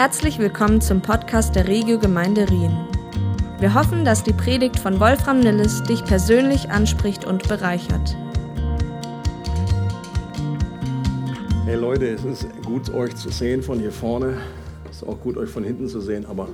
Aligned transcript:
Herzlich 0.00 0.38
willkommen 0.38 0.80
zum 0.80 1.02
Podcast 1.02 1.54
der 1.54 1.68
Regio 1.68 1.98
Gemeinde 1.98 2.48
Rien. 2.48 2.74
Wir 3.58 3.74
hoffen, 3.74 4.02
dass 4.02 4.24
die 4.24 4.32
Predigt 4.32 4.78
von 4.78 4.98
Wolfram 4.98 5.40
Nilles 5.40 5.82
dich 5.82 6.02
persönlich 6.02 6.70
anspricht 6.70 7.26
und 7.26 7.46
bereichert. 7.46 8.16
Hey 11.66 11.76
Leute, 11.76 12.08
es 12.08 12.24
ist 12.24 12.46
gut 12.64 12.88
euch 12.94 13.14
zu 13.14 13.28
sehen 13.28 13.62
von 13.62 13.78
hier 13.78 13.92
vorne. 13.92 14.38
Es 14.88 15.02
ist 15.02 15.02
auch 15.06 15.20
gut 15.20 15.36
euch 15.36 15.50
von 15.50 15.64
hinten 15.64 15.86
zu 15.86 16.00
sehen, 16.00 16.24
aber 16.24 16.48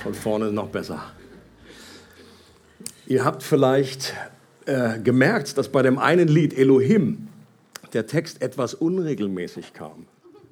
von 0.00 0.14
vorne 0.14 0.52
noch 0.52 0.68
besser. 0.68 1.02
Ihr 3.08 3.24
habt 3.24 3.42
vielleicht 3.42 4.14
äh, 4.66 5.00
gemerkt, 5.00 5.58
dass 5.58 5.68
bei 5.68 5.82
dem 5.82 5.98
einen 5.98 6.28
Lied 6.28 6.56
Elohim 6.56 7.26
der 7.92 8.06
Text 8.06 8.40
etwas 8.40 8.74
unregelmäßig 8.74 9.72
kam. 9.72 10.06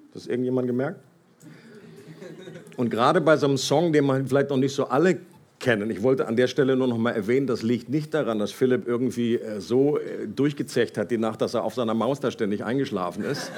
Hat 0.08 0.14
das 0.14 0.26
irgendjemand 0.26 0.66
gemerkt? 0.66 0.98
Und 2.76 2.90
gerade 2.90 3.20
bei 3.20 3.36
so 3.36 3.46
einem 3.46 3.56
Song, 3.56 3.92
den 3.92 4.04
man 4.04 4.26
vielleicht 4.26 4.50
noch 4.50 4.56
nicht 4.56 4.74
so 4.74 4.86
alle 4.86 5.18
kennen, 5.58 5.90
ich 5.90 6.02
wollte 6.02 6.26
an 6.26 6.36
der 6.36 6.46
Stelle 6.46 6.76
nur 6.76 6.86
noch 6.86 6.98
mal 6.98 7.12
erwähnen, 7.12 7.46
das 7.46 7.62
liegt 7.62 7.88
nicht 7.88 8.12
daran, 8.12 8.38
dass 8.38 8.52
Philipp 8.52 8.86
irgendwie 8.86 9.36
äh, 9.36 9.60
so 9.60 9.98
äh, 9.98 10.26
durchgezecht 10.26 10.98
hat 10.98 11.10
die 11.10 11.18
Nacht, 11.18 11.40
dass 11.40 11.54
er 11.54 11.64
auf 11.64 11.74
seiner 11.74 11.94
Maus 11.94 12.20
da 12.20 12.30
ständig 12.30 12.64
eingeschlafen 12.64 13.24
ist. 13.24 13.50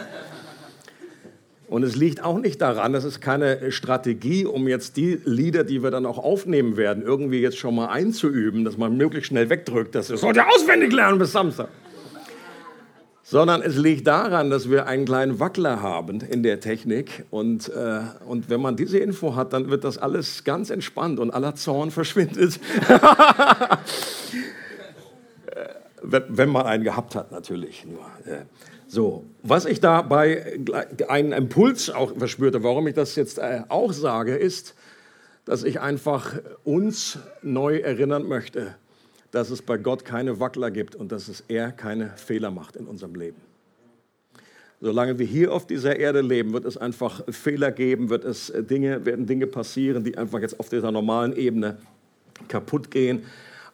Und 1.66 1.82
es 1.82 1.96
liegt 1.96 2.24
auch 2.24 2.38
nicht 2.38 2.62
daran, 2.62 2.94
das 2.94 3.04
ist 3.04 3.20
keine 3.20 3.72
Strategie, 3.72 4.46
um 4.46 4.68
jetzt 4.68 4.96
die 4.96 5.20
Lieder, 5.24 5.64
die 5.64 5.82
wir 5.82 5.90
dann 5.90 6.06
auch 6.06 6.16
aufnehmen 6.16 6.78
werden, 6.78 7.02
irgendwie 7.02 7.40
jetzt 7.40 7.58
schon 7.58 7.74
mal 7.74 7.88
einzuüben, 7.88 8.64
dass 8.64 8.78
man 8.78 8.96
möglichst 8.96 9.28
schnell 9.28 9.50
wegdrückt, 9.50 9.94
dass 9.94 10.08
es 10.08 10.22
sollte 10.22 10.46
auswendig 10.46 10.92
lernen 10.92 11.18
bis 11.18 11.32
Samstag 11.32 11.68
sondern 13.30 13.60
es 13.60 13.76
liegt 13.76 14.06
daran, 14.06 14.48
dass 14.48 14.70
wir 14.70 14.86
einen 14.86 15.04
kleinen 15.04 15.38
Wackler 15.38 15.82
haben 15.82 16.22
in 16.22 16.42
der 16.42 16.60
Technik. 16.60 17.26
Und, 17.28 17.68
äh, 17.68 18.00
und 18.26 18.48
wenn 18.48 18.62
man 18.62 18.74
diese 18.74 18.98
Info 18.98 19.36
hat, 19.36 19.52
dann 19.52 19.68
wird 19.68 19.84
das 19.84 19.98
alles 19.98 20.44
ganz 20.44 20.70
entspannt 20.70 21.20
und 21.20 21.30
aller 21.30 21.54
Zorn 21.54 21.90
verschwindet. 21.90 22.58
wenn, 26.02 26.22
wenn 26.28 26.48
man 26.48 26.64
einen 26.64 26.84
gehabt 26.84 27.14
hat, 27.14 27.30
natürlich. 27.30 27.84
Nur, 27.84 28.00
äh, 28.24 28.46
so, 28.86 29.26
was 29.42 29.66
ich 29.66 29.80
dabei 29.80 30.58
einen 31.08 31.32
Impuls 31.32 31.90
auch 31.90 32.16
verspürte, 32.16 32.62
warum 32.62 32.88
ich 32.88 32.94
das 32.94 33.14
jetzt 33.14 33.38
äh, 33.38 33.60
auch 33.68 33.92
sage, 33.92 34.36
ist, 34.36 34.74
dass 35.44 35.64
ich 35.64 35.80
einfach 35.80 36.32
uns 36.64 37.18
neu 37.42 37.76
erinnern 37.76 38.26
möchte, 38.26 38.74
dass 39.30 39.50
es 39.50 39.62
bei 39.62 39.76
Gott 39.76 40.04
keine 40.04 40.40
Wackler 40.40 40.70
gibt 40.70 40.94
und 40.94 41.12
dass 41.12 41.28
es 41.28 41.44
er 41.48 41.72
keine 41.72 42.10
Fehler 42.16 42.50
macht 42.50 42.76
in 42.76 42.86
unserem 42.86 43.14
Leben. 43.14 43.36
Solange 44.80 45.18
wir 45.18 45.26
hier 45.26 45.52
auf 45.52 45.66
dieser 45.66 45.98
Erde 45.98 46.20
leben, 46.20 46.52
wird 46.52 46.64
es 46.64 46.76
einfach 46.76 47.22
Fehler 47.28 47.72
geben, 47.72 48.10
wird 48.10 48.24
es 48.24 48.52
Dinge, 48.56 49.04
werden 49.04 49.26
Dinge 49.26 49.48
passieren, 49.48 50.04
die 50.04 50.16
einfach 50.16 50.40
jetzt 50.40 50.60
auf 50.60 50.68
dieser 50.68 50.92
normalen 50.92 51.36
Ebene 51.36 51.78
kaputt 52.46 52.90
gehen. 52.90 53.24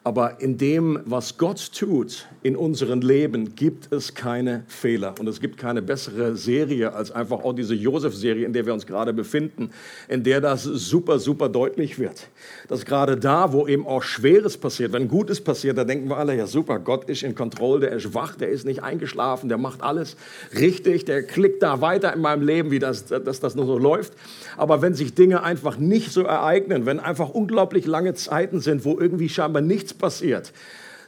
Aber 0.05 0.39
in 0.39 0.59
dem, 0.59 0.99
was 1.05 1.39
Gott 1.39 1.71
tut 1.73 2.27
in 2.43 2.55
unserem 2.55 3.01
Leben, 3.01 3.55
gibt 3.55 3.91
es 3.91 4.13
keine 4.13 4.63
Fehler. 4.67 5.15
Und 5.19 5.27
es 5.27 5.39
gibt 5.39 5.57
keine 5.57 5.81
bessere 5.81 6.35
Serie 6.35 6.93
als 6.93 7.09
einfach 7.09 7.43
auch 7.43 7.53
diese 7.53 7.73
Josef-Serie, 7.73 8.45
in 8.45 8.53
der 8.53 8.67
wir 8.67 8.73
uns 8.75 8.85
gerade 8.85 9.13
befinden, 9.13 9.71
in 10.07 10.23
der 10.23 10.41
das 10.41 10.61
super, 10.61 11.17
super 11.17 11.49
deutlich 11.49 11.97
wird. 11.97 12.27
Dass 12.67 12.85
gerade 12.85 13.17
da, 13.17 13.51
wo 13.51 13.65
eben 13.65 13.87
auch 13.87 14.03
Schweres 14.03 14.57
passiert, 14.57 14.93
wenn 14.93 15.07
Gutes 15.07 15.41
passiert, 15.41 15.75
da 15.75 15.83
denken 15.83 16.07
wir 16.07 16.17
alle, 16.17 16.37
ja 16.37 16.45
super, 16.45 16.77
Gott 16.77 17.09
ist 17.09 17.23
in 17.23 17.33
Kontrolle, 17.33 17.79
der 17.79 17.93
ist 17.93 18.13
wach, 18.13 18.35
der 18.35 18.49
ist 18.49 18.63
nicht 18.63 18.83
eingeschlafen, 18.83 19.49
der 19.49 19.57
macht 19.57 19.81
alles 19.81 20.17
richtig, 20.53 21.05
der 21.05 21.23
klickt 21.23 21.63
da 21.63 21.81
weiter 21.81 22.13
in 22.13 22.21
meinem 22.21 22.45
Leben, 22.45 22.69
wie 22.69 22.77
das, 22.77 23.05
dass 23.05 23.39
das 23.39 23.55
nur 23.55 23.65
so 23.65 23.79
läuft. 23.79 24.13
Aber 24.55 24.83
wenn 24.83 24.93
sich 24.93 25.15
Dinge 25.15 25.41
einfach 25.41 25.79
nicht 25.79 26.11
so 26.11 26.21
ereignen, 26.21 26.85
wenn 26.85 26.99
einfach 26.99 27.29
unglaublich 27.29 27.87
lange 27.87 28.13
Zeiten 28.13 28.59
sind, 28.59 28.85
wo 28.85 28.99
irgendwie 28.99 29.29
scheinbar 29.29 29.63
nichts 29.63 29.94
passiert. 29.97 30.53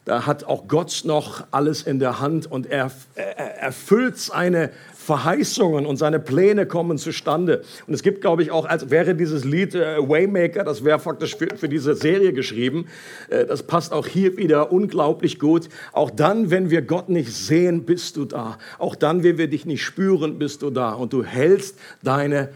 Da 0.08 0.26
hat 0.26 0.46
auch 0.46 0.70
Gott 0.70 1.02
noch 1.04 1.46
alles 1.52 1.82
in 1.82 2.00
der 2.00 2.22
Hand 2.22 2.50
und 2.50 2.66
er, 2.66 2.92
er 3.16 3.58
erfüllt 3.58 4.18
seine 4.18 4.70
Verheißungen 4.96 5.86
und 5.86 5.98
seine 5.98 6.22
Pläne 6.22 6.66
kommen 6.66 6.98
zustande. 6.98 7.64
Und 7.88 7.94
es 7.94 8.04
gibt, 8.04 8.22
glaube 8.22 8.42
ich, 8.42 8.52
auch, 8.52 8.66
als 8.66 8.90
wäre 8.90 9.16
dieses 9.16 9.44
Lied 9.44 9.76
äh, 9.76 9.98
Waymaker, 9.98 10.64
das 10.64 10.86
wäre 10.86 11.00
faktisch 11.00 11.36
für, 11.36 11.48
für, 11.58 11.68
diese 11.68 11.94
Serie 11.94 12.32
geschrieben. 12.32 12.88
Äh, 13.30 13.46
das 13.48 13.64
passt 13.64 13.92
auch 13.92 14.08
hier 14.08 14.38
wieder 14.38 14.72
unglaublich 14.72 15.40
gut. 15.40 15.68
Auch 15.92 16.10
dann, 16.10 16.52
wenn 16.52 16.70
wir 16.70 16.84
Gott 16.84 17.10
nicht 17.10 17.34
sehen, 17.34 17.84
bist 17.84 18.16
du 18.16 18.24
da. 18.24 18.58
Auch 18.80 18.96
dann, 18.96 19.24
wenn 19.24 19.38
wir 19.38 19.50
dich 19.50 19.66
nicht 19.66 19.84
spüren, 19.84 20.40
bist 20.40 20.62
du 20.62 20.70
da. 20.70 20.94
Und 20.94 21.12
du 21.12 21.26
hältst 21.26 21.78
deine 22.02 22.48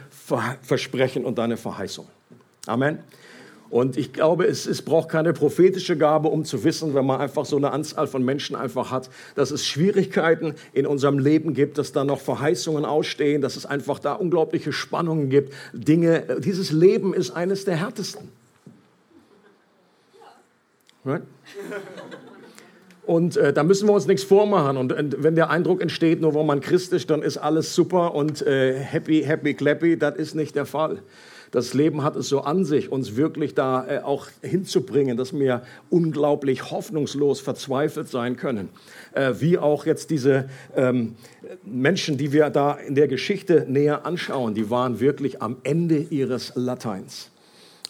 Versprechen 0.62 1.26
und 1.26 1.38
deine 1.38 1.58
Verheißungen. 1.58 2.12
Amen. 2.66 3.00
Und 3.72 3.96
ich 3.96 4.12
glaube, 4.12 4.46
es, 4.46 4.66
es 4.66 4.82
braucht 4.82 5.08
keine 5.08 5.32
prophetische 5.32 5.98
Gabe, 5.98 6.28
um 6.28 6.44
zu 6.44 6.66
wissen, 6.66 6.94
wenn 6.94 7.06
man 7.06 7.22
einfach 7.22 7.46
so 7.46 7.56
eine 7.56 7.72
Anzahl 7.72 8.06
von 8.06 8.24
Menschen 8.24 8.54
einfach 8.58 8.92
hat, 8.92 9.10
dass 9.36 9.50
es 9.50 9.66
Schwierigkeiten 9.66 10.56
in 10.74 10.86
unserem 10.86 11.18
Leben 11.18 11.54
gibt, 11.54 11.78
dass 11.78 11.94
da 11.94 12.04
noch 12.04 12.20
Verheißungen 12.20 12.84
ausstehen, 12.84 13.42
dass 13.42 13.56
es 13.56 13.66
einfach 13.66 14.00
da 14.00 14.14
unglaubliche 14.14 14.74
Spannungen 14.74 15.30
gibt. 15.30 15.54
Dinge, 15.72 16.38
dieses 16.40 16.74
Leben 16.74 17.14
ist 17.14 17.32
eines 17.32 17.64
der 17.64 17.78
härtesten. 17.78 18.28
Right? 21.06 21.24
Und 23.04 23.38
äh, 23.38 23.54
da 23.54 23.64
müssen 23.64 23.88
wir 23.88 23.94
uns 23.94 24.06
nichts 24.06 24.24
vormachen. 24.24 24.76
Und, 24.76 24.92
und, 24.92 25.24
wenn 25.24 25.36
der 25.36 25.50
Eindruck 25.50 25.82
entsteht, 25.82 26.20
nur 26.20 26.36
weil 26.36 26.44
man 26.44 26.60
Christ 26.60 26.92
ist, 26.92 27.10
dann 27.10 27.22
ist 27.22 27.38
alles 27.38 27.74
super 27.74 28.16
und 28.16 28.46
äh, 28.46 28.78
happy, 28.78 29.24
happy, 29.24 29.54
clappy, 29.54 29.98
das 29.98 30.18
ist 30.18 30.36
nicht 30.36 30.56
der 30.56 30.66
Fall. 30.66 31.02
Das 31.52 31.74
Leben 31.74 32.02
hat 32.02 32.16
es 32.16 32.30
so 32.30 32.42
an 32.42 32.64
sich, 32.64 32.92
uns 32.92 33.18
wirklich 33.18 33.54
da 33.54 33.86
äh, 33.86 34.00
auch 34.00 34.28
hinzubringen, 34.42 35.18
dass 35.18 35.38
wir 35.38 35.64
unglaublich 35.90 36.72
hoffnungslos 36.72 37.42
verzweifelt 37.42 38.08
sein 38.08 38.38
können. 38.38 38.70
Äh, 39.14 39.34
wie 39.40 39.58
auch 39.58 39.86
jetzt 39.86 40.10
diese 40.12 40.50
ähm, 40.76 41.16
Menschen, 41.66 42.18
die 42.18 42.32
wir 42.32 42.50
da 42.50 42.76
in 42.76 42.96
der 42.96 43.10
Geschichte 43.10 43.66
näher 43.68 44.06
anschauen, 44.06 44.54
die 44.54 44.70
waren 44.70 45.02
wirklich 45.02 45.42
am 45.42 45.58
Ende 45.64 45.98
ihres 45.98 46.54
Lateins, 46.56 47.30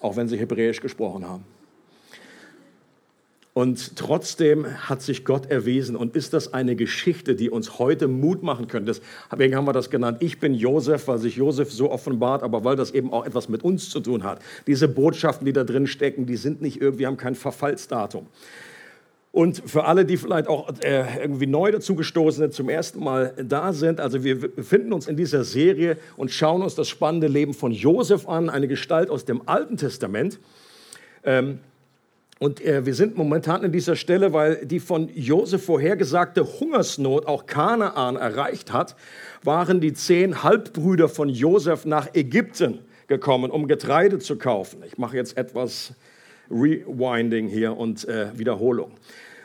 auch 0.01 0.15
wenn 0.15 0.27
sie 0.27 0.37
Hebräisch 0.37 0.81
gesprochen 0.81 1.29
haben. 1.29 1.45
Und 3.53 3.97
trotzdem 3.97 4.65
hat 4.87 5.01
sich 5.01 5.25
Gott 5.25 5.51
erwiesen 5.51 5.97
und 5.97 6.15
ist 6.15 6.33
das 6.33 6.53
eine 6.53 6.77
Geschichte, 6.77 7.35
die 7.35 7.49
uns 7.49 7.79
heute 7.79 8.07
Mut 8.07 8.43
machen 8.43 8.67
könnte. 8.67 8.95
Deswegen 9.29 9.55
haben 9.55 9.65
wir 9.65 9.73
das 9.73 9.89
genannt. 9.89 10.19
Ich 10.21 10.39
bin 10.39 10.53
Josef, 10.53 11.09
weil 11.09 11.17
sich 11.17 11.35
Josef 11.35 11.69
so 11.69 11.91
offenbart, 11.91 12.43
aber 12.43 12.63
weil 12.63 12.77
das 12.77 12.91
eben 12.91 13.11
auch 13.11 13.25
etwas 13.25 13.49
mit 13.49 13.63
uns 13.63 13.89
zu 13.89 13.99
tun 13.99 14.23
hat. 14.23 14.41
Diese 14.67 14.87
Botschaften, 14.87 15.45
die 15.45 15.51
da 15.51 15.65
drin 15.65 15.85
stecken, 15.85 16.25
die 16.25 16.37
sind 16.37 16.61
nicht 16.61 16.79
irgendwie, 16.79 17.07
haben 17.07 17.17
kein 17.17 17.35
Verfallsdatum. 17.35 18.27
Und 19.33 19.61
für 19.65 19.83
alle, 19.83 20.05
die 20.05 20.15
vielleicht 20.15 20.47
auch 20.47 20.69
äh, 20.81 21.21
irgendwie 21.21 21.47
neu 21.47 21.71
dazugestoßene 21.71 22.51
zum 22.51 22.69
ersten 22.69 23.01
Mal 23.01 23.33
da 23.43 23.73
sind, 23.73 23.99
also 23.99 24.23
wir 24.23 24.39
befinden 24.39 24.93
uns 24.93 25.07
in 25.07 25.17
dieser 25.17 25.43
Serie 25.43 25.97
und 26.15 26.31
schauen 26.31 26.61
uns 26.61 26.75
das 26.75 26.87
spannende 26.87 27.27
Leben 27.27 27.53
von 27.53 27.71
Josef 27.71 28.27
an, 28.27 28.49
eine 28.49 28.67
Gestalt 28.67 29.09
aus 29.09 29.23
dem 29.25 29.47
Alten 29.47 29.77
Testament. 29.77 30.39
Ähm, 31.23 31.59
und 32.41 32.59
äh, 32.65 32.87
wir 32.87 32.95
sind 32.95 33.17
momentan 33.17 33.63
an 33.63 33.71
dieser 33.71 33.95
Stelle, 33.95 34.33
weil 34.33 34.65
die 34.65 34.79
von 34.79 35.11
Josef 35.13 35.63
vorhergesagte 35.63 36.59
Hungersnot 36.59 37.27
auch 37.27 37.45
Kanaan 37.45 38.15
erreicht 38.15 38.73
hat, 38.73 38.95
waren 39.43 39.79
die 39.79 39.93
zehn 39.93 40.41
Halbbrüder 40.41 41.07
von 41.07 41.29
Josef 41.29 41.85
nach 41.85 42.15
Ägypten 42.15 42.79
gekommen, 43.05 43.51
um 43.51 43.67
Getreide 43.67 44.17
zu 44.17 44.39
kaufen. 44.39 44.81
Ich 44.87 44.97
mache 44.97 45.17
jetzt 45.17 45.37
etwas 45.37 45.93
Rewinding 46.49 47.47
hier 47.47 47.77
und 47.77 48.07
äh, 48.07 48.35
Wiederholung. 48.35 48.89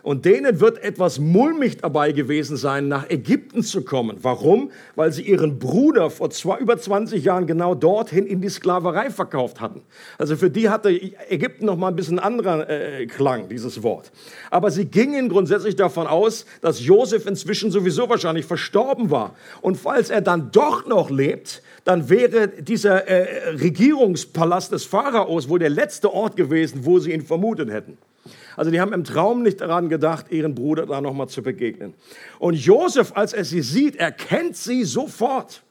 Und 0.06 0.25
denen 0.25 0.61
wird 0.61 0.84
etwas 0.84 1.19
mulmig 1.19 1.78
dabei 1.78 2.12
gewesen 2.12 2.56
sein, 2.56 2.87
nach 2.87 3.11
Ägypten 3.11 3.65
zu 3.65 3.83
kommen. 3.83 4.19
Warum? 4.22 4.71
Weil 4.94 5.11
sie 5.11 5.22
ihren 5.22 5.59
Bruder 5.59 6.11
vor 6.11 6.31
zwei, 6.31 6.59
über 6.59 6.78
20 6.78 7.25
Jahren 7.25 7.49
genau 7.49 7.75
dorthin 7.75 8.25
in 8.25 8.41
die 8.41 8.49
Sklaverei 8.49 9.11
verkauft 9.11 9.61
hatten. 9.61 9.82
Also 10.17 10.37
für 10.37 10.49
die 10.49 10.69
hatte 10.69 10.91
Ägypten 10.91 11.64
noch 11.64 11.76
mal 11.76 11.88
ein 11.88 11.97
bisschen 11.97 12.20
anderer 12.20 12.70
äh, 12.70 13.06
Klang, 13.06 13.49
dieses 13.49 13.82
Wort. 13.82 14.12
Aber 14.49 14.70
sie 14.70 14.85
gingen 14.85 15.29
grundsätzlich 15.29 15.75
davon 15.75 16.06
aus, 16.06 16.47
dass 16.61 16.87
Josef 16.87 17.26
inzwischen 17.26 17.73
sowieso 17.73 18.08
wahrscheinlich 18.08 18.47
verstorben 18.47 19.11
war. 19.11 19.35
Und 19.61 19.76
falls 19.76 20.11
er 20.11 20.20
dann 20.20 20.53
doch 20.53 20.87
noch 20.87 21.11
lebt, 21.11 21.64
dann 21.82 22.08
wäre 22.08 22.47
dieser 22.47 23.08
äh, 23.08 23.56
Regierungspalast 23.56 24.70
des 24.70 24.85
Pharaos 24.85 25.49
wohl 25.49 25.58
der 25.58 25.70
letzte 25.70 26.14
Ort 26.14 26.37
gewesen, 26.37 26.82
wo 26.85 27.00
sie 27.00 27.11
ihn 27.11 27.23
vermutet 27.23 27.73
hätten. 27.73 27.99
Also 28.56 28.70
die 28.70 28.81
haben 28.81 28.93
im 28.93 29.05
Traum 29.05 29.43
nicht 29.43 29.61
daran 29.61 29.88
gedacht, 29.88 30.32
ihren 30.32 30.55
Bruder 30.55 30.87
da 30.87 31.00
nochmal 31.00 31.29
zu 31.29 31.43
begegnen. 31.43 31.94
Und 32.38 32.55
Josef, 32.55 33.12
als 33.14 33.32
er 33.32 33.44
sie 33.44 33.61
sieht, 33.61 33.97
erkennt 33.97 34.56
sie 34.56 34.85
sofort. 34.85 35.62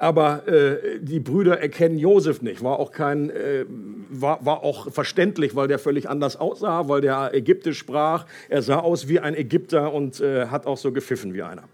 Aber 0.00 0.46
äh, 0.46 1.00
die 1.00 1.18
Brüder 1.18 1.60
erkennen 1.60 1.98
Josef 1.98 2.40
nicht. 2.40 2.62
War 2.62 2.78
auch, 2.78 2.92
kein, 2.92 3.30
äh, 3.30 3.64
war, 4.10 4.44
war 4.46 4.62
auch 4.62 4.92
verständlich, 4.92 5.56
weil 5.56 5.66
der 5.66 5.80
völlig 5.80 6.08
anders 6.08 6.36
aussah, 6.36 6.88
weil 6.88 7.00
der 7.00 7.34
Ägyptisch 7.34 7.78
sprach. 7.78 8.26
Er 8.48 8.62
sah 8.62 8.78
aus 8.78 9.08
wie 9.08 9.18
ein 9.18 9.34
Ägypter 9.34 9.92
und 9.92 10.20
äh, 10.20 10.46
hat 10.46 10.66
auch 10.66 10.76
so 10.76 10.92
gepfiffen 10.92 11.34
wie 11.34 11.42
einer. 11.42 11.64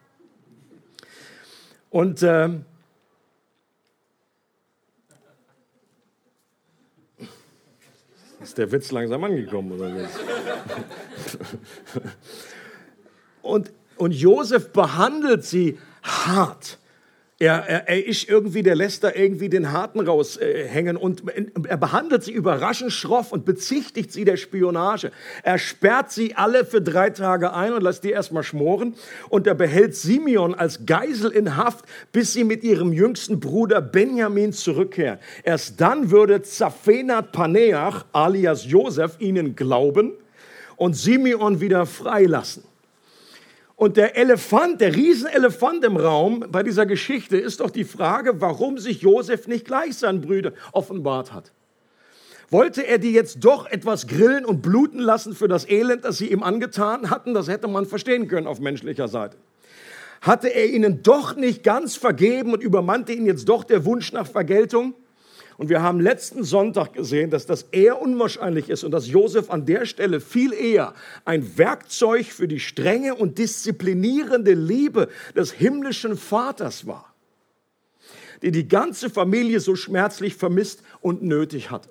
Und 1.91 2.25
Ist 8.44 8.58
der 8.58 8.70
Witz 8.70 8.93
langsam 8.93 9.25
angekommen 9.25 9.73
oder 9.73 9.88
nicht? 9.88 10.11
Und, 13.41 13.73
und 13.96 14.12
Josef 14.12 14.70
behandelt 14.70 15.44
sie 15.44 15.79
hart. 16.02 16.79
Er, 17.41 17.65
er, 17.67 17.89
er, 17.89 18.07
ist 18.07 18.29
irgendwie, 18.29 18.63
der 18.63 18.77
lässt 18.77 19.03
da 19.03 19.11
irgendwie 19.13 19.49
den 19.49 19.73
Harten 19.73 19.99
raushängen 19.99 20.97
äh, 20.97 21.01
und 21.01 21.25
er 21.67 21.77
behandelt 21.77 22.23
sie 22.23 22.31
überraschend 22.31 22.93
schroff 22.93 23.33
und 23.33 23.45
bezichtigt 23.45 24.13
sie 24.13 24.25
der 24.25 24.37
Spionage. 24.37 25.11
Er 25.43 25.59
sperrt 25.59 26.13
sie 26.13 26.37
alle 26.37 26.65
für 26.65 26.81
drei 26.81 27.11
Tage 27.11 27.53
ein 27.53 27.73
und 27.73 27.83
lässt 27.83 28.05
die 28.05 28.13
erstmal 28.13 28.45
schmoren 28.45 28.95
und 29.31 29.49
er 29.49 29.57
behält 29.57 29.97
Simeon 29.97 30.55
als 30.55 30.87
Geisel 30.87 31.33
in 31.33 31.57
Haft, 31.57 31.85
bis 32.13 32.35
sie 32.35 32.45
mit 32.45 32.63
ihrem 32.63 32.93
jüngsten 32.93 33.41
Bruder 33.41 33.81
Benjamin 33.81 34.53
zurückkehren. 34.53 35.19
Erst 35.43 35.81
dann 35.81 36.13
würde 36.13 36.43
Zaphenat 36.43 37.33
Paneach 37.33 38.05
alias 38.13 38.65
Josef 38.65 39.17
ihnen 39.19 39.57
glauben 39.57 40.13
und 40.77 40.95
Simeon 40.95 41.61
wieder 41.61 41.85
freilassen. 41.85 42.63
Und 43.76 43.97
der 43.97 44.17
Elefant, 44.17 44.81
der 44.81 44.94
Riesenelefant 44.94 45.85
im 45.85 45.97
Raum 45.97 46.44
bei 46.49 46.62
dieser 46.62 46.87
Geschichte 46.87 47.37
ist 47.37 47.61
doch 47.61 47.71
die 47.71 47.85
Frage, 47.85 48.41
warum 48.41 48.79
sich 48.79 49.03
Josef 49.03 49.49
nicht 49.49 49.65
gleich 49.65 49.97
seinen 49.97 50.21
Brüdern 50.21 50.55
offenbart 50.73 51.32
hat. 51.32 51.53
Wollte 52.50 52.87
er 52.87 52.99
die 52.99 53.12
jetzt 53.12 53.44
doch 53.44 53.67
etwas 53.67 54.06
grillen 54.06 54.44
und 54.44 54.62
bluten 54.62 55.00
lassen 55.00 55.35
für 55.35 55.49
das 55.49 55.69
Elend, 55.69 56.05
das 56.05 56.19
sie 56.19 56.31
ihm 56.31 56.43
angetan 56.43 57.11
hatten? 57.11 57.35
Das 57.35 57.49
hätte 57.49 57.67
man 57.67 57.87
verstehen 57.87 58.29
können 58.29 58.47
auf 58.47 58.61
menschlicher 58.61 59.09
Seite. 59.09 59.37
Hatte 60.20 60.49
er 60.49 60.67
ihnen 60.67 61.03
doch 61.03 61.35
nicht 61.35 61.65
ganz 61.65 61.97
vergeben 61.97 62.53
und 62.53 62.62
übermannte 62.62 63.12
ihn 63.12 63.27
jetzt 63.27 63.49
doch 63.49 63.65
der 63.65 63.85
Wunsch 63.85 64.12
nach 64.12 64.27
Vergeltung? 64.27 64.94
Und 65.56 65.69
wir 65.69 65.83
haben 65.83 66.01
letzten 66.01 66.43
Sonntag 66.43 66.95
gesehen, 66.95 67.31
dass 67.31 67.47
das 67.47 67.65
eher 67.71 68.01
unwahrscheinlich 68.01 68.69
ist 68.69 68.83
und 68.83 68.91
dass 68.91 69.09
Josef 69.09 69.51
an 69.51 69.67
der 69.67 69.87
Stelle 69.87 70.21
viel 70.21 70.53
eher 70.53 70.95
ein 71.25 71.56
Werkzeug 71.56 72.27
für 72.27 72.49
die 72.49 72.61
strenge 72.61 73.15
und 73.15 73.39
disziplinierende 73.39 74.55
Liebe 74.55 75.09
des 75.37 75.53
himmlischen 75.53 76.17
Vaters 76.17 76.87
war, 76.87 77.15
die 78.43 78.51
die 78.51 78.67
ganze 78.67 79.11
Familie 79.11 79.61
so 79.61 79.77
schmerzlich 79.77 80.35
vermisst 80.35 80.83
und 81.01 81.23
nötig 81.23 81.71
hatte. 81.71 81.91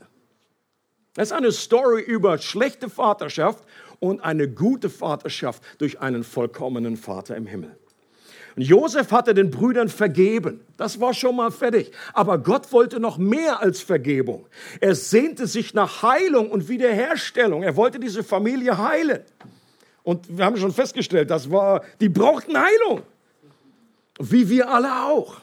Das 1.14 1.30
ist 1.30 1.34
eine 1.34 1.52
Story 1.52 2.02
über 2.02 2.38
schlechte 2.40 2.90
Vaterschaft 2.90 3.64
und 4.00 4.22
eine 4.22 4.50
gute 4.50 4.90
Vaterschaft 4.90 5.64
durch 5.78 6.02
einen 6.02 6.24
vollkommenen 6.24 6.98
Vater 6.98 7.38
im 7.38 7.46
Himmel. 7.46 7.78
Und 8.56 8.64
Josef 8.64 9.12
hatte 9.12 9.34
den 9.34 9.50
Brüdern 9.50 9.90
vergeben. 9.90 10.62
Das 10.78 11.00
war 11.00 11.14
schon 11.14 11.36
mal 11.36 11.52
fertig. 11.52 11.92
Aber 12.14 12.38
Gott 12.38 12.72
wollte 12.72 13.00
noch 13.00 13.18
mehr 13.18 13.62
als 13.62 13.82
Vergebung. 13.82 14.46
Er 14.80 14.96
sehnte 14.96 15.48
sich 15.48 15.74
nach 15.74 16.04
Heilung 16.04 16.52
und 16.52 16.70
Wiederherstellung. 16.70 17.64
Er 17.64 17.76
wollte 17.76 18.00
diese 18.00 18.24
Familie 18.24 18.78
heilen. 18.78 19.22
Und 20.04 20.38
wir 20.38 20.46
haben 20.46 20.58
schon 20.58 20.74
festgestellt, 20.74 21.32
das 21.32 21.50
war, 21.50 21.84
die 22.00 22.10
brauchten 22.10 22.58
Heilung. 22.58 23.02
Wie 24.20 24.50
wir 24.50 24.70
alle 24.70 25.06
auch. 25.06 25.42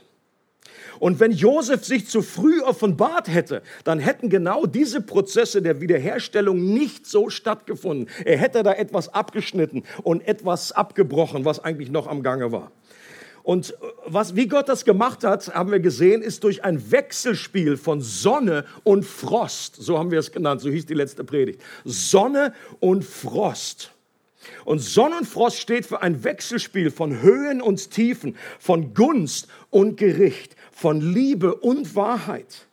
Und 1.00 1.18
wenn 1.18 1.32
Josef 1.32 1.84
sich 1.84 2.08
zu 2.08 2.20
früh 2.20 2.60
offenbart 2.60 3.26
hätte, 3.26 3.62
dann 3.84 3.98
hätten 3.98 4.28
genau 4.28 4.66
diese 4.66 5.00
Prozesse 5.00 5.62
der 5.62 5.80
Wiederherstellung 5.80 6.62
nicht 6.74 7.06
so 7.06 7.30
stattgefunden. 7.30 8.08
Er 8.26 8.36
hätte 8.36 8.62
da 8.62 8.74
etwas 8.74 9.12
abgeschnitten 9.12 9.84
und 10.02 10.20
etwas 10.28 10.72
abgebrochen, 10.72 11.46
was 11.46 11.64
eigentlich 11.64 11.90
noch 11.90 12.06
am 12.06 12.22
Gange 12.22 12.52
war. 12.52 12.70
Und 13.50 13.74
was, 14.06 14.36
wie 14.36 14.46
Gott 14.46 14.68
das 14.68 14.84
gemacht 14.84 15.24
hat, 15.24 15.52
haben 15.52 15.72
wir 15.72 15.80
gesehen, 15.80 16.22
ist 16.22 16.44
durch 16.44 16.62
ein 16.62 16.92
Wechselspiel 16.92 17.76
von 17.76 18.00
Sonne 18.00 18.64
und 18.84 19.04
Frost. 19.04 19.74
So 19.74 19.98
haben 19.98 20.12
wir 20.12 20.20
es 20.20 20.30
genannt, 20.30 20.60
so 20.60 20.70
hieß 20.70 20.86
die 20.86 20.94
letzte 20.94 21.24
Predigt. 21.24 21.60
Sonne 21.84 22.54
und 22.78 23.04
Frost. 23.04 23.90
Und 24.64 24.78
Sonne 24.78 25.16
und 25.16 25.26
Frost 25.26 25.58
steht 25.58 25.84
für 25.84 26.00
ein 26.00 26.22
Wechselspiel 26.22 26.92
von 26.92 27.22
Höhen 27.22 27.60
und 27.60 27.90
Tiefen, 27.90 28.36
von 28.60 28.94
Gunst 28.94 29.48
und 29.70 29.96
Gericht, 29.96 30.54
von 30.70 31.00
Liebe 31.00 31.56
und 31.56 31.96
Wahrheit. 31.96 32.68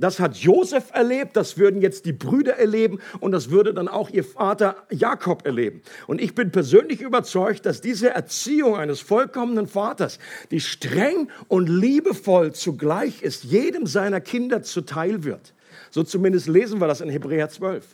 Das 0.00 0.20
hat 0.20 0.36
Josef 0.36 0.90
erlebt, 0.92 1.36
das 1.36 1.58
würden 1.58 1.82
jetzt 1.82 2.06
die 2.06 2.12
Brüder 2.12 2.56
erleben 2.56 3.00
und 3.20 3.32
das 3.32 3.50
würde 3.50 3.74
dann 3.74 3.88
auch 3.88 4.10
ihr 4.10 4.24
Vater 4.24 4.76
Jakob 4.90 5.44
erleben. 5.44 5.82
Und 6.06 6.20
ich 6.20 6.34
bin 6.34 6.52
persönlich 6.52 7.00
überzeugt, 7.00 7.66
dass 7.66 7.80
diese 7.80 8.10
Erziehung 8.10 8.76
eines 8.76 9.00
vollkommenen 9.00 9.66
Vaters, 9.66 10.18
die 10.50 10.60
streng 10.60 11.28
und 11.48 11.68
liebevoll 11.68 12.52
zugleich 12.52 13.22
ist, 13.22 13.44
jedem 13.44 13.86
seiner 13.86 14.20
Kinder 14.20 14.62
zuteil 14.62 15.24
wird. 15.24 15.54
So 15.90 16.02
zumindest 16.02 16.48
lesen 16.48 16.80
wir 16.80 16.86
das 16.86 17.00
in 17.00 17.08
Hebräer 17.08 17.48
12. 17.48 17.84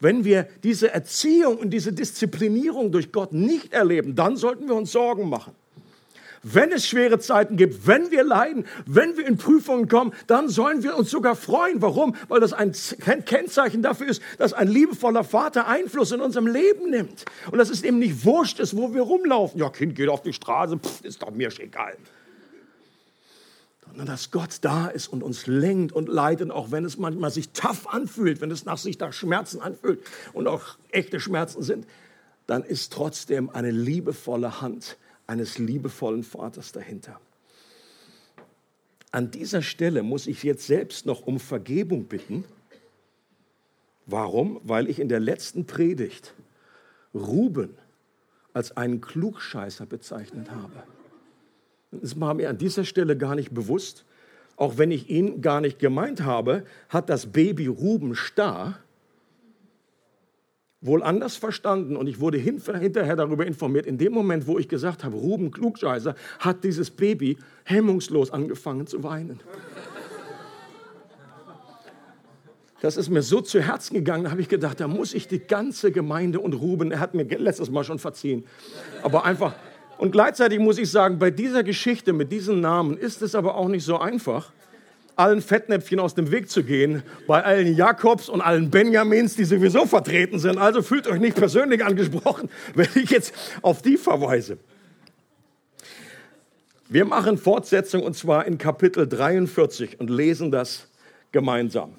Wenn 0.00 0.24
wir 0.24 0.48
diese 0.64 0.90
Erziehung 0.92 1.58
und 1.58 1.70
diese 1.70 1.92
Disziplinierung 1.92 2.90
durch 2.90 3.12
Gott 3.12 3.34
nicht 3.34 3.74
erleben, 3.74 4.14
dann 4.14 4.36
sollten 4.36 4.66
wir 4.66 4.74
uns 4.74 4.92
Sorgen 4.92 5.28
machen. 5.28 5.54
Wenn 6.42 6.72
es 6.72 6.88
schwere 6.88 7.18
Zeiten 7.18 7.58
gibt, 7.58 7.86
wenn 7.86 8.10
wir 8.10 8.24
leiden, 8.24 8.64
wenn 8.86 9.18
wir 9.18 9.26
in 9.26 9.36
Prüfungen 9.36 9.88
kommen, 9.88 10.14
dann 10.26 10.48
sollen 10.48 10.82
wir 10.82 10.96
uns 10.96 11.10
sogar 11.10 11.36
freuen. 11.36 11.82
Warum? 11.82 12.16
Weil 12.28 12.40
das 12.40 12.54
ein 12.54 12.72
Kennzeichen 13.26 13.82
dafür 13.82 14.08
ist, 14.08 14.22
dass 14.38 14.54
ein 14.54 14.68
liebevoller 14.68 15.22
Vater 15.22 15.66
Einfluss 15.66 16.12
in 16.12 16.22
unserem 16.22 16.46
Leben 16.46 16.88
nimmt. 16.88 17.26
Und 17.50 17.58
dass 17.58 17.68
es 17.68 17.82
eben 17.82 17.98
nicht 17.98 18.24
wurscht 18.24 18.58
ist, 18.58 18.74
wo 18.74 18.94
wir 18.94 19.02
rumlaufen. 19.02 19.60
Ja, 19.60 19.68
Kind 19.68 19.94
geht 19.94 20.08
auf 20.08 20.22
die 20.22 20.32
Straße, 20.32 20.78
pff, 20.78 21.04
ist 21.04 21.22
doch 21.22 21.30
mir 21.30 21.50
egal. 21.58 21.94
Sondern 23.86 24.06
dass 24.06 24.30
Gott 24.30 24.58
da 24.62 24.86
ist 24.86 25.08
und 25.08 25.22
uns 25.22 25.46
lenkt 25.46 25.92
und 25.92 26.08
leitet, 26.08 26.50
auch 26.50 26.70
wenn 26.70 26.86
es 26.86 26.96
manchmal 26.96 27.30
sich 27.30 27.50
tough 27.50 27.86
anfühlt, 27.86 28.40
wenn 28.40 28.50
es 28.50 28.64
nach 28.64 28.78
sich 28.78 28.98
nach 28.98 29.12
Schmerzen 29.12 29.60
anfühlt 29.60 30.00
und 30.32 30.46
auch 30.46 30.78
echte 30.90 31.20
Schmerzen 31.20 31.62
sind, 31.62 31.86
dann 32.46 32.62
ist 32.62 32.94
trotzdem 32.94 33.50
eine 33.50 33.70
liebevolle 33.70 34.62
Hand 34.62 34.96
eines 35.30 35.58
liebevollen 35.58 36.24
Vaters 36.24 36.72
dahinter. 36.72 37.20
An 39.12 39.30
dieser 39.30 39.62
Stelle 39.62 40.02
muss 40.02 40.26
ich 40.26 40.42
jetzt 40.42 40.66
selbst 40.66 41.06
noch 41.06 41.22
um 41.22 41.38
Vergebung 41.38 42.04
bitten. 42.04 42.44
Warum? 44.06 44.60
Weil 44.64 44.90
ich 44.90 44.98
in 44.98 45.08
der 45.08 45.20
letzten 45.20 45.66
Predigt 45.66 46.34
Ruben 47.14 47.76
als 48.52 48.76
einen 48.76 49.00
Klugscheißer 49.00 49.86
bezeichnet 49.86 50.50
habe. 50.50 50.82
Das 51.92 52.18
war 52.18 52.34
mir 52.34 52.50
an 52.50 52.58
dieser 52.58 52.84
Stelle 52.84 53.16
gar 53.16 53.36
nicht 53.36 53.52
bewusst. 53.52 54.04
Auch 54.56 54.78
wenn 54.78 54.90
ich 54.90 55.08
ihn 55.10 55.42
gar 55.42 55.60
nicht 55.60 55.78
gemeint 55.78 56.22
habe, 56.22 56.64
hat 56.88 57.08
das 57.08 57.26
Baby 57.26 57.68
Ruben 57.68 58.16
Starr 58.16 58.80
wohl 60.82 61.02
anders 61.02 61.36
verstanden 61.36 61.96
und 61.96 62.06
ich 62.06 62.20
wurde 62.20 62.38
hinterher 62.38 63.16
darüber 63.16 63.46
informiert. 63.46 63.86
In 63.86 63.98
dem 63.98 64.12
Moment, 64.12 64.46
wo 64.46 64.58
ich 64.58 64.68
gesagt 64.68 65.04
habe, 65.04 65.16
Ruben 65.16 65.50
Klugscheißer, 65.50 66.14
hat 66.38 66.64
dieses 66.64 66.90
Baby 66.90 67.36
hemmungslos 67.64 68.30
angefangen 68.30 68.86
zu 68.86 69.02
weinen. 69.02 69.40
Das 72.80 72.96
ist 72.96 73.10
mir 73.10 73.20
so 73.20 73.42
zu 73.42 73.60
Herzen 73.60 73.92
gegangen, 73.92 74.24
da 74.24 74.30
habe 74.30 74.40
ich 74.40 74.48
gedacht, 74.48 74.80
da 74.80 74.88
muss 74.88 75.12
ich 75.12 75.28
die 75.28 75.38
ganze 75.38 75.92
Gemeinde 75.92 76.40
und 76.40 76.54
Ruben, 76.54 76.92
er 76.92 77.00
hat 77.00 77.12
mir 77.14 77.24
letztes 77.24 77.70
Mal 77.70 77.84
schon 77.84 77.98
verziehen, 77.98 78.44
aber 79.02 79.26
einfach. 79.26 79.54
Und 79.98 80.12
gleichzeitig 80.12 80.60
muss 80.60 80.78
ich 80.78 80.90
sagen, 80.90 81.18
bei 81.18 81.30
dieser 81.30 81.62
Geschichte 81.62 82.14
mit 82.14 82.32
diesen 82.32 82.62
Namen 82.62 82.96
ist 82.96 83.20
es 83.20 83.34
aber 83.34 83.54
auch 83.54 83.68
nicht 83.68 83.84
so 83.84 83.98
einfach, 83.98 84.50
allen 85.20 85.42
Fettnäpfchen 85.42 86.00
aus 86.00 86.14
dem 86.14 86.30
Weg 86.32 86.50
zu 86.50 86.64
gehen, 86.64 87.02
bei 87.26 87.44
allen 87.44 87.76
Jakobs 87.76 88.28
und 88.28 88.40
allen 88.40 88.70
Benjamins, 88.70 89.36
die 89.36 89.44
sowieso 89.44 89.86
vertreten 89.86 90.38
sind. 90.38 90.58
Also 90.58 90.82
fühlt 90.82 91.06
euch 91.06 91.20
nicht 91.20 91.36
persönlich 91.36 91.84
angesprochen, 91.84 92.48
wenn 92.74 92.88
ich 92.94 93.10
jetzt 93.10 93.34
auf 93.62 93.82
die 93.82 93.96
verweise. 93.96 94.56
Wir 96.88 97.04
machen 97.04 97.38
Fortsetzung 97.38 98.02
und 98.02 98.16
zwar 98.16 98.46
in 98.46 98.58
Kapitel 98.58 99.06
43 99.06 100.00
und 100.00 100.10
lesen 100.10 100.50
das 100.50 100.88
gemeinsam. 101.30 101.92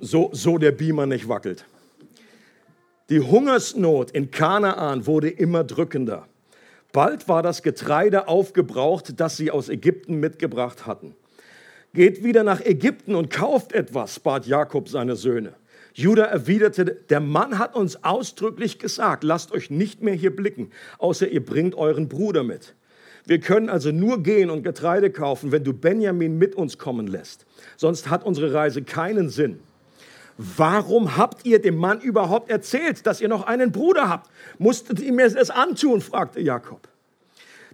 So, 0.00 0.30
so 0.32 0.58
der 0.58 0.72
Beamer 0.72 1.06
nicht 1.06 1.28
wackelt. 1.28 1.66
Die 3.10 3.20
Hungersnot 3.20 4.12
in 4.12 4.30
Kanaan 4.30 5.06
wurde 5.06 5.28
immer 5.28 5.62
drückender. 5.62 6.26
Bald 6.94 7.28
war 7.28 7.42
das 7.42 7.64
Getreide 7.64 8.28
aufgebraucht, 8.28 9.18
das 9.18 9.36
sie 9.36 9.50
aus 9.50 9.68
Ägypten 9.68 10.20
mitgebracht 10.20 10.86
hatten. 10.86 11.16
Geht 11.92 12.22
wieder 12.22 12.44
nach 12.44 12.60
Ägypten 12.60 13.16
und 13.16 13.30
kauft 13.30 13.72
etwas, 13.72 14.20
bat 14.20 14.46
Jakob 14.46 14.88
seine 14.88 15.16
Söhne. 15.16 15.54
Judah 15.92 16.26
erwiderte, 16.26 16.84
der 16.84 17.18
Mann 17.18 17.58
hat 17.58 17.74
uns 17.74 18.04
ausdrücklich 18.04 18.78
gesagt, 18.78 19.24
lasst 19.24 19.50
euch 19.50 19.70
nicht 19.70 20.02
mehr 20.02 20.14
hier 20.14 20.34
blicken, 20.34 20.70
außer 20.98 21.26
ihr 21.26 21.44
bringt 21.44 21.74
euren 21.74 22.08
Bruder 22.08 22.44
mit. 22.44 22.76
Wir 23.26 23.40
können 23.40 23.70
also 23.70 23.90
nur 23.90 24.22
gehen 24.22 24.48
und 24.48 24.62
Getreide 24.62 25.10
kaufen, 25.10 25.50
wenn 25.50 25.64
du 25.64 25.72
Benjamin 25.72 26.38
mit 26.38 26.54
uns 26.54 26.78
kommen 26.78 27.08
lässt. 27.08 27.44
Sonst 27.76 28.08
hat 28.08 28.24
unsere 28.24 28.54
Reise 28.54 28.82
keinen 28.82 29.30
Sinn. 29.30 29.58
Warum 30.36 31.16
habt 31.16 31.46
ihr 31.46 31.60
dem 31.60 31.76
Mann 31.76 32.00
überhaupt 32.00 32.50
erzählt, 32.50 33.06
dass 33.06 33.20
ihr 33.20 33.28
noch 33.28 33.46
einen 33.46 33.70
Bruder 33.70 34.08
habt? 34.08 34.30
Musstet 34.58 35.00
ihr 35.00 35.12
mir 35.12 35.26
es 35.26 35.50
antun? 35.50 36.00
fragte 36.00 36.40
Jakob. 36.40 36.88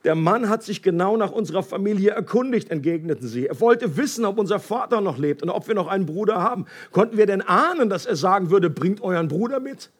Der 0.04 0.14
Mann 0.14 0.48
hat 0.48 0.62
sich 0.62 0.82
genau 0.82 1.16
nach 1.16 1.30
unserer 1.30 1.62
Familie 1.62 2.10
erkundigt, 2.10 2.70
entgegneten 2.70 3.28
sie. 3.28 3.46
Er 3.46 3.60
wollte 3.60 3.96
wissen, 3.98 4.24
ob 4.24 4.38
unser 4.38 4.58
Vater 4.58 5.00
noch 5.00 5.18
lebt 5.18 5.42
und 5.42 5.50
ob 5.50 5.68
wir 5.68 5.74
noch 5.74 5.88
einen 5.88 6.06
Bruder 6.06 6.40
haben. 6.40 6.64
Konnten 6.90 7.18
wir 7.18 7.26
denn 7.26 7.42
ahnen, 7.42 7.90
dass 7.90 8.06
er 8.06 8.16
sagen 8.16 8.50
würde, 8.50 8.70
bringt 8.70 9.02
euren 9.02 9.28
Bruder 9.28 9.60
mit? 9.60 9.90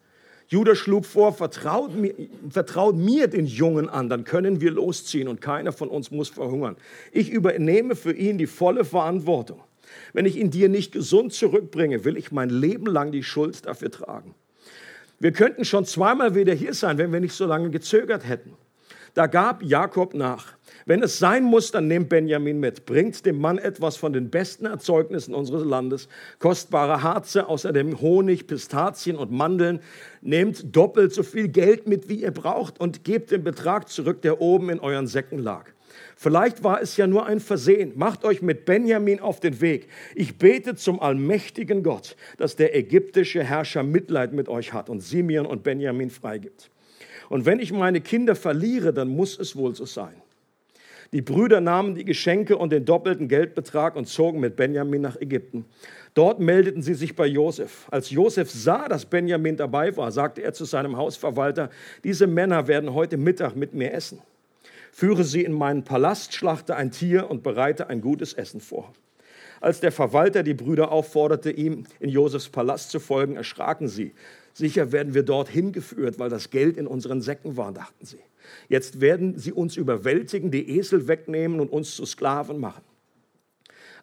Judas 0.47 0.79
schlug 0.79 1.05
vor, 1.05 1.33
vertraut 1.33 1.95
mir, 1.95 2.13
vertraut 2.49 2.95
mir 2.95 3.27
den 3.27 3.45
Jungen 3.45 3.89
an, 3.89 4.09
dann 4.09 4.25
können 4.25 4.59
wir 4.59 4.71
losziehen 4.71 5.27
und 5.27 5.39
keiner 5.39 5.71
von 5.71 5.87
uns 5.87 6.11
muss 6.11 6.29
verhungern. 6.29 6.75
Ich 7.11 7.29
übernehme 7.29 7.95
für 7.95 8.11
ihn 8.11 8.37
die 8.37 8.47
volle 8.47 8.83
Verantwortung. 8.83 9.61
Wenn 10.13 10.25
ich 10.25 10.37
ihn 10.37 10.51
dir 10.51 10.69
nicht 10.69 10.91
gesund 10.91 11.33
zurückbringe, 11.33 12.05
will 12.05 12.17
ich 12.17 12.31
mein 12.31 12.49
Leben 12.49 12.85
lang 12.85 13.11
die 13.11 13.23
Schuld 13.23 13.65
dafür 13.65 13.91
tragen. 13.91 14.35
Wir 15.19 15.31
könnten 15.31 15.65
schon 15.65 15.85
zweimal 15.85 16.35
wieder 16.35 16.53
hier 16.53 16.73
sein, 16.73 16.97
wenn 16.97 17.13
wir 17.13 17.19
nicht 17.19 17.35
so 17.35 17.45
lange 17.45 17.69
gezögert 17.69 18.27
hätten. 18.27 18.53
Da 19.13 19.27
gab 19.27 19.61
Jakob 19.61 20.13
nach. 20.13 20.53
Wenn 20.85 21.03
es 21.03 21.19
sein 21.19 21.43
muss, 21.43 21.71
dann 21.71 21.87
nehmt 21.87 22.09
Benjamin 22.09 22.59
mit. 22.59 22.85
Bringt 22.85 23.25
dem 23.25 23.39
Mann 23.39 23.57
etwas 23.57 23.97
von 23.97 24.13
den 24.13 24.29
besten 24.29 24.65
Erzeugnissen 24.65 25.35
unseres 25.35 25.63
Landes. 25.63 26.07
Kostbare 26.39 27.03
Harze, 27.03 27.47
außerdem 27.47 27.99
Honig, 28.01 28.47
Pistazien 28.47 29.17
und 29.17 29.31
Mandeln. 29.31 29.81
Nehmt 30.21 30.75
doppelt 30.75 31.13
so 31.13 31.23
viel 31.23 31.49
Geld 31.49 31.87
mit, 31.87 32.09
wie 32.09 32.21
ihr 32.21 32.31
braucht 32.31 32.79
und 32.79 33.03
gebt 33.03 33.31
den 33.31 33.43
Betrag 33.43 33.89
zurück, 33.89 34.21
der 34.21 34.41
oben 34.41 34.69
in 34.69 34.79
euren 34.79 35.07
Säcken 35.07 35.39
lag. 35.39 35.65
Vielleicht 36.15 36.63
war 36.63 36.81
es 36.81 36.97
ja 36.97 37.07
nur 37.07 37.25
ein 37.25 37.39
Versehen. 37.39 37.93
Macht 37.95 38.23
euch 38.23 38.41
mit 38.41 38.65
Benjamin 38.65 39.19
auf 39.19 39.39
den 39.39 39.61
Weg. 39.61 39.87
Ich 40.15 40.37
bete 40.37 40.75
zum 40.75 40.99
allmächtigen 40.99 41.83
Gott, 41.83 42.15
dass 42.37 42.55
der 42.55 42.75
ägyptische 42.75 43.43
Herrscher 43.43 43.83
Mitleid 43.83 44.33
mit 44.33 44.49
euch 44.49 44.73
hat 44.73 44.89
und 44.89 45.01
Simeon 45.01 45.45
und 45.45 45.63
Benjamin 45.63 46.09
freigibt. 46.09 46.69
Und 47.29 47.45
wenn 47.45 47.59
ich 47.59 47.71
meine 47.71 48.01
Kinder 48.01 48.35
verliere, 48.35 48.93
dann 48.93 49.07
muss 49.07 49.39
es 49.39 49.55
wohl 49.55 49.73
so 49.73 49.85
sein. 49.85 50.13
Die 51.13 51.21
Brüder 51.21 51.59
nahmen 51.59 51.95
die 51.95 52.05
Geschenke 52.05 52.57
und 52.57 52.71
den 52.71 52.85
doppelten 52.85 53.27
Geldbetrag 53.27 53.97
und 53.97 54.07
zogen 54.07 54.39
mit 54.39 54.55
Benjamin 54.55 55.01
nach 55.01 55.19
Ägypten. 55.19 55.65
Dort 56.13 56.39
meldeten 56.39 56.81
sie 56.81 56.93
sich 56.93 57.15
bei 57.15 57.25
Josef. 57.25 57.87
Als 57.91 58.09
Josef 58.09 58.49
sah, 58.49 58.87
dass 58.87 59.05
Benjamin 59.05 59.57
dabei 59.57 59.95
war, 59.97 60.11
sagte 60.11 60.41
er 60.41 60.53
zu 60.53 60.63
seinem 60.63 60.95
Hausverwalter, 60.95 61.69
diese 62.03 62.27
Männer 62.27 62.67
werden 62.67 62.93
heute 62.93 63.17
Mittag 63.17 63.55
mit 63.55 63.73
mir 63.73 63.93
essen. 63.93 64.19
Führe 64.91 65.23
sie 65.23 65.43
in 65.43 65.53
meinen 65.53 65.83
Palast, 65.83 66.33
schlachte 66.33 66.75
ein 66.75 66.91
Tier 66.91 67.29
und 67.29 67.43
bereite 67.43 67.87
ein 67.89 68.01
gutes 68.01 68.33
Essen 68.33 68.61
vor. 68.61 68.93
Als 69.61 69.79
der 69.79 69.91
Verwalter 69.91 70.43
die 70.43 70.53
Brüder 70.53 70.91
aufforderte, 70.91 71.51
ihm 71.51 71.85
in 71.99 72.09
Josefs 72.09 72.49
Palast 72.49 72.89
zu 72.91 72.99
folgen, 72.99 73.35
erschraken 73.35 73.87
sie. 73.87 74.13
Sicher 74.53 74.91
werden 74.91 75.13
wir 75.13 75.23
dorthin 75.23 75.71
geführt, 75.71 76.19
weil 76.19 76.29
das 76.29 76.49
Geld 76.49 76.77
in 76.77 76.87
unseren 76.87 77.21
Säcken 77.21 77.57
war, 77.57 77.71
dachten 77.71 78.05
sie. 78.05 78.19
Jetzt 78.67 78.99
werden 79.01 79.37
sie 79.37 79.53
uns 79.53 79.77
überwältigen, 79.77 80.51
die 80.51 80.77
Esel 80.77 81.07
wegnehmen 81.07 81.59
und 81.59 81.71
uns 81.71 81.95
zu 81.95 82.05
Sklaven 82.05 82.59
machen. 82.59 82.83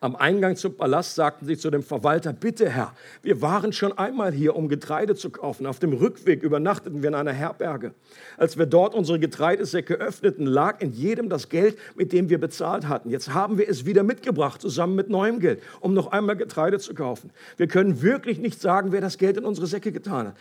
Am 0.01 0.15
Eingang 0.15 0.55
zum 0.57 0.77
Palast 0.77 1.17
sagten 1.17 1.47
sie 1.47 1.57
zu 1.57 1.71
dem 1.71 1.83
Verwalter, 1.83 2.33
bitte 2.33 2.69
Herr, 2.69 2.95
wir 3.23 3.43
waren 3.43 3.73
schon 3.73 3.97
einmal 3.97 4.33
hier, 4.33 4.55
um 4.55 4.69
Getreide 4.69 5.17
zu 5.17 5.31
kaufen. 5.31 5.67
Auf 5.67 5.81
dem 5.81 5.93
Rückweg 5.93 6.43
übernachteten 6.43 7.03
wir 7.03 7.09
in 7.09 7.15
einer 7.15 7.33
Herberge. 7.33 7.95
Als 8.37 8.57
wir 8.57 8.67
dort 8.67 8.95
unsere 8.95 9.19
Getreidesäcke 9.19 9.95
öffneten, 9.95 10.47
lag 10.47 10.81
in 10.81 10.93
jedem 10.93 11.29
das 11.29 11.49
Geld, 11.49 11.77
mit 11.97 12.13
dem 12.13 12.31
wir 12.31 12.39
bezahlt 12.39 12.87
hatten. 12.87 13.11
Jetzt 13.11 13.35
haben 13.35 13.59
wir 13.59 13.69
es 13.69 13.87
wieder 13.87 14.05
mitgebracht, 14.05 14.61
zusammen 14.61 14.95
mit 14.95 15.11
neuem 15.11 15.41
Geld, 15.41 15.63
um 15.81 15.95
noch 15.95 16.13
einmal 16.13 16.37
Getreide 16.37 16.79
zu 16.79 16.95
kaufen. 16.95 17.31
Wir 17.57 17.67
können 17.67 18.01
wirklich 18.03 18.39
nicht 18.39 18.61
sagen, 18.61 18.93
wer 18.93 19.01
das 19.01 19.19
Geld 19.19 19.37
in 19.37 19.45
unsere 19.45 19.67
Säcke 19.67 19.91
getan 19.91 20.29
hat. 20.29 20.37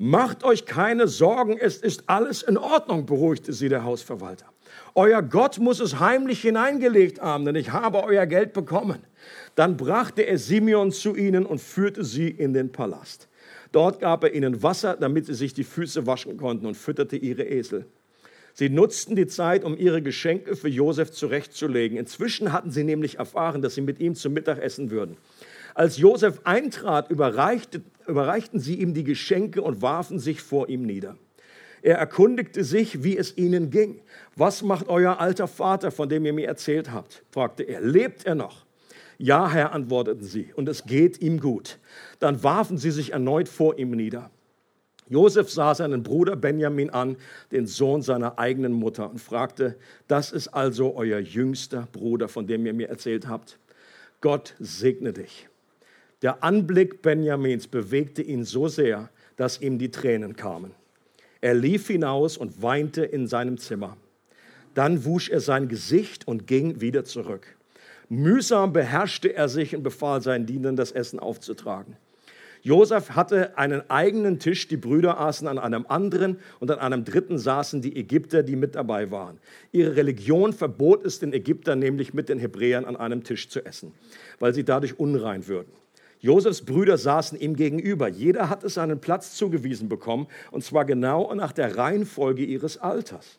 Macht 0.00 0.44
euch 0.44 0.64
keine 0.64 1.08
Sorgen, 1.08 1.58
es 1.58 1.76
ist 1.78 2.04
alles 2.06 2.42
in 2.42 2.56
Ordnung, 2.56 3.04
beruhigte 3.04 3.52
sie 3.52 3.68
der 3.68 3.82
Hausverwalter. 3.82 4.46
Euer 4.94 5.22
Gott 5.22 5.58
muss 5.58 5.80
es 5.80 6.00
heimlich 6.00 6.40
hineingelegt 6.40 7.20
haben, 7.20 7.44
denn 7.44 7.54
ich 7.54 7.72
habe 7.72 8.02
euer 8.04 8.26
Geld 8.26 8.52
bekommen. 8.52 8.98
Dann 9.54 9.76
brachte 9.76 10.22
er 10.22 10.38
Simeon 10.38 10.92
zu 10.92 11.16
ihnen 11.16 11.46
und 11.46 11.60
führte 11.60 12.04
sie 12.04 12.28
in 12.28 12.52
den 12.52 12.72
Palast. 12.72 13.28
Dort 13.72 14.00
gab 14.00 14.24
er 14.24 14.34
ihnen 14.34 14.62
Wasser, 14.62 14.96
damit 14.98 15.26
sie 15.26 15.34
sich 15.34 15.52
die 15.52 15.64
Füße 15.64 16.06
waschen 16.06 16.36
konnten 16.36 16.66
und 16.66 16.76
fütterte 16.76 17.16
ihre 17.16 17.44
Esel. 17.44 17.86
Sie 18.54 18.70
nutzten 18.70 19.14
die 19.14 19.26
Zeit, 19.26 19.62
um 19.62 19.76
ihre 19.76 20.02
Geschenke 20.02 20.56
für 20.56 20.68
Josef 20.68 21.12
zurechtzulegen. 21.12 21.96
Inzwischen 21.96 22.52
hatten 22.52 22.70
sie 22.70 22.82
nämlich 22.82 23.18
erfahren, 23.18 23.62
dass 23.62 23.74
sie 23.74 23.82
mit 23.82 24.00
ihm 24.00 24.14
zum 24.14 24.32
Mittag 24.32 24.58
essen 24.58 24.90
würden. 24.90 25.16
Als 25.74 25.96
Josef 25.98 26.40
eintrat, 26.42 27.08
überreichte, 27.08 27.82
überreichten 28.08 28.58
sie 28.58 28.74
ihm 28.74 28.94
die 28.94 29.04
Geschenke 29.04 29.62
und 29.62 29.80
warfen 29.80 30.18
sich 30.18 30.42
vor 30.42 30.68
ihm 30.68 30.82
nieder. 30.82 31.16
Er 31.82 31.96
erkundigte 31.98 32.64
sich, 32.64 33.02
wie 33.04 33.16
es 33.16 33.36
ihnen 33.36 33.70
ging. 33.70 34.00
Was 34.36 34.62
macht 34.62 34.88
euer 34.88 35.20
alter 35.20 35.48
Vater, 35.48 35.90
von 35.90 36.08
dem 36.08 36.24
ihr 36.24 36.32
mir 36.32 36.48
erzählt 36.48 36.92
habt? 36.92 37.22
fragte 37.30 37.62
er. 37.62 37.80
Lebt 37.80 38.26
er 38.26 38.34
noch? 38.34 38.66
Ja, 39.18 39.50
Herr, 39.50 39.72
antworteten 39.72 40.24
sie, 40.24 40.52
und 40.54 40.68
es 40.68 40.84
geht 40.84 41.20
ihm 41.20 41.40
gut. 41.40 41.78
Dann 42.20 42.42
warfen 42.44 42.78
sie 42.78 42.92
sich 42.92 43.12
erneut 43.12 43.48
vor 43.48 43.78
ihm 43.78 43.90
nieder. 43.90 44.30
Josef 45.08 45.50
sah 45.50 45.74
seinen 45.74 46.02
Bruder 46.02 46.36
Benjamin 46.36 46.90
an, 46.90 47.16
den 47.50 47.66
Sohn 47.66 48.02
seiner 48.02 48.38
eigenen 48.38 48.72
Mutter, 48.72 49.10
und 49.10 49.20
fragte, 49.20 49.76
das 50.06 50.32
ist 50.32 50.48
also 50.48 50.94
euer 50.94 51.18
jüngster 51.18 51.88
Bruder, 51.92 52.28
von 52.28 52.46
dem 52.46 52.66
ihr 52.66 52.74
mir 52.74 52.88
erzählt 52.88 53.26
habt. 53.26 53.58
Gott 54.20 54.54
segne 54.58 55.12
dich. 55.12 55.48
Der 56.22 56.42
Anblick 56.42 57.02
Benjamins 57.02 57.66
bewegte 57.68 58.22
ihn 58.22 58.44
so 58.44 58.68
sehr, 58.68 59.08
dass 59.36 59.60
ihm 59.60 59.78
die 59.78 59.90
Tränen 59.90 60.36
kamen. 60.36 60.72
Er 61.40 61.54
lief 61.54 61.86
hinaus 61.86 62.36
und 62.36 62.62
weinte 62.62 63.04
in 63.04 63.26
seinem 63.26 63.58
Zimmer. 63.58 63.96
Dann 64.74 65.04
wusch 65.04 65.28
er 65.28 65.40
sein 65.40 65.68
Gesicht 65.68 66.26
und 66.26 66.46
ging 66.46 66.80
wieder 66.80 67.04
zurück. 67.04 67.56
Mühsam 68.08 68.72
beherrschte 68.72 69.34
er 69.34 69.48
sich 69.48 69.76
und 69.76 69.82
befahl 69.82 70.22
seinen 70.22 70.46
Dienern, 70.46 70.76
das 70.76 70.92
Essen 70.92 71.18
aufzutragen. 71.18 71.96
Josef 72.62 73.10
hatte 73.10 73.56
einen 73.56 73.88
eigenen 73.88 74.40
Tisch, 74.40 74.66
die 74.66 74.76
Brüder 74.76 75.20
aßen 75.20 75.46
an 75.46 75.58
einem 75.58 75.86
anderen 75.88 76.38
und 76.58 76.70
an 76.70 76.78
einem 76.80 77.04
dritten 77.04 77.38
saßen 77.38 77.82
die 77.82 77.96
Ägypter, 77.96 78.42
die 78.42 78.56
mit 78.56 78.74
dabei 78.74 79.10
waren. 79.10 79.38
Ihre 79.70 79.94
Religion 79.96 80.52
verbot 80.52 81.04
es 81.04 81.20
den 81.20 81.32
Ägyptern 81.32 81.78
nämlich 81.78 82.14
mit 82.14 82.28
den 82.28 82.38
Hebräern 82.38 82.84
an 82.84 82.96
einem 82.96 83.22
Tisch 83.22 83.48
zu 83.48 83.64
essen, 83.64 83.92
weil 84.40 84.54
sie 84.54 84.64
dadurch 84.64 84.98
unrein 84.98 85.46
würden. 85.46 85.70
Josefs 86.20 86.62
Brüder 86.62 86.98
saßen 86.98 87.38
ihm 87.38 87.54
gegenüber. 87.54 88.08
Jeder 88.08 88.48
hatte 88.48 88.68
seinen 88.68 89.00
Platz 89.00 89.34
zugewiesen 89.34 89.88
bekommen, 89.88 90.26
und 90.50 90.64
zwar 90.64 90.84
genau 90.84 91.32
nach 91.34 91.52
der 91.52 91.76
Reihenfolge 91.76 92.44
ihres 92.44 92.78
Alters. 92.78 93.38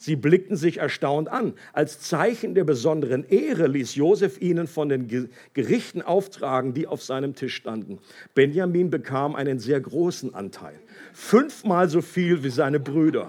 Sie 0.00 0.14
blickten 0.14 0.56
sich 0.56 0.78
erstaunt 0.78 1.28
an. 1.28 1.54
Als 1.72 2.00
Zeichen 2.00 2.54
der 2.54 2.62
besonderen 2.62 3.24
Ehre 3.24 3.66
ließ 3.66 3.96
Josef 3.96 4.40
ihnen 4.40 4.68
von 4.68 4.88
den 4.88 5.30
Gerichten 5.54 6.02
auftragen, 6.02 6.72
die 6.72 6.86
auf 6.86 7.02
seinem 7.02 7.34
Tisch 7.34 7.56
standen. 7.56 7.98
Benjamin 8.34 8.90
bekam 8.90 9.34
einen 9.34 9.58
sehr 9.58 9.80
großen 9.80 10.34
Anteil, 10.34 10.78
fünfmal 11.12 11.88
so 11.88 12.00
viel 12.00 12.44
wie 12.44 12.50
seine 12.50 12.78
Brüder. 12.78 13.28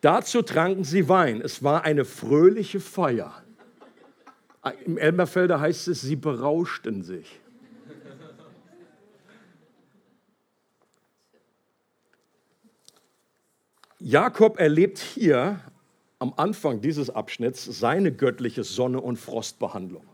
Dazu 0.00 0.40
tranken 0.42 0.84
sie 0.84 1.08
Wein. 1.08 1.42
Es 1.42 1.62
war 1.62 1.84
eine 1.84 2.04
fröhliche 2.04 2.80
Feier. 2.80 3.42
Im 4.84 4.98
Elberfelder 4.98 5.60
heißt 5.60 5.88
es, 5.88 6.02
sie 6.02 6.16
berauschten 6.16 7.02
sich. 7.02 7.40
Jakob 13.98 14.58
erlebt 14.58 14.98
hier 14.98 15.60
am 16.18 16.34
Anfang 16.36 16.80
dieses 16.80 17.10
Abschnitts 17.10 17.64
seine 17.64 18.12
göttliche 18.12 18.64
Sonne- 18.64 19.00
und 19.00 19.16
Frostbehandlung. 19.16 20.04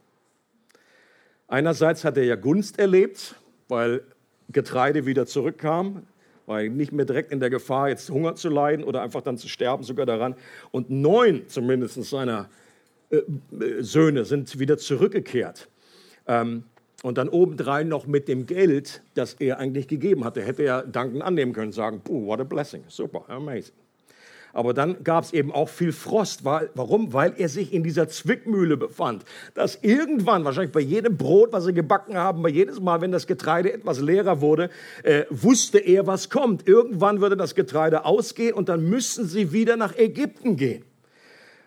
Einerseits 1.48 2.04
hat 2.04 2.16
er 2.16 2.24
ja 2.24 2.34
Gunst 2.34 2.78
erlebt, 2.78 3.36
weil 3.68 4.02
Getreide 4.48 5.06
wieder 5.06 5.26
zurückkam, 5.26 6.06
war 6.46 6.62
nicht 6.62 6.92
mehr 6.92 7.04
direkt 7.04 7.32
in 7.32 7.40
der 7.40 7.50
Gefahr, 7.50 7.88
jetzt 7.88 8.10
Hunger 8.10 8.36
zu 8.36 8.48
leiden 8.48 8.84
oder 8.84 9.02
einfach 9.02 9.22
dann 9.22 9.38
zu 9.38 9.48
sterben, 9.48 9.82
sogar 9.82 10.06
daran. 10.06 10.36
Und 10.70 10.90
neun 10.90 11.48
zumindest 11.48 12.02
seiner 12.04 12.48
Söhne 13.80 14.24
sind 14.24 14.58
wieder 14.58 14.78
zurückgekehrt. 14.78 15.68
Ähm, 16.26 16.64
und 17.02 17.18
dann 17.18 17.28
obendrein 17.28 17.88
noch 17.88 18.06
mit 18.06 18.26
dem 18.26 18.46
Geld, 18.46 19.02
das 19.14 19.34
er 19.34 19.58
eigentlich 19.58 19.86
gegeben 19.86 20.24
hatte. 20.24 20.42
Hätte 20.42 20.62
er 20.62 20.82
Danken 20.82 21.22
annehmen 21.22 21.52
können, 21.52 21.72
sagen, 21.72 22.00
what 22.08 22.40
a 22.40 22.44
blessing, 22.44 22.84
super, 22.88 23.24
amazing. 23.28 23.74
Aber 24.56 24.72
dann 24.72 25.04
gab 25.04 25.22
es 25.24 25.34
eben 25.34 25.52
auch 25.52 25.68
viel 25.68 25.92
Frost. 25.92 26.42
Warum? 26.42 27.12
Weil 27.12 27.34
er 27.36 27.50
sich 27.50 27.74
in 27.74 27.82
dieser 27.82 28.08
Zwickmühle 28.08 28.78
befand. 28.78 29.22
Dass 29.52 29.78
irgendwann, 29.82 30.46
wahrscheinlich 30.46 30.72
bei 30.72 30.80
jedem 30.80 31.18
Brot, 31.18 31.52
was 31.52 31.64
sie 31.64 31.74
gebacken 31.74 32.16
haben, 32.16 32.40
bei 32.40 32.48
jedes 32.48 32.80
Mal, 32.80 33.02
wenn 33.02 33.12
das 33.12 33.26
Getreide 33.26 33.70
etwas 33.70 34.00
leerer 34.00 34.40
wurde, 34.40 34.70
äh, 35.02 35.24
wusste 35.28 35.78
er, 35.78 36.06
was 36.06 36.30
kommt. 36.30 36.66
Irgendwann 36.66 37.20
würde 37.20 37.36
das 37.36 37.54
Getreide 37.54 38.06
ausgehen 38.06 38.54
und 38.54 38.70
dann 38.70 38.88
müssen 38.88 39.26
sie 39.26 39.52
wieder 39.52 39.76
nach 39.76 39.94
Ägypten 39.94 40.56
gehen. 40.56 40.84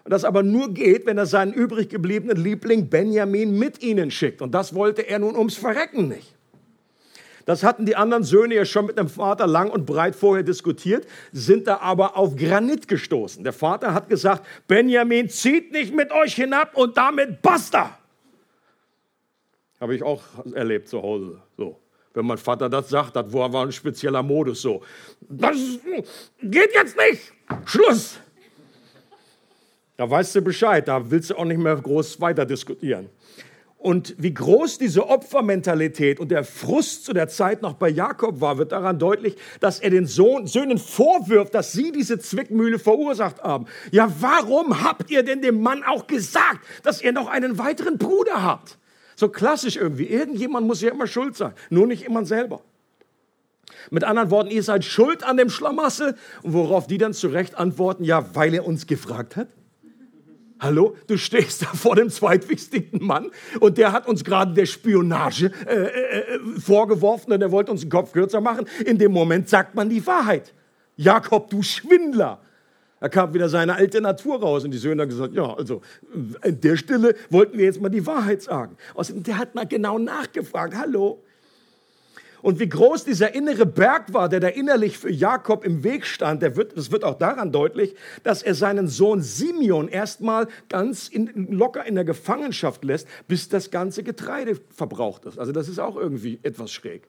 Und 0.04 0.12
das 0.12 0.24
aber 0.24 0.44
nur 0.44 0.74
geht, 0.74 1.06
wenn 1.06 1.18
er 1.18 1.26
seinen 1.26 1.54
übrig 1.54 1.90
gebliebenen 1.90 2.38
Liebling 2.38 2.90
Benjamin 2.90 3.58
mit 3.58 3.84
ihnen 3.84 4.12
schickt. 4.12 4.42
Und 4.42 4.54
das 4.54 4.74
wollte 4.74 5.02
er 5.02 5.20
nun 5.20 5.36
ums 5.36 5.56
Verrecken 5.56 6.08
nicht. 6.08 6.36
Das 7.46 7.64
hatten 7.64 7.86
die 7.88 7.96
anderen 7.96 8.24
Söhne 8.24 8.54
ja 8.54 8.64
schon 8.64 8.86
mit 8.86 9.00
dem 9.00 9.10
Vater 9.10 9.48
lang 9.48 9.72
und 9.72 9.88
breit 9.88 10.16
vorher 10.16 10.44
diskutiert, 10.44 11.08
sind 11.32 11.66
da 11.66 11.78
aber 11.78 12.16
auf 12.16 12.36
Granit 12.36 12.88
gestoßen. 12.88 13.44
Der 13.44 13.54
Vater 13.54 13.94
hat 13.94 14.08
gesagt, 14.08 14.46
Benjamin 14.68 15.30
zieht 15.30 15.72
nicht 15.72 15.96
mit 15.96 16.12
euch 16.12 16.36
hinab 16.36 16.78
und 16.78 16.96
damit 16.96 17.42
basta. 17.42 17.98
Habe 19.80 19.96
ich 19.96 20.04
auch 20.04 20.22
erlebt 20.54 20.90
zu 20.90 21.02
Hause. 21.02 21.42
So. 21.58 21.80
Wenn 22.14 22.26
mein 22.26 22.38
Vater 22.38 22.70
das 22.70 22.90
sagt, 22.90 23.16
das 23.16 23.32
war 23.34 23.54
ein 23.56 23.72
spezieller 23.72 24.22
Modus 24.22 24.62
so. 24.62 24.84
Das 25.22 25.58
geht 26.42 26.74
jetzt 26.74 26.98
nicht. 26.98 27.34
Schluss. 27.66 28.20
Da 30.00 30.10
weißt 30.10 30.34
du 30.36 30.42
Bescheid, 30.42 30.88
da 30.88 31.12
willst 31.12 31.30
du 31.30 31.36
auch 31.36 31.44
nicht 31.44 31.58
mehr 31.58 31.76
groß 31.76 32.22
weiter 32.22 32.46
diskutieren. 32.46 33.10
Und 33.78 34.16
wie 34.18 34.34
groß 34.34 34.78
diese 34.78 35.10
Opfermentalität 35.10 36.22
und 36.22 36.32
der 36.32 36.46
Frust 36.46 37.04
zu 37.04 37.12
der 37.12 37.28
Zeit 37.28 37.62
noch 37.62 37.74
bei 37.74 37.90
Jakob 37.90 38.40
war, 38.40 38.58
wird 38.58 38.72
daran 38.72 38.98
deutlich, 38.98 39.36
dass 39.60 39.82
er 39.82 39.90
den 39.90 40.08
Sohn, 40.08 40.48
Söhnen 40.48 40.78
vorwirft, 40.78 41.54
dass 41.54 41.74
sie 41.74 41.92
diese 41.92 42.18
Zwickmühle 42.18 42.80
verursacht 42.80 43.44
haben. 43.44 43.66
Ja, 43.92 44.10
warum 44.22 44.82
habt 44.82 45.12
ihr 45.12 45.22
denn 45.22 45.42
dem 45.42 45.62
Mann 45.62 45.84
auch 45.84 46.08
gesagt, 46.08 46.66
dass 46.84 47.02
ihr 47.02 47.12
noch 47.12 47.28
einen 47.28 47.58
weiteren 47.58 47.98
Bruder 47.98 48.42
habt? 48.42 48.78
So 49.18 49.28
klassisch 49.28 49.76
irgendwie. 49.76 50.06
Irgendjemand 50.06 50.66
muss 50.66 50.80
ja 50.80 50.92
immer 50.92 51.08
schuld 51.08 51.36
sein, 51.36 51.52
nur 51.70 51.88
nicht 51.88 52.06
immer 52.06 52.26
selber. 52.26 52.62
Mit 53.90 54.06
anderen 54.06 54.32
Worten, 54.32 54.50
ihr 54.50 54.64
seid 54.64 54.86
schuld 54.86 55.26
an 55.26 55.36
dem 55.36 55.50
Schlamassel. 55.50 56.16
Und 56.42 56.54
worauf 56.54 56.88
die 56.88 57.00
dann 57.00 57.14
zurecht 57.14 57.56
antworten, 57.56 58.06
ja, 58.06 58.34
weil 58.34 58.54
er 58.54 58.66
uns 58.66 58.88
gefragt 58.88 59.36
hat. 59.36 59.50
Hallo, 60.60 60.98
du 61.08 61.18
stehst 61.18 61.62
da 61.64 61.68
vor 61.68 61.96
dem 61.96 62.10
zweitwichtigsten 62.10 63.04
Mann 63.04 63.32
und 63.60 63.78
der 63.78 63.94
hat 63.94 64.08
uns 64.08 64.24
gerade 64.24 64.54
der 64.54 64.66
Spionage 64.66 65.52
äh, 65.66 65.74
äh, 65.74 66.36
äh, 66.36 66.40
vorgeworfen 66.60 67.32
und 67.32 67.42
er 67.42 67.52
wollte 67.52 67.72
uns 67.72 67.82
den 67.82 67.90
Kopf 67.90 68.12
kürzer 68.12 68.42
machen. 68.42 68.66
In 68.86 68.98
dem 68.98 69.14
Moment 69.14 69.48
sagt 69.48 69.76
man 69.76 69.90
die 69.90 70.06
Wahrheit. 70.06 70.54
Jakob, 70.98 71.50
du 71.50 71.64
Schwindler. 71.64 72.42
Da 73.00 73.08
kam 73.08 73.34
wieder 73.34 73.48
seine 73.48 73.76
alte 73.76 74.02
Natur 74.02 74.42
raus 74.42 74.66
und 74.66 74.72
die 74.72 74.78
Söhne 74.78 75.04
haben 75.04 75.10
gesagt, 75.10 75.34
ja, 75.34 75.54
also 75.54 75.82
in 76.44 76.60
der 76.60 76.76
Stille 76.76 77.16
wollten 77.30 77.58
wir 77.58 77.64
jetzt 77.64 77.80
mal 77.80 77.88
die 77.88 78.06
Wahrheit 78.06 78.42
sagen. 78.42 78.76
Außerdem, 78.96 79.24
der 79.24 79.38
hat 79.38 79.56
mal 79.56 79.66
genau 79.66 79.98
nachgefragt, 79.98 80.76
hallo, 80.76 81.24
und 82.42 82.60
wie 82.60 82.70
groß 82.70 83.06
dieser 83.06 83.34
innere 83.36 83.66
Berg 83.66 84.14
war, 84.14 84.30
der 84.30 84.40
da 84.40 84.48
innerlich 84.48 84.98
für 84.98 85.12
Jakob 85.12 85.66
im 85.66 85.84
Weg 85.84 86.06
stand, 86.06 86.42
der 86.42 86.56
wird, 86.56 86.78
das 86.78 86.92
wird 86.92 87.04
auch 87.04 87.18
daran 87.18 87.52
deutlich, 87.52 87.96
dass 88.24 88.44
er 88.44 88.56
seinen 88.56 88.88
Sohn 88.88 89.22
Simeon 89.22 89.88
erstmal 89.88 90.48
ganz 90.70 91.08
in, 91.10 91.52
locker 91.52 91.86
in 91.86 91.96
der 91.96 92.06
Gefangenschaft 92.06 92.84
lässt, 92.84 93.08
bis 93.28 93.50
das 93.50 93.72
ganze 93.72 94.04
Getreide 94.04 94.60
verbraucht 94.70 95.26
ist. 95.26 95.38
Also 95.38 95.52
das 95.52 95.68
ist 95.68 95.80
auch 95.80 95.96
irgendwie 95.96 96.40
etwas 96.44 96.72
schräg. 96.72 97.08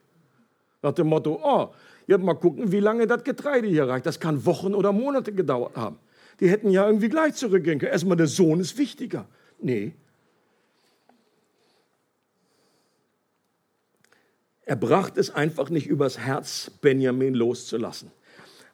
Nach 0.81 0.93
dem 0.93 1.07
Motto, 1.07 1.39
oh, 1.43 1.69
ja, 2.07 2.17
mal 2.17 2.33
gucken, 2.33 2.71
wie 2.71 2.79
lange 2.79 3.07
das 3.07 3.23
Getreide 3.23 3.67
hier 3.67 3.87
reicht. 3.87 4.05
Das 4.05 4.19
kann 4.19 4.45
Wochen 4.45 4.73
oder 4.73 4.91
Monate 4.91 5.31
gedauert 5.31 5.75
haben. 5.75 5.97
Die 6.39 6.49
hätten 6.49 6.71
ja 6.71 6.85
irgendwie 6.85 7.09
gleich 7.09 7.35
zurückgehen 7.35 7.79
können. 7.79 7.91
Erstmal, 7.91 8.17
der 8.17 8.27
Sohn 8.27 8.59
ist 8.59 8.77
wichtiger. 8.77 9.27
Nee, 9.59 9.93
Er 14.71 14.77
brachte 14.77 15.19
es 15.19 15.29
einfach 15.29 15.69
nicht 15.69 15.87
übers 15.87 16.17
Herz, 16.17 16.71
Benjamin 16.79 17.33
loszulassen. 17.33 18.09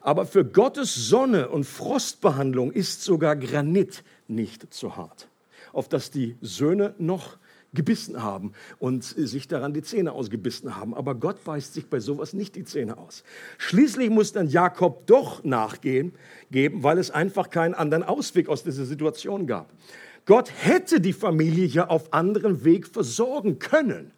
Aber 0.00 0.26
für 0.26 0.44
Gottes 0.44 0.94
Sonne 0.94 1.48
und 1.48 1.64
Frostbehandlung 1.64 2.70
ist 2.70 3.02
sogar 3.02 3.34
Granit 3.34 4.04
nicht 4.28 4.72
zu 4.72 4.96
hart, 4.96 5.26
auf 5.72 5.88
das 5.88 6.12
die 6.12 6.36
Söhne 6.40 6.94
noch 6.98 7.36
gebissen 7.74 8.22
haben 8.22 8.52
und 8.78 9.02
sich 9.02 9.48
daran 9.48 9.74
die 9.74 9.82
Zähne 9.82 10.12
ausgebissen 10.12 10.76
haben. 10.76 10.94
Aber 10.94 11.16
Gott 11.16 11.42
beißt 11.42 11.74
sich 11.74 11.90
bei 11.90 11.98
sowas 11.98 12.32
nicht 12.32 12.54
die 12.54 12.62
Zähne 12.62 12.96
aus. 12.96 13.24
Schließlich 13.56 14.08
muss 14.08 14.30
dann 14.30 14.48
Jakob 14.48 15.04
doch 15.08 15.42
nachgehen, 15.42 16.12
geben, 16.52 16.84
weil 16.84 16.98
es 16.98 17.10
einfach 17.10 17.50
keinen 17.50 17.74
anderen 17.74 18.04
Ausweg 18.04 18.48
aus 18.48 18.62
dieser 18.62 18.84
Situation 18.84 19.48
gab. 19.48 19.68
Gott 20.26 20.52
hätte 20.62 21.00
die 21.00 21.12
Familie 21.12 21.66
ja 21.66 21.88
auf 21.88 22.12
anderen 22.12 22.62
Weg 22.62 22.86
versorgen 22.86 23.58
können. 23.58 24.12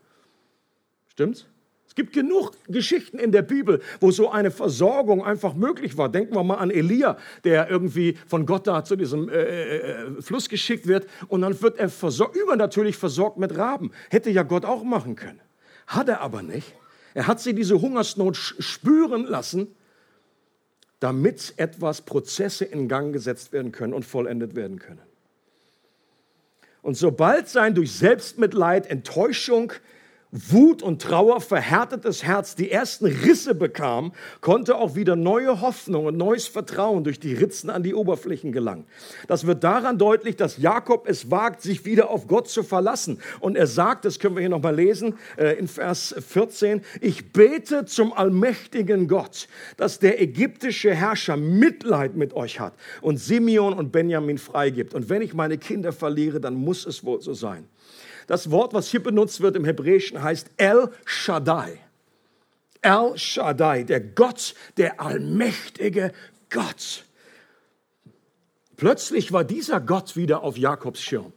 Stimmt's? 1.09 1.47
Es 1.91 1.97
gibt 1.97 2.13
genug 2.13 2.53
Geschichten 2.69 3.19
in 3.19 3.33
der 3.33 3.43
Bibel, 3.43 3.83
wo 3.99 4.13
so 4.13 4.31
eine 4.31 4.53
Versorgung 4.53 5.25
einfach 5.25 5.55
möglich 5.55 5.99
war. 5.99 6.09
Denken 6.09 6.37
wir 6.37 6.45
mal 6.45 6.55
an 6.55 6.71
Elia, 6.71 7.19
der 7.43 7.69
irgendwie 7.69 8.17
von 8.29 8.47
Gott 8.47 8.69
da 8.69 8.85
zu 8.85 8.95
diesem 8.95 9.29
äh, 9.29 9.33
äh, 9.35 9.77
äh 9.79 10.23
Fluss 10.23 10.49
geschickt 10.49 10.87
wird 10.87 11.09
und 11.27 11.41
dann 11.41 11.61
wird 11.61 11.81
er 11.81 11.89
versorgt, 11.89 12.37
übernatürlich 12.37 12.97
versorgt 12.97 13.39
mit 13.39 13.59
Raben. 13.59 13.91
Hätte 14.09 14.31
ja 14.31 14.45
Gott 14.45 14.65
auch 14.65 14.85
machen 14.85 15.17
können. 15.17 15.41
Hat 15.89 16.09
er 16.09 16.21
aber 16.21 16.43
nicht. 16.45 16.73
Er 17.13 17.27
hat 17.27 17.41
sie 17.41 17.55
diese 17.55 17.81
Hungersnot 17.81 18.37
spüren 18.37 19.25
lassen, 19.25 19.75
damit 21.01 21.55
etwas 21.57 22.03
Prozesse 22.03 22.67
in 22.67 22.87
Gang 22.87 23.13
gesetzt 23.13 23.53
werden 23.53 23.73
können 23.73 23.95
und 23.95 24.05
vollendet 24.05 24.55
werden 24.55 24.79
können. 24.79 25.03
Und 26.83 26.97
sobald 26.97 27.49
sein 27.49 27.75
durch 27.75 27.91
Selbstmitleid, 27.91 28.87
Enttäuschung, 28.87 29.73
Wut 30.33 30.83
und 30.83 31.03
Trauer, 31.03 31.41
verhärtetes 31.41 32.23
Herz 32.23 32.55
die 32.55 32.71
ersten 32.71 33.07
Risse 33.07 33.53
bekam, 33.53 34.13
konnte 34.41 34.77
auch 34.77 34.95
wieder 34.95 35.17
neue 35.17 35.61
Hoffnung 35.61 36.07
und 36.07 36.17
neues 36.17 36.47
Vertrauen 36.47 37.03
durch 37.03 37.19
die 37.19 37.35
Ritzen 37.35 37.69
an 37.69 37.83
die 37.83 37.95
Oberflächen 37.95 38.53
gelangen. 38.53 38.85
Das 39.27 39.45
wird 39.45 39.65
daran 39.65 39.99
deutlich, 39.99 40.37
dass 40.37 40.57
Jakob 40.57 41.09
es 41.09 41.33
wagt, 41.33 41.63
sich 41.63 41.85
wieder 41.85 42.11
auf 42.11 42.29
Gott 42.29 42.49
zu 42.49 42.63
verlassen. 42.63 43.21
Und 43.41 43.57
er 43.57 43.67
sagt, 43.67 44.05
das 44.05 44.21
können 44.21 44.37
wir 44.37 44.41
hier 44.41 44.51
nochmal 44.51 44.77
lesen, 44.77 45.15
äh, 45.37 45.59
in 45.59 45.67
Vers 45.67 46.15
14, 46.17 46.83
ich 47.01 47.33
bete 47.33 47.85
zum 47.87 48.13
allmächtigen 48.13 49.09
Gott, 49.09 49.49
dass 49.77 49.99
der 49.99 50.23
ägyptische 50.23 50.95
Herrscher 50.95 51.37
Mitleid 51.37 52.15
mit 52.15 52.35
euch 52.35 52.61
hat 52.61 52.75
und 53.01 53.17
Simeon 53.17 53.73
und 53.73 53.91
Benjamin 53.91 54.39
freigibt. 54.39 54.95
Und 54.95 55.09
wenn 55.09 55.23
ich 55.23 55.35
meine 55.35 55.59
Kinder 55.59 55.93
verliere, 55.93 56.41
dann 56.41 56.55
muss 56.55 56.87
es 56.87 57.05
wohl 57.05 57.21
so 57.21 57.35
sein. 57.35 57.65
Das 58.31 58.53
Wort, 58.53 58.75
was 58.75 58.89
hier 58.89 59.03
benutzt 59.03 59.41
wird 59.41 59.57
im 59.57 59.65
Hebräischen, 59.65 60.23
heißt 60.23 60.51
El 60.57 60.93
Shaddai. 61.05 61.81
El 62.81 63.19
Shaddai, 63.19 63.83
der 63.83 63.99
Gott, 63.99 64.55
der 64.77 65.01
allmächtige 65.01 66.13
Gott. 66.49 67.07
Plötzlich 68.77 69.33
war 69.33 69.43
dieser 69.43 69.81
Gott 69.81 70.15
wieder 70.15 70.45
auf 70.45 70.57
Jakobs 70.57 71.03
Schirm. 71.03 71.33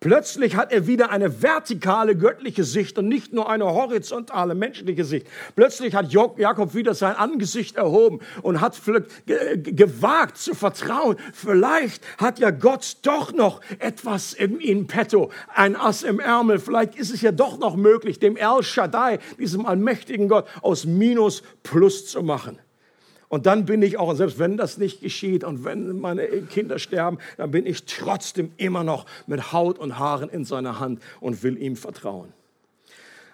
Plötzlich 0.00 0.56
hat 0.56 0.72
er 0.72 0.86
wieder 0.86 1.10
eine 1.10 1.42
vertikale 1.42 2.16
göttliche 2.16 2.64
Sicht 2.64 2.98
und 2.98 3.08
nicht 3.08 3.32
nur 3.32 3.48
eine 3.48 3.64
horizontale 3.64 4.54
menschliche 4.54 5.04
Sicht. 5.04 5.26
Plötzlich 5.54 5.94
hat 5.94 6.12
Jakob 6.12 6.74
wieder 6.74 6.94
sein 6.94 7.16
Angesicht 7.16 7.76
erhoben 7.76 8.20
und 8.42 8.60
hat 8.60 8.78
gewagt 9.24 10.36
zu 10.36 10.54
vertrauen. 10.54 11.16
Vielleicht 11.32 12.04
hat 12.18 12.38
ja 12.38 12.50
Gott 12.50 12.98
doch 13.02 13.32
noch 13.32 13.62
etwas 13.78 14.34
in, 14.34 14.60
in 14.60 14.86
petto, 14.86 15.30
ein 15.54 15.76
Ass 15.76 16.02
im 16.02 16.20
Ärmel. 16.20 16.58
Vielleicht 16.58 16.94
ist 16.96 17.14
es 17.14 17.22
ja 17.22 17.32
doch 17.32 17.58
noch 17.58 17.76
möglich, 17.76 18.18
dem 18.18 18.36
El 18.36 18.62
Shaddai, 18.62 19.18
diesem 19.38 19.64
allmächtigen 19.64 20.28
Gott, 20.28 20.46
aus 20.60 20.84
Minus 20.84 21.42
Plus 21.62 22.06
zu 22.06 22.22
machen. 22.22 22.58
Und 23.28 23.46
dann 23.46 23.64
bin 23.64 23.82
ich 23.82 23.98
auch, 23.98 24.14
selbst 24.14 24.38
wenn 24.38 24.56
das 24.56 24.78
nicht 24.78 25.00
geschieht 25.00 25.42
und 25.42 25.64
wenn 25.64 26.00
meine 26.00 26.26
Kinder 26.26 26.78
sterben, 26.78 27.18
dann 27.36 27.50
bin 27.50 27.66
ich 27.66 27.84
trotzdem 27.84 28.52
immer 28.56 28.84
noch 28.84 29.06
mit 29.26 29.52
Haut 29.52 29.78
und 29.78 29.98
Haaren 29.98 30.28
in 30.28 30.44
seiner 30.44 30.78
Hand 30.78 31.02
und 31.20 31.42
will 31.42 31.58
ihm 31.58 31.76
vertrauen. 31.76 32.32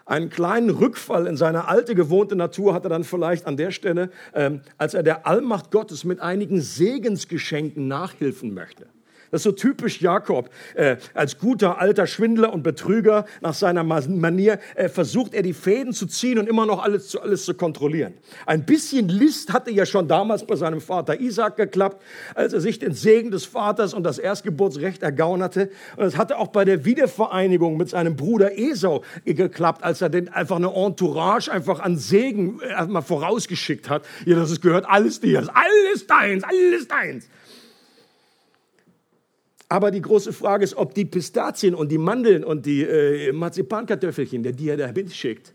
Einen 0.05 0.31
kleinen 0.31 0.71
Rückfall 0.71 1.27
in 1.27 1.37
seine 1.37 1.69
alte 1.69 1.95
gewohnte 1.95 2.35
Natur 2.35 2.75
hat 2.75 2.85
er 2.85 2.91
dann 2.91 3.05
vielleicht 3.05 3.47
an 3.47 3.57
der 3.57 3.71
Stelle, 3.71 4.11
ähm, 4.35 4.63
als 4.77 4.95
er 4.95 5.03
der 5.03 5.27
Allmacht 5.27 5.71
Gottes 5.71 6.05
mit 6.05 6.21
einigen 6.21 6.61
Segensgeschenken 6.61 7.87
nachhelfen 7.87 8.53
möchte. 8.53 8.87
Das 9.33 9.41
ist 9.41 9.45
so 9.45 9.53
typisch 9.53 10.03
Jakob. 10.03 10.51
Äh, 10.75 10.99
als 11.15 11.39
guter 11.39 11.81
alter 11.81 12.07
Schwindler 12.07 12.53
und 12.53 12.63
Betrüger 12.63 13.25
nach 13.41 13.55
seiner 13.55 13.83
Manier 13.83 14.59
äh, 14.75 14.91
versucht 14.91 15.33
er 15.33 15.43
die 15.43 15.55
Fäden 15.55 15.95
zu 15.95 16.07
ziehen 16.07 16.39
und 16.39 16.47
immer 16.47 16.67
noch 16.67 16.83
alles 16.83 17.09
zu, 17.09 17.19
alles 17.19 17.47
zu 17.47 17.55
kontrollieren. 17.55 18.13
Ein 18.45 18.67
bisschen 18.67 19.09
List 19.09 19.55
hatte 19.55 19.71
ja 19.71 19.87
schon 19.87 20.07
damals 20.07 20.47
bei 20.47 20.55
seinem 20.55 20.83
Vater 20.83 21.19
Isaac 21.19 21.57
geklappt, 21.57 22.03
als 22.35 22.53
er 22.53 22.61
sich 22.61 22.79
den 22.79 22.93
Segen 22.93 23.31
des 23.31 23.47
Vaters 23.47 23.95
und 23.95 24.03
das 24.03 24.19
Erstgeburtsrecht 24.19 25.03
ergaunerte. 25.03 25.71
Und 25.97 26.05
es 26.05 26.19
hatte 26.19 26.37
auch 26.37 26.49
bei 26.49 26.67
der 26.67 26.85
Wiedervereinigung 26.85 27.79
mit 27.79 27.89
seinem 27.89 28.17
Bruder 28.17 28.59
Esau 28.59 29.03
geklappt, 29.25 29.83
als 29.83 30.03
er 30.03 30.11
den 30.11 30.29
einfach 30.29 30.57
eine 30.57 30.75
Entourage 30.75 31.51
einfach 31.51 31.81
an 31.81 31.97
Segen 31.97 32.61
äh, 32.61 32.69
erstmal 32.69 33.01
vorausgeschickt 33.01 33.89
hat. 33.89 34.05
Ja, 34.27 34.37
das 34.37 34.61
gehört 34.61 34.85
alles 34.87 35.21
dir, 35.21 35.39
alles 35.39 36.07
deins, 36.07 36.45
alles 36.45 36.87
deins. 36.87 37.29
Aber 39.73 39.91
die 39.91 40.03
große 40.03 40.35
Frage 40.35 40.65
ist, 40.65 40.77
ob 40.77 40.93
die 40.93 41.07
Pistazien 41.07 41.75
und 41.75 41.91
die 41.91 41.97
Mandeln 41.97 42.45
und 42.45 42.67
die 42.67 42.83
äh, 42.83 43.33
Marzipankartoffelchen, 43.33 44.43
die 44.43 44.69
er 44.69 44.77
da 44.77 44.93
schickt, 45.11 45.55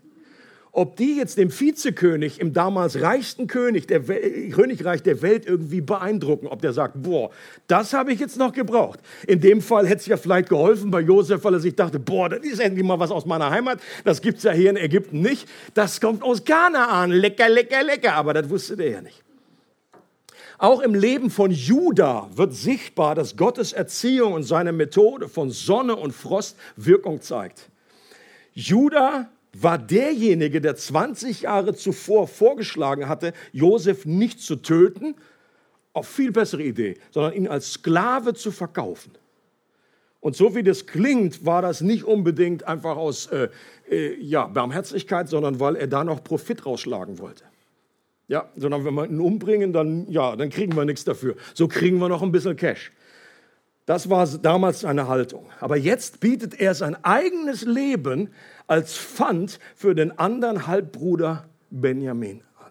ob 0.72 0.96
die 0.96 1.16
jetzt 1.16 1.38
dem 1.38 1.52
Vizekönig 1.52 2.40
im 2.40 2.52
damals 2.52 3.00
reichsten 3.00 3.46
König 3.46 3.86
der 3.86 4.08
Wel 4.08 4.50
Königreich 4.50 5.04
der 5.04 5.22
Welt 5.22 5.46
irgendwie 5.46 5.80
beeindrucken, 5.80 6.48
ob 6.48 6.60
der 6.62 6.72
sagt, 6.72 7.00
boah, 7.00 7.30
das 7.68 7.92
habe 7.92 8.12
ich 8.12 8.18
jetzt 8.18 8.36
noch 8.36 8.52
gebraucht. 8.52 8.98
In 9.28 9.40
dem 9.40 9.62
Fall 9.62 9.86
hätte 9.86 10.00
es 10.00 10.06
ja 10.06 10.16
vielleicht 10.16 10.48
geholfen 10.48 10.90
bei 10.90 11.00
Josef, 11.00 11.44
weil 11.44 11.54
er 11.54 11.60
sich 11.60 11.76
dachte, 11.76 12.00
boah, 12.00 12.28
das 12.28 12.40
ist 12.40 12.58
endlich 12.58 12.84
mal 12.84 12.98
was 12.98 13.12
aus 13.12 13.24
meiner 13.24 13.50
Heimat, 13.50 13.78
das 14.02 14.20
gibt 14.20 14.38
es 14.38 14.42
ja 14.42 14.50
hier 14.50 14.70
in 14.70 14.76
Ägypten 14.76 15.20
nicht, 15.20 15.48
das 15.74 16.00
kommt 16.00 16.24
aus 16.24 16.44
Kanaan, 16.44 17.12
lecker, 17.12 17.48
lecker, 17.48 17.84
lecker, 17.84 18.14
aber 18.14 18.34
das 18.34 18.50
wusste 18.50 18.76
der 18.76 18.90
ja 18.90 19.00
nicht. 19.00 19.22
Auch 20.58 20.80
im 20.80 20.94
Leben 20.94 21.30
von 21.30 21.52
Juda 21.52 22.28
wird 22.34 22.52
sichtbar, 22.52 23.14
dass 23.14 23.36
Gottes 23.36 23.72
Erziehung 23.72 24.32
und 24.32 24.42
seine 24.42 24.72
Methode 24.72 25.28
von 25.28 25.50
Sonne 25.50 25.94
und 25.94 26.12
Frost 26.12 26.56
Wirkung 26.74 27.22
zeigt. 27.22 27.70
Juda 28.54 29.30
war 29.52 29.78
derjenige, 29.78 30.60
der 30.60 30.74
20 30.74 31.42
Jahre 31.42 31.74
zuvor 31.74 32.26
vorgeschlagen 32.26 33.08
hatte, 33.08 33.34
Josef 33.52 34.04
nicht 34.04 34.40
zu 34.40 34.56
töten, 34.56 35.14
auf 35.92 36.08
viel 36.08 36.32
bessere 36.32 36.64
Idee, 36.64 36.98
sondern 37.12 37.34
ihn 37.34 37.46
als 37.46 37.74
Sklave 37.74 38.34
zu 38.34 38.50
verkaufen. 38.50 39.12
Und 40.20 40.34
so 40.34 40.56
wie 40.56 40.64
das 40.64 40.86
klingt, 40.86 41.46
war 41.46 41.62
das 41.62 41.80
nicht 41.80 42.02
unbedingt 42.02 42.64
einfach 42.64 42.96
aus 42.96 43.26
äh, 43.26 43.48
äh, 43.88 44.20
ja, 44.20 44.46
Barmherzigkeit, 44.46 45.28
sondern 45.28 45.60
weil 45.60 45.76
er 45.76 45.86
da 45.86 46.02
noch 46.02 46.24
Profit 46.24 46.66
rausschlagen 46.66 47.20
wollte. 47.20 47.44
Ja, 48.28 48.50
sondern 48.56 48.84
wenn 48.84 48.94
wir 48.94 49.06
ihn 49.06 49.20
umbringen, 49.20 49.72
dann, 49.72 50.06
ja, 50.10 50.36
dann 50.36 50.50
kriegen 50.50 50.76
wir 50.76 50.84
nichts 50.84 51.04
dafür. 51.04 51.34
So 51.54 51.66
kriegen 51.66 51.98
wir 51.98 52.08
noch 52.08 52.22
ein 52.22 52.30
bisschen 52.30 52.56
Cash. 52.56 52.92
Das 53.86 54.10
war 54.10 54.26
damals 54.26 54.80
seine 54.80 55.08
Haltung. 55.08 55.46
Aber 55.60 55.78
jetzt 55.78 56.20
bietet 56.20 56.60
er 56.60 56.74
sein 56.74 57.02
eigenes 57.04 57.64
Leben 57.64 58.28
als 58.66 58.98
Pfand 58.98 59.58
für 59.74 59.94
den 59.94 60.18
anderen 60.18 60.66
Halbbruder 60.66 61.48
Benjamin 61.70 62.42
an. 62.58 62.70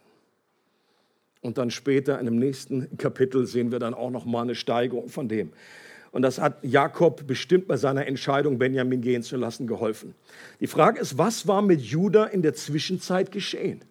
Und 1.42 1.58
dann 1.58 1.72
später 1.72 2.20
in 2.20 2.26
dem 2.26 2.38
nächsten 2.38 2.96
Kapitel 3.00 3.48
sehen 3.48 3.72
wir 3.72 3.80
dann 3.80 3.96
auch 3.96 4.12
noch 4.12 4.26
mal 4.26 4.44
eine 4.44 4.54
Steigerung 4.54 5.10
von 5.10 5.28
dem. 5.28 5.54
Und 6.12 6.22
das 6.22 6.40
hat 6.40 6.64
Jakob 6.64 7.26
bestimmt 7.26 7.68
bei 7.68 7.78
seiner 7.78 8.06
Entscheidung, 8.06 8.60
Benjamin 8.60 9.02
gehen 9.02 9.24
zu 9.24 9.38
lassen, 9.38 9.66
geholfen. 9.66 10.14
Die 10.60 10.68
Frage 10.68 11.00
ist, 11.00 11.18
was 11.18 11.48
war 11.48 11.64
mit 11.64 11.82
Judah 11.82 12.28
in 12.28 12.44
der 12.44 12.54
Zwischenzeit 12.54 13.32
geschehen? 13.32 13.82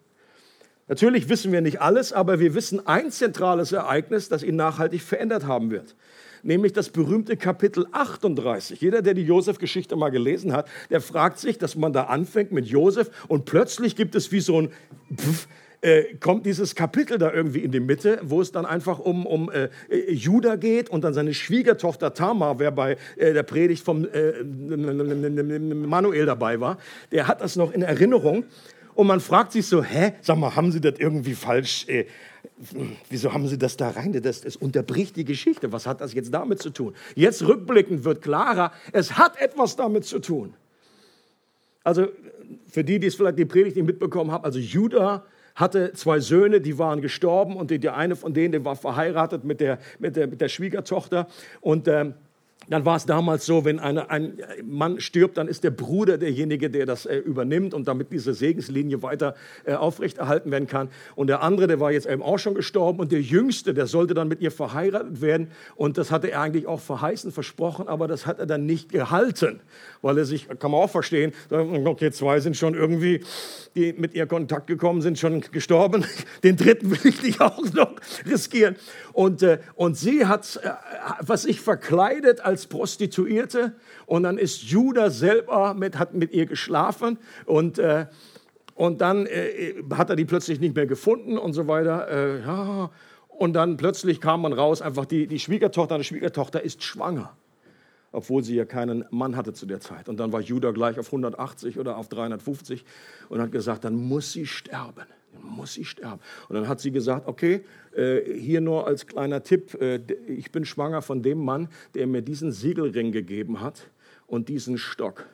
Natürlich 0.88 1.28
wissen 1.28 1.50
wir 1.52 1.60
nicht 1.60 1.80
alles, 1.80 2.12
aber 2.12 2.38
wir 2.38 2.54
wissen 2.54 2.86
ein 2.86 3.10
zentrales 3.10 3.72
Ereignis, 3.72 4.28
das 4.28 4.42
ihn 4.42 4.56
nachhaltig 4.56 5.02
verändert 5.02 5.46
haben 5.46 5.70
wird. 5.70 5.96
Nämlich 6.42 6.72
das 6.72 6.90
berühmte 6.90 7.36
Kapitel 7.36 7.86
38. 7.90 8.80
Jeder, 8.80 9.02
der 9.02 9.14
die 9.14 9.24
Josef-Geschichte 9.24 9.96
mal 9.96 10.10
gelesen 10.10 10.52
hat, 10.52 10.68
der 10.90 11.00
fragt 11.00 11.38
sich, 11.38 11.58
dass 11.58 11.74
man 11.74 11.92
da 11.92 12.04
anfängt 12.04 12.52
mit 12.52 12.66
Josef 12.66 13.10
und 13.26 13.46
plötzlich 13.46 13.96
gibt 13.96 14.14
es 14.14 14.30
wie 14.30 14.40
so 14.40 14.60
ein 14.60 14.70
Pff, 15.16 15.48
äh, 15.80 16.14
kommt 16.20 16.46
dieses 16.46 16.74
Kapitel 16.74 17.18
da 17.18 17.32
irgendwie 17.32 17.60
in 17.60 17.72
die 17.72 17.80
Mitte, 17.80 18.20
wo 18.22 18.40
es 18.40 18.52
dann 18.52 18.64
einfach 18.64 18.98
um, 18.98 19.26
um 19.26 19.50
äh, 19.50 19.68
Judah 20.08 20.56
geht 20.56 20.88
und 20.88 21.04
dann 21.04 21.14
seine 21.14 21.34
Schwiegertochter 21.34 22.14
Tamar, 22.14 22.58
wer 22.58 22.70
bei 22.70 22.96
äh, 23.16 23.32
der 23.32 23.42
Predigt 23.42 23.84
vom 23.84 24.04
äh, 24.04 24.42
Manuel 24.42 26.26
dabei 26.26 26.60
war, 26.60 26.78
der 27.12 27.28
hat 27.28 27.40
das 27.40 27.56
noch 27.56 27.72
in 27.72 27.82
Erinnerung. 27.82 28.44
Und 28.96 29.06
man 29.06 29.20
fragt 29.20 29.52
sich 29.52 29.66
so, 29.66 29.84
hä, 29.84 30.14
sag 30.22 30.38
mal, 30.38 30.56
haben 30.56 30.72
Sie 30.72 30.80
das 30.80 30.94
irgendwie 30.98 31.34
falsch, 31.34 31.86
äh, 31.86 32.06
wieso 33.10 33.32
haben 33.32 33.46
Sie 33.46 33.58
das 33.58 33.76
da 33.76 33.90
rein? 33.90 34.18
Das, 34.22 34.40
das 34.40 34.56
unterbricht 34.56 35.16
die 35.16 35.26
Geschichte. 35.26 35.70
Was 35.70 35.86
hat 35.86 36.00
das 36.00 36.14
jetzt 36.14 36.32
damit 36.32 36.62
zu 36.62 36.70
tun? 36.70 36.94
Jetzt 37.14 37.46
rückblickend 37.46 38.04
wird 38.04 38.22
klarer, 38.22 38.72
es 38.92 39.18
hat 39.18 39.38
etwas 39.38 39.76
damit 39.76 40.06
zu 40.06 40.18
tun. 40.18 40.54
Also 41.84 42.08
für 42.70 42.84
die, 42.84 42.98
die 42.98 43.08
es 43.08 43.16
vielleicht 43.16 43.38
die 43.38 43.44
Predigt 43.44 43.76
nicht 43.76 43.84
mitbekommen 43.84 44.32
haben, 44.32 44.44
also 44.44 44.58
Judah 44.58 45.26
hatte 45.54 45.92
zwei 45.92 46.18
Söhne, 46.20 46.62
die 46.62 46.78
waren 46.78 47.02
gestorben 47.02 47.54
und 47.56 47.70
der 47.70 47.96
eine 47.96 48.16
von 48.16 48.32
denen, 48.32 48.52
der 48.52 48.64
war 48.64 48.76
verheiratet 48.76 49.44
mit 49.44 49.60
der, 49.60 49.78
mit 49.98 50.16
der, 50.16 50.26
mit 50.26 50.40
der 50.40 50.48
Schwiegertochter 50.48 51.28
und 51.60 51.86
ähm, 51.86 52.14
dann 52.68 52.84
war 52.84 52.96
es 52.96 53.06
damals 53.06 53.46
so, 53.46 53.64
wenn 53.64 53.78
eine, 53.78 54.10
ein 54.10 54.38
Mann 54.64 55.00
stirbt, 55.00 55.38
dann 55.38 55.48
ist 55.48 55.64
der 55.64 55.70
Bruder 55.70 56.18
derjenige, 56.18 56.70
der 56.70 56.86
das 56.86 57.06
äh, 57.06 57.16
übernimmt 57.16 57.74
und 57.74 57.86
damit 57.86 58.12
diese 58.12 58.34
Segenslinie 58.34 59.02
weiter 59.02 59.34
äh, 59.64 59.74
aufrechterhalten 59.74 60.50
werden 60.50 60.66
kann. 60.66 60.88
Und 61.14 61.28
der 61.28 61.42
andere, 61.42 61.66
der 61.66 61.80
war 61.80 61.92
jetzt 61.92 62.06
eben 62.06 62.22
auch 62.22 62.38
schon 62.38 62.54
gestorben 62.54 63.00
und 63.00 63.12
der 63.12 63.20
Jüngste, 63.20 63.74
der 63.74 63.86
sollte 63.86 64.14
dann 64.14 64.28
mit 64.28 64.40
ihr 64.40 64.50
verheiratet 64.50 65.20
werden 65.20 65.50
und 65.76 65.98
das 65.98 66.10
hatte 66.10 66.30
er 66.30 66.40
eigentlich 66.40 66.66
auch 66.66 66.80
verheißen, 66.80 67.30
versprochen, 67.30 67.88
aber 67.88 68.08
das 68.08 68.26
hat 68.26 68.38
er 68.38 68.46
dann 68.46 68.66
nicht 68.66 68.90
gehalten, 68.90 69.60
weil 70.02 70.18
er 70.18 70.24
sich, 70.24 70.48
kann 70.58 70.70
man 70.70 70.80
auch 70.80 70.90
verstehen, 70.90 71.32
okay, 71.50 72.10
zwei 72.10 72.40
sind 72.40 72.56
schon 72.56 72.74
irgendwie, 72.74 73.22
die 73.74 73.92
mit 73.92 74.14
ihr 74.14 74.26
Kontakt 74.26 74.66
gekommen 74.66 75.02
sind, 75.02 75.18
schon 75.18 75.40
gestorben, 75.52 76.04
den 76.42 76.56
dritten 76.56 76.90
will 76.90 76.98
ich 77.04 77.22
nicht 77.22 77.40
auch 77.40 77.62
noch 77.72 77.94
riskieren. 78.24 78.76
Und, 79.12 79.42
äh, 79.42 79.58
und 79.74 79.96
sie 79.96 80.26
hat, 80.26 80.60
äh, 80.62 80.70
was 81.20 81.42
sich 81.42 81.60
verkleidet 81.60 82.40
als 82.40 82.55
als 82.56 82.68
Prostituierte 82.68 83.74
und 84.06 84.22
dann 84.22 84.38
ist 84.38 84.62
Judah 84.62 85.10
selber 85.10 85.74
mit, 85.74 85.98
hat 85.98 86.14
mit 86.14 86.32
ihr 86.32 86.46
geschlafen 86.46 87.18
und, 87.44 87.78
äh, 87.78 88.06
und 88.74 89.02
dann 89.02 89.26
äh, 89.26 89.74
hat 89.94 90.08
er 90.08 90.16
die 90.16 90.24
plötzlich 90.24 90.58
nicht 90.58 90.74
mehr 90.74 90.86
gefunden 90.86 91.36
und 91.36 91.52
so 91.52 91.68
weiter. 91.68 92.08
Äh, 92.08 92.40
ja. 92.40 92.90
Und 93.28 93.52
dann 93.52 93.76
plötzlich 93.76 94.22
kam 94.22 94.40
man 94.40 94.54
raus, 94.54 94.80
einfach 94.80 95.04
die, 95.04 95.26
die 95.26 95.38
Schwiegertochter, 95.38 95.96
eine 95.96 96.04
Schwiegertochter 96.04 96.62
ist 96.62 96.82
schwanger 96.82 97.36
obwohl 98.12 98.42
sie 98.42 98.54
ja 98.54 98.64
keinen 98.64 99.04
Mann 99.10 99.36
hatte 99.36 99.52
zu 99.52 99.66
der 99.66 99.80
Zeit. 99.80 100.08
Und 100.08 100.18
dann 100.18 100.32
war 100.32 100.40
Judah 100.40 100.72
gleich 100.72 100.98
auf 100.98 101.06
180 101.06 101.78
oder 101.78 101.96
auf 101.96 102.08
350 102.08 102.84
und 103.28 103.40
hat 103.40 103.52
gesagt, 103.52 103.84
dann 103.84 103.94
muss 103.94 104.32
sie 104.32 104.46
sterben 104.46 105.06
muss 105.42 105.74
sie 105.74 105.84
sterben. 105.84 106.20
Und 106.48 106.56
dann 106.56 106.68
hat 106.68 106.80
sie 106.80 106.90
gesagt, 106.90 107.26
okay, 107.26 107.64
äh, 107.94 108.20
hier 108.38 108.60
nur 108.60 108.86
als 108.86 109.06
kleiner 109.06 109.42
Tipp, 109.42 109.74
äh, 109.80 110.00
ich 110.26 110.50
bin 110.50 110.64
schwanger 110.64 111.02
von 111.02 111.22
dem 111.22 111.44
Mann, 111.44 111.68
der 111.94 112.06
mir 112.06 112.22
diesen 112.22 112.52
Siegelring 112.52 113.12
gegeben 113.12 113.60
hat 113.60 113.90
und 114.26 114.48
diesen 114.48 114.78
Stock. 114.78 115.26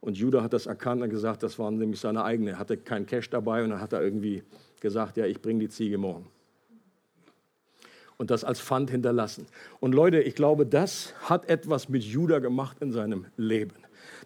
Und 0.00 0.18
Judah 0.18 0.42
hat 0.42 0.52
das 0.52 0.66
erkannt 0.66 1.02
und 1.02 1.10
gesagt, 1.10 1.42
das 1.42 1.58
waren 1.58 1.78
nämlich 1.78 2.00
seine 2.00 2.24
eigene. 2.24 2.52
Er 2.52 2.58
hatte 2.58 2.76
kein 2.76 3.06
Cash 3.06 3.30
dabei 3.30 3.64
und 3.64 3.70
dann 3.70 3.80
hat 3.80 3.92
er 3.92 4.02
irgendwie 4.02 4.42
gesagt, 4.80 5.16
ja, 5.16 5.24
ich 5.24 5.40
bringe 5.40 5.60
die 5.60 5.68
Ziege 5.70 5.96
morgen. 5.96 6.26
Und 8.16 8.30
das 8.30 8.44
als 8.44 8.60
Pfand 8.60 8.90
hinterlassen. 8.90 9.46
Und 9.80 9.94
Leute, 9.94 10.20
ich 10.20 10.34
glaube, 10.34 10.66
das 10.66 11.14
hat 11.22 11.48
etwas 11.48 11.88
mit 11.88 12.04
Judah 12.04 12.38
gemacht 12.38 12.76
in 12.80 12.92
seinem 12.92 13.26
Leben. 13.36 13.74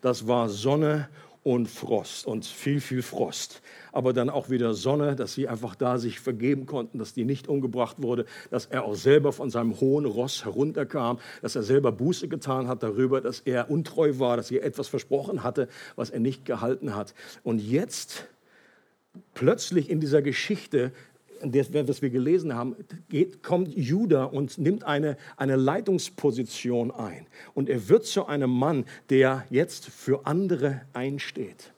Das 0.03 0.27
war 0.27 0.49
Sonne 0.49 1.09
und 1.43 1.67
Frost 1.67 2.27
und 2.27 2.45
viel, 2.45 2.81
viel 2.81 3.01
Frost. 3.01 3.63
Aber 3.93 4.13
dann 4.13 4.29
auch 4.29 4.51
wieder 4.51 4.75
Sonne, 4.75 5.17
dass 5.17 5.33
sie 5.33 5.49
einfach 5.49 5.75
da 5.75 5.97
sich 5.97 6.21
vergeben 6.21 6.67
konnten, 6.67 6.99
dass 6.99 7.15
die 7.15 7.25
nicht 7.25 7.49
umgebracht 7.49 8.03
wurde, 8.03 8.27
dass 8.51 8.67
er 8.67 8.85
auch 8.85 8.95
selber 8.95 9.33
von 9.33 9.49
seinem 9.49 9.81
hohen 9.81 10.05
Ross 10.05 10.45
herunterkam, 10.45 11.19
dass 11.41 11.57
er 11.57 11.63
selber 11.63 11.91
Buße 11.91 12.29
getan 12.29 12.69
hat 12.69 12.83
darüber, 12.83 13.23
dass 13.23 13.41
er 13.41 13.71
untreu 13.71 14.19
war, 14.19 14.37
dass 14.37 14.51
er 14.51 14.63
etwas 14.63 14.89
versprochen 14.89 15.43
hatte, 15.43 15.69
was 15.97 16.11
er 16.11 16.21
nicht 16.21 16.45
gehalten 16.45 16.95
hat. 16.95 17.15
Und 17.43 17.61
jetzt 17.61 18.27
plötzlich 19.33 19.89
in 19.89 20.01
dieser 20.01 20.21
Geschichte 20.21 20.93
das, 21.43 21.73
was 21.73 22.03
wir 22.03 22.11
gelesen 22.11 22.55
haben, 22.55 22.77
geht, 23.09 23.43
kommt 23.43 23.75
Judah 23.77 24.25
und 24.25 24.59
nimmt 24.59 24.85
eine, 24.85 25.17
eine 25.37 25.57
Leitungsposition 25.57 26.91
ein. 26.91 27.27
Und 27.55 27.69
er 27.69 27.89
wird 27.89 28.07
zu 28.07 28.27
einem 28.27 28.51
Mann, 28.51 28.85
der 29.11 29.45
jetzt 29.51 29.87
für 29.87 30.27
andere 30.27 30.83
einsteht. 30.93 31.73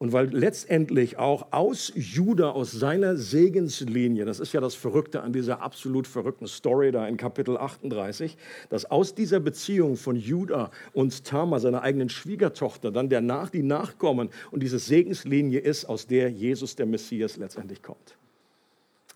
Und 0.00 0.14
weil 0.14 0.34
letztendlich 0.34 1.18
auch 1.18 1.48
aus 1.52 1.92
Juda, 1.94 2.52
aus 2.52 2.72
seiner 2.72 3.18
Segenslinie, 3.18 4.24
das 4.24 4.40
ist 4.40 4.54
ja 4.54 4.60
das 4.62 4.74
Verrückte 4.74 5.20
an 5.20 5.34
dieser 5.34 5.60
absolut 5.60 6.06
verrückten 6.06 6.46
Story 6.46 6.90
da 6.90 7.06
in 7.06 7.18
Kapitel 7.18 7.58
38, 7.58 8.38
dass 8.70 8.86
aus 8.86 9.14
dieser 9.14 9.40
Beziehung 9.40 9.98
von 9.98 10.16
Juda 10.16 10.70
und 10.94 11.26
Tamar, 11.26 11.60
seiner 11.60 11.82
eigenen 11.82 12.08
Schwiegertochter, 12.08 12.90
dann 12.90 13.10
der 13.10 13.20
nach, 13.20 13.50
die 13.50 13.62
Nachkommen 13.62 14.30
und 14.50 14.62
diese 14.62 14.78
Segenslinie 14.78 15.60
ist, 15.60 15.84
aus 15.84 16.06
der 16.06 16.30
Jesus 16.30 16.76
der 16.76 16.86
Messias 16.86 17.36
letztendlich 17.36 17.82
kommt. 17.82 18.16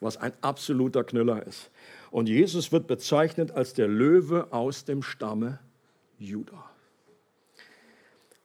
Was 0.01 0.19
ein 0.19 0.35
absoluter 0.43 1.03
Knüller 1.03 1.47
ist. 1.47 1.71
Und 2.11 2.29
Jesus 2.29 2.73
wird 2.73 2.89
bezeichnet 2.89 3.53
als 3.53 3.73
der 3.73 3.89
Löwe 3.89 4.53
aus 4.53 4.85
dem 4.85 5.03
Stamme 5.03 5.61
Juda. 6.19 6.74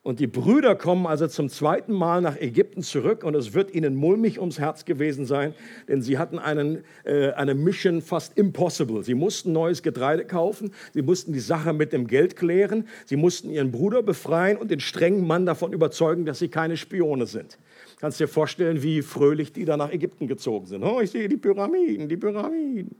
Und 0.02 0.22
die 0.22 0.28
Brüder 0.28 0.76
kommen 0.76 1.06
also 1.06 1.28
zum 1.28 1.50
zweiten 1.50 1.92
Mal 1.92 2.22
nach 2.22 2.38
Ägypten 2.38 2.82
zurück 2.84 3.26
und 3.26 3.36
es 3.36 3.54
wird 3.54 3.76
ihnen 3.76 3.96
mulmig 3.96 4.40
ums 4.40 4.58
Herz 4.58 4.86
gewesen 4.86 5.26
sein, 5.26 5.54
denn 5.90 6.02
sie 6.02 6.18
hatten 6.18 6.40
einen, 6.40 6.86
äh, 7.04 7.32
eine 7.32 7.54
Mission 7.54 8.02
fast 8.02 8.38
impossible. 8.38 9.04
Sie 9.04 9.14
mussten 9.14 9.52
neues 9.52 9.84
Getreide 9.84 10.24
kaufen, 10.24 10.72
sie 10.94 11.02
mussten 11.02 11.34
die 11.34 11.42
Sache 11.42 11.74
mit 11.74 11.92
dem 11.92 12.08
Geld 12.08 12.38
klären, 12.38 12.88
sie 13.06 13.18
mussten 13.18 13.50
ihren 13.50 13.72
Bruder 13.72 14.02
befreien 14.02 14.56
und 14.56 14.72
den 14.72 14.80
strengen 14.80 15.28
Mann 15.28 15.46
davon 15.46 15.74
überzeugen, 15.74 16.26
dass 16.26 16.40
sie 16.40 16.48
keine 16.48 16.78
Spione 16.78 17.26
sind. 17.26 17.58
Kannst 18.00 18.22
dir 18.22 18.30
vorstellen, 18.30 18.82
wie 18.82 19.02
fröhlich 19.02 19.52
die 19.52 19.66
da 19.66 19.76
nach 19.76 19.92
Ägypten 19.92 20.28
gezogen 20.28 20.66
sind. 20.66 20.82
Oh, 20.82 21.02
ich 21.02 21.12
sehe 21.12 21.28
die 21.28 21.36
Pyramiden, 21.36 22.08
die 22.08 22.16
Pyramiden. 22.16 22.96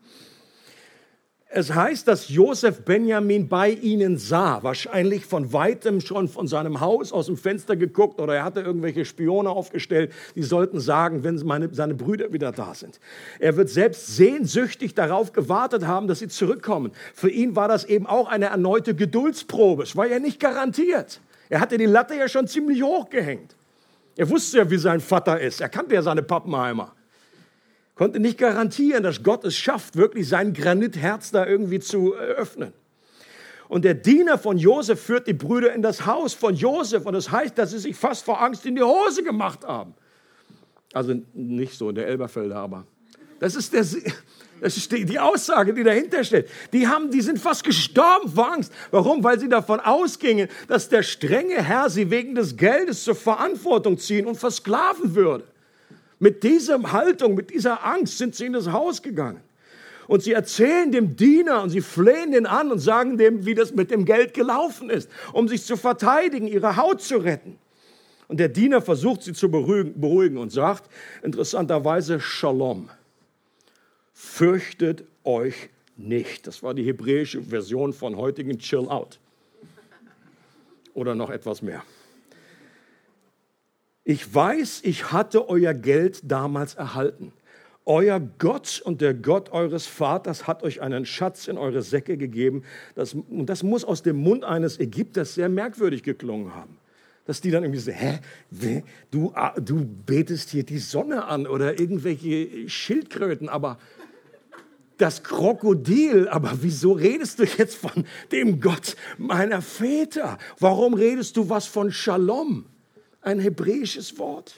Es 1.52 1.74
heißt, 1.74 2.08
dass 2.08 2.30
Josef 2.30 2.86
Benjamin 2.86 3.48
bei 3.48 3.72
ihnen 3.72 4.20
sah, 4.20 4.62
wahrscheinlich 4.62 5.26
von 5.26 5.52
weitem 5.52 6.00
schon 6.00 6.28
von 6.28 6.48
seinem 6.48 6.80
Haus 6.80 7.12
aus 7.12 7.26
dem 7.26 7.38
Fenster 7.38 7.76
geguckt 7.76 8.22
oder 8.22 8.36
er 8.36 8.44
hatte 8.44 8.62
irgendwelche 8.62 9.04
Spione 9.04 9.50
aufgestellt, 9.50 10.14
die 10.36 10.44
sollten 10.44 10.80
sagen, 10.80 11.24
wenn 11.24 11.38
meine, 11.38 11.74
seine 11.74 11.96
Brüder 11.96 12.32
wieder 12.34 12.52
da 12.52 12.76
sind. 12.76 13.00
Er 13.40 13.58
wird 13.58 13.70
selbst 13.70 14.16
sehnsüchtig 14.16 14.94
darauf 14.94 15.34
gewartet 15.34 15.88
haben, 15.88 16.08
dass 16.08 16.20
sie 16.20 16.28
zurückkommen. 16.28 16.92
Für 17.16 17.32
ihn 17.32 17.56
war 17.56 17.68
das 17.68 17.84
eben 17.84 18.06
auch 18.06 18.28
eine 18.28 18.46
erneute 18.46 18.94
Geduldsprobe. 18.94 19.82
Es 19.82 19.96
war 19.96 20.06
ja 20.06 20.20
nicht 20.20 20.40
garantiert. 20.40 21.20
Er 21.50 21.62
hatte 21.62 21.80
die 21.80 21.88
Latte 21.88 22.14
ja 22.14 22.30
schon 22.30 22.46
ziemlich 22.46 22.84
hoch 22.84 23.10
gehängt. 23.10 23.56
Er 24.16 24.30
wusste 24.30 24.60
ja, 24.60 24.70
wie 24.70 24.78
sein 24.78 25.00
Vater 25.00 25.40
ist. 25.40 25.62
Er 25.62 25.70
kannte 25.70 25.96
ja 25.96 26.04
seine 26.04 26.22
Pappenheimer 26.22 26.94
konnte 28.00 28.22
nicht 28.22 28.38
garantieren, 28.38 29.04
dass 29.04 29.24
Gott 29.24 29.44
es 29.44 29.58
schafft, 29.58 29.98
wirklich 29.98 30.30
sein 30.30 30.54
Granitherz 30.54 31.32
da 31.32 31.46
irgendwie 31.46 31.82
zu 31.82 32.16
öffnen. 32.16 32.72
Und 33.68 33.84
der 33.84 33.94
Diener 33.94 34.38
von 34.38 34.58
Josef 34.58 35.02
führt 35.02 35.28
die 35.28 35.34
Brüder 35.34 35.74
in 35.74 35.82
das 35.82 36.06
Haus 36.06 36.34
von 36.34 36.56
Josef 36.56 37.06
und 37.06 37.12
das 37.12 37.30
heißt, 37.30 37.58
dass 37.58 37.72
sie 37.72 37.78
sich 37.78 37.98
fast 37.98 38.24
vor 38.24 38.42
Angst 38.42 38.66
in 38.66 38.76
die 38.76 38.82
Hose 38.82 39.22
gemacht 39.22 39.66
haben. 39.66 39.96
Also 40.94 41.14
nicht 41.34 41.78
so 41.78 41.90
in 41.90 41.96
der 41.96 42.08
Elberfelder, 42.08 42.56
aber 42.56 42.88
das 43.38 43.56
ist, 43.56 43.74
der, 43.74 43.86
das 44.62 44.78
ist 44.78 44.90
die 44.94 45.20
Aussage, 45.20 45.74
die 45.74 45.84
dahinter 45.84 46.24
steht. 46.24 46.48
Die, 46.72 46.88
haben, 46.88 47.12
die 47.12 47.20
sind 47.20 47.38
fast 47.38 47.66
gestorben 47.66 48.30
vor 48.30 48.54
Angst. 48.54 48.72
Warum? 48.92 49.26
Weil 49.26 49.42
sie 49.42 49.50
davon 49.50 49.82
ausgingen, 49.82 50.48
dass 50.70 50.88
der 50.88 51.04
strenge 51.04 51.62
Herr 51.62 51.90
sie 51.90 52.10
wegen 52.10 52.34
des 52.34 52.56
Geldes 52.56 53.04
zur 53.04 53.16
Verantwortung 53.16 53.98
ziehen 53.98 54.26
und 54.26 54.36
versklaven 54.36 55.16
würde. 55.16 55.44
Mit 56.20 56.44
dieser 56.44 56.92
Haltung, 56.92 57.36
mit 57.36 57.50
dieser 57.50 57.86
Angst 57.86 58.18
sind 58.18 58.36
sie 58.36 58.46
in 58.46 58.54
das 58.54 58.68
Haus 58.68 59.02
gegangen. 59.02 59.42
Und 60.08 60.24
sie 60.24 60.34
erzählen 60.34 60.92
dem 60.92 61.16
Diener 61.16 61.62
und 61.62 61.70
sie 61.70 61.82
flehen 61.82 62.32
den 62.32 62.46
an 62.46 62.72
und 62.72 62.80
sagen 62.80 63.18
dem, 63.18 63.46
wie 63.46 63.54
das 63.54 63.74
mit 63.74 63.92
dem 63.92 64.06
Geld 64.06 64.34
gelaufen 64.34 64.90
ist, 64.90 65.10
um 65.34 65.48
sich 65.48 65.64
zu 65.64 65.78
verteidigen, 65.78 66.48
ihre 66.48 66.76
Haut 66.78 67.02
zu 67.02 67.18
retten. 67.18 67.58
Und 68.28 68.40
der 68.40 68.50
Diener 68.50 68.82
versucht 68.82 69.24
sie 69.24 69.34
zu 69.34 69.50
beruhigen, 69.50 70.38
und 70.38 70.52
sagt 70.52 70.90
interessanterweise 71.24 72.20
Shalom. 72.20 72.90
Fürchtet 74.14 75.04
euch 75.24 75.70
nicht. 75.96 76.48
Das 76.48 76.64
war 76.64 76.74
die 76.74 76.84
hebräische 76.84 77.42
Version 77.42 77.94
von 77.94 78.18
heutigen 78.18 78.60
Chill 78.60 78.88
Out. 78.88 79.20
Oder 80.94 81.16
noch 81.16 81.30
etwas 81.30 81.62
mehr. 81.62 81.84
Ich 84.10 84.34
weiß, 84.34 84.82
ich 84.86 85.12
hatte 85.12 85.50
euer 85.50 85.76
Geld 85.76 86.22
damals 86.24 86.74
erhalten. 86.74 87.32
Euer 87.86 88.20
Gott 88.20 88.82
und 88.84 89.02
der 89.02 89.14
Gott 89.14 89.52
eures 89.52 89.86
Vaters 89.86 90.48
hat 90.48 90.64
euch 90.64 90.82
einen 90.82 91.06
Schatz 91.06 91.48
in 91.48 91.60
eure 91.60 91.84
Säcke 91.84 92.18
gegeben. 92.18 92.64
Das, 92.96 93.14
und 93.14 93.46
das 93.46 93.62
muss 93.62 93.86
aus 93.86 94.02
dem 94.02 94.16
Mund 94.16 94.44
eines 94.44 94.80
Ägypters 94.80 95.36
sehr 95.36 95.48
merkwürdig 95.48 96.02
geklungen 96.02 96.56
haben. 96.56 96.76
Dass 97.28 97.40
die 97.40 97.52
dann 97.52 97.62
irgendwie 97.62 97.82
so, 97.82 97.92
hä, 97.92 98.18
du, 99.12 99.32
ah, 99.36 99.54
du 99.60 99.86
betest 99.86 100.50
hier 100.50 100.64
die 100.64 100.80
Sonne 100.80 101.26
an 101.26 101.46
oder 101.46 101.80
irgendwelche 101.80 102.68
Schildkröten, 102.68 103.48
aber 103.48 103.78
das 104.98 105.22
Krokodil, 105.22 106.28
aber 106.30 106.58
wieso 106.62 106.94
redest 106.94 107.38
du 107.38 107.44
jetzt 107.44 107.76
von 107.76 108.06
dem 108.32 108.60
Gott 108.60 108.96
meiner 109.20 109.62
Väter? 109.62 110.40
Warum 110.58 110.96
redest 110.96 111.38
du 111.38 111.48
was 111.48 111.68
von 111.68 111.92
Shalom? 111.92 112.66
Ein 113.22 113.40
hebräisches 113.40 114.18
Wort. 114.18 114.56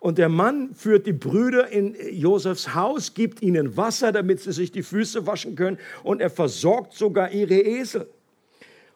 Und 0.00 0.18
der 0.18 0.28
Mann 0.28 0.74
führt 0.74 1.06
die 1.06 1.12
Brüder 1.12 1.68
in 1.68 1.94
Josefs 2.10 2.74
Haus, 2.74 3.14
gibt 3.14 3.40
ihnen 3.40 3.76
Wasser, 3.76 4.10
damit 4.10 4.40
sie 4.40 4.52
sich 4.52 4.72
die 4.72 4.82
Füße 4.82 5.26
waschen 5.28 5.54
können, 5.54 5.78
und 6.02 6.20
er 6.20 6.30
versorgt 6.30 6.94
sogar 6.94 7.30
ihre 7.30 7.54
Esel. 7.54 8.08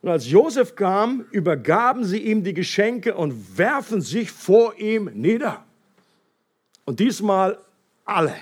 Und 0.02 0.10
als 0.10 0.28
Josef 0.28 0.74
kam, 0.74 1.24
übergaben 1.30 2.04
sie 2.04 2.18
ihm 2.18 2.42
die 2.42 2.54
Geschenke 2.54 3.14
und 3.14 3.56
werfen 3.56 4.00
sich 4.00 4.32
vor 4.32 4.76
ihm 4.78 5.10
nieder. 5.14 5.64
Und 6.84 7.00
diesmal 7.00 7.58
alle. 8.04 8.34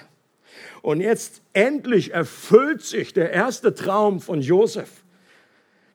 Und 0.80 1.00
jetzt 1.00 1.42
endlich 1.52 2.12
erfüllt 2.12 2.82
sich 2.82 3.12
der 3.12 3.30
erste 3.30 3.74
Traum 3.74 4.20
von 4.20 4.40
Josef 4.40 5.03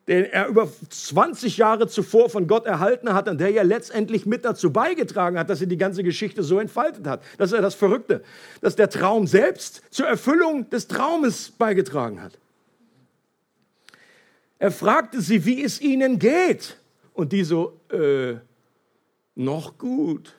den 0.10 0.26
er 0.26 0.48
über 0.48 0.68
20 0.90 1.58
Jahre 1.58 1.88
zuvor 1.88 2.32
von 2.32 2.48
Gott 2.48 2.66
erhalten 2.66 3.14
hat 3.14 3.30
und 3.30 3.40
der 3.40 3.52
ja 3.52 3.62
letztendlich 3.62 4.26
mit 4.26 4.44
dazu 4.44 4.74
beigetragen 4.74 5.38
hat, 5.38 5.52
dass 5.52 5.62
er 5.62 5.68
die 5.68 5.78
ganze 5.78 6.04
Geschichte 6.04 6.42
so 6.42 6.60
entfaltet 6.60 7.06
hat. 7.06 7.22
Das 7.38 7.52
ist 7.52 7.56
ja 7.56 7.62
das 7.62 7.76
Verrückte, 7.76 8.24
dass 8.60 8.76
der 8.76 8.90
Traum 8.90 9.28
selbst 9.28 9.84
zur 9.92 10.08
Erfüllung 10.08 10.68
des 10.72 10.88
Traumes 10.88 11.52
beigetragen 11.52 12.24
hat. 12.24 12.40
Er 14.58 14.72
fragte 14.72 15.22
sie, 15.22 15.46
wie 15.46 15.64
es 15.64 15.80
ihnen 15.80 16.18
geht. 16.18 16.76
Und 17.14 17.32
die 17.32 17.44
so, 17.44 17.80
äh, 17.92 18.36
noch 19.36 19.78
gut. 19.78 20.34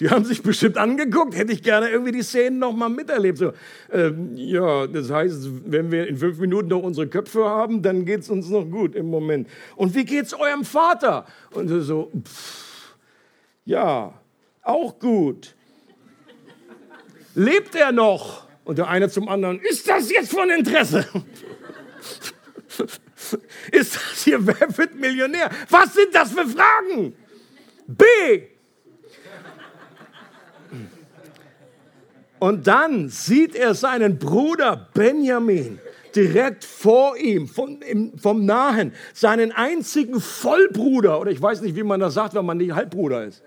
Die 0.00 0.10
haben 0.10 0.24
sich 0.24 0.42
bestimmt 0.42 0.76
angeguckt, 0.76 1.34
hätte 1.34 1.52
ich 1.52 1.62
gerne 1.62 1.88
irgendwie 1.88 2.12
die 2.12 2.22
Szenen 2.22 2.58
noch 2.58 2.74
mal 2.74 2.90
miterlebt. 2.90 3.38
So, 3.38 3.52
ähm, 3.90 4.36
ja, 4.36 4.86
das 4.86 5.10
heißt, 5.10 5.48
wenn 5.64 5.90
wir 5.90 6.06
in 6.06 6.18
fünf 6.18 6.38
Minuten 6.38 6.68
noch 6.68 6.82
unsere 6.82 7.06
Köpfe 7.06 7.44
haben, 7.44 7.80
dann 7.80 8.04
geht 8.04 8.20
es 8.20 8.28
uns 8.28 8.50
noch 8.50 8.64
gut 8.64 8.94
im 8.94 9.08
Moment. 9.08 9.48
Und 9.74 9.94
wie 9.94 10.04
geht's 10.04 10.34
eurem 10.34 10.64
Vater? 10.64 11.24
Und 11.50 11.68
so, 11.68 12.12
pff, 12.22 12.94
ja, 13.64 14.12
auch 14.62 14.98
gut. 14.98 15.54
Lebt 17.34 17.74
er 17.74 17.92
noch? 17.92 18.46
Und 18.64 18.78
der 18.78 18.88
eine 18.88 19.08
zum 19.08 19.28
anderen, 19.28 19.60
ist 19.60 19.88
das 19.88 20.10
jetzt 20.10 20.32
von 20.32 20.50
Interesse? 20.50 21.06
ist 23.72 23.96
das 23.96 24.24
hier, 24.24 24.46
wer 24.46 24.76
wird 24.76 24.94
Millionär? 24.96 25.50
Was 25.70 25.94
sind 25.94 26.14
das 26.14 26.32
für 26.32 26.46
Fragen? 26.46 27.14
B, 27.86 28.04
Und 32.38 32.66
dann 32.66 33.08
sieht 33.08 33.54
er 33.54 33.74
seinen 33.74 34.18
Bruder 34.18 34.88
Benjamin 34.92 35.78
direkt 36.14 36.64
vor 36.64 37.16
ihm, 37.16 37.46
vom, 37.46 37.80
im, 37.82 38.18
vom 38.18 38.44
Nahen, 38.44 38.92
seinen 39.12 39.52
einzigen 39.52 40.20
Vollbruder, 40.20 41.20
oder 41.20 41.30
ich 41.30 41.40
weiß 41.40 41.60
nicht, 41.60 41.76
wie 41.76 41.82
man 41.82 42.00
das 42.00 42.14
sagt, 42.14 42.34
wenn 42.34 42.46
man 42.46 42.56
nicht 42.56 42.72
Halbbruder 42.72 43.24
ist. 43.24 43.42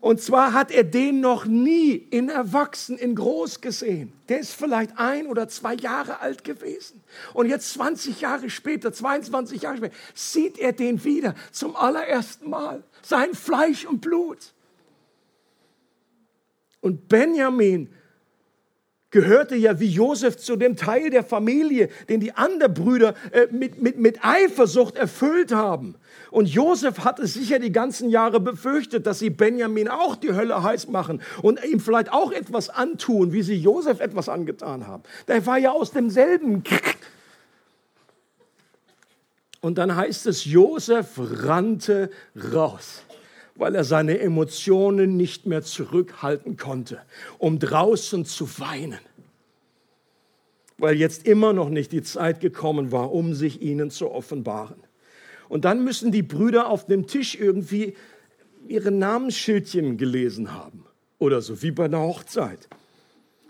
Und 0.00 0.22
zwar 0.22 0.52
hat 0.52 0.70
er 0.70 0.84
den 0.84 1.20
noch 1.20 1.44
nie 1.44 1.92
in 1.92 2.28
Erwachsen, 2.28 2.96
in 2.96 3.16
Groß 3.16 3.60
gesehen. 3.60 4.12
Der 4.28 4.38
ist 4.38 4.52
vielleicht 4.52 4.92
ein 4.96 5.26
oder 5.26 5.48
zwei 5.48 5.74
Jahre 5.74 6.20
alt 6.20 6.44
gewesen. 6.44 7.02
Und 7.34 7.48
jetzt 7.48 7.72
20 7.72 8.20
Jahre 8.20 8.48
später, 8.48 8.92
22 8.92 9.62
Jahre 9.62 9.78
später, 9.78 9.94
sieht 10.14 10.58
er 10.58 10.72
den 10.72 11.02
wieder 11.04 11.34
zum 11.50 11.74
allerersten 11.74 12.48
Mal. 12.48 12.84
Sein 13.02 13.34
Fleisch 13.34 13.86
und 13.86 14.00
Blut. 14.00 14.52
Und 16.80 17.08
Benjamin 17.08 17.88
gehörte 19.10 19.56
ja 19.56 19.80
wie 19.80 19.88
Josef 19.88 20.36
zu 20.36 20.56
dem 20.56 20.76
Teil 20.76 21.10
der 21.10 21.24
Familie, 21.24 21.88
den 22.08 22.20
die 22.20 22.32
anderen 22.32 22.74
Brüder 22.74 23.14
äh, 23.32 23.46
mit, 23.50 23.80
mit, 23.80 23.98
mit 23.98 24.22
Eifersucht 24.22 24.96
erfüllt 24.96 25.52
haben. 25.52 25.96
Und 26.30 26.46
Josef 26.48 26.98
hatte 27.00 27.26
sicher 27.26 27.58
die 27.58 27.72
ganzen 27.72 28.10
Jahre 28.10 28.38
befürchtet, 28.38 29.06
dass 29.06 29.18
sie 29.18 29.30
Benjamin 29.30 29.88
auch 29.88 30.14
die 30.14 30.34
Hölle 30.34 30.62
heiß 30.62 30.88
machen 30.88 31.22
und 31.42 31.64
ihm 31.64 31.80
vielleicht 31.80 32.12
auch 32.12 32.32
etwas 32.32 32.68
antun, 32.68 33.32
wie 33.32 33.42
sie 33.42 33.56
Josef 33.56 34.00
etwas 34.00 34.28
angetan 34.28 34.86
haben. 34.86 35.02
Der 35.26 35.44
war 35.46 35.58
ja 35.58 35.72
aus 35.72 35.90
demselben. 35.90 36.62
Und 39.60 39.76
dann 39.76 39.96
heißt 39.96 40.26
es, 40.26 40.44
Josef 40.44 41.18
rannte 41.18 42.10
raus 42.52 43.02
weil 43.58 43.74
er 43.74 43.84
seine 43.84 44.20
Emotionen 44.20 45.16
nicht 45.16 45.44
mehr 45.44 45.62
zurückhalten 45.62 46.56
konnte, 46.56 47.00
um 47.38 47.58
draußen 47.58 48.24
zu 48.24 48.48
weinen, 48.60 49.00
weil 50.78 50.96
jetzt 50.96 51.26
immer 51.26 51.52
noch 51.52 51.68
nicht 51.68 51.90
die 51.90 52.02
Zeit 52.02 52.40
gekommen 52.40 52.92
war, 52.92 53.12
um 53.12 53.34
sich 53.34 53.60
ihnen 53.60 53.90
zu 53.90 54.10
offenbaren. 54.12 54.76
Und 55.48 55.64
dann 55.64 55.82
müssen 55.82 56.12
die 56.12 56.22
Brüder 56.22 56.68
auf 56.68 56.86
dem 56.86 57.06
Tisch 57.08 57.34
irgendwie 57.34 57.96
ihre 58.68 58.92
Namensschildchen 58.92 59.96
gelesen 59.96 60.54
haben 60.54 60.84
oder 61.18 61.42
so, 61.42 61.60
wie 61.60 61.72
bei 61.72 61.86
einer 61.86 62.00
Hochzeit. 62.00 62.68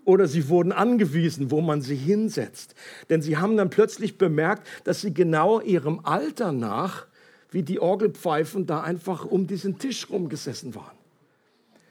Oder 0.07 0.27
sie 0.27 0.49
wurden 0.49 0.73
angewiesen, 0.73 1.51
wo 1.51 1.61
man 1.61 1.83
sie 1.83 1.97
hinsetzt. 1.97 2.75
Denn 3.11 3.21
sie 3.21 3.37
haben 3.37 3.59
dann 3.59 3.69
plötzlich 3.69 4.17
bemerkt, 4.17 4.67
dass 4.85 5.03
sie 5.03 5.13
genau 5.13 5.61
ihrem 5.61 6.01
Alter 6.03 6.53
nach 6.53 7.07
wie 7.51 7.63
die 7.63 7.81
Orgelpfeifen 7.81 8.67
da 8.67 8.83
einfach 8.83 9.25
um 9.25 9.47
diesen 9.47 9.79
Tisch 9.79 10.09
rumgesessen 10.11 10.75
waren. 10.75 10.97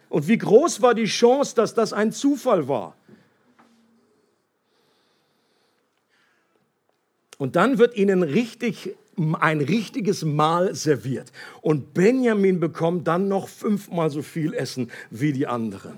Und 0.10 0.28
wie 0.28 0.38
groß 0.38 0.82
war 0.82 0.94
die 0.94 1.06
Chance, 1.06 1.56
dass 1.56 1.74
das 1.74 1.94
ein 1.94 2.12
Zufall 2.12 2.68
war? 2.68 2.96
Und 7.38 7.56
dann 7.56 7.78
wird 7.78 7.96
ihnen 7.96 8.24
richtig 8.24 8.96
ein 9.40 9.62
richtiges 9.62 10.24
Mahl 10.24 10.76
serviert. 10.76 11.32
Und 11.62 11.94
Benjamin 11.94 12.60
bekommt 12.60 13.08
dann 13.08 13.28
noch 13.28 13.48
fünfmal 13.48 14.10
so 14.10 14.22
viel 14.22 14.54
Essen 14.54 14.92
wie 15.10 15.34
die 15.34 15.48
anderen. 15.48 15.98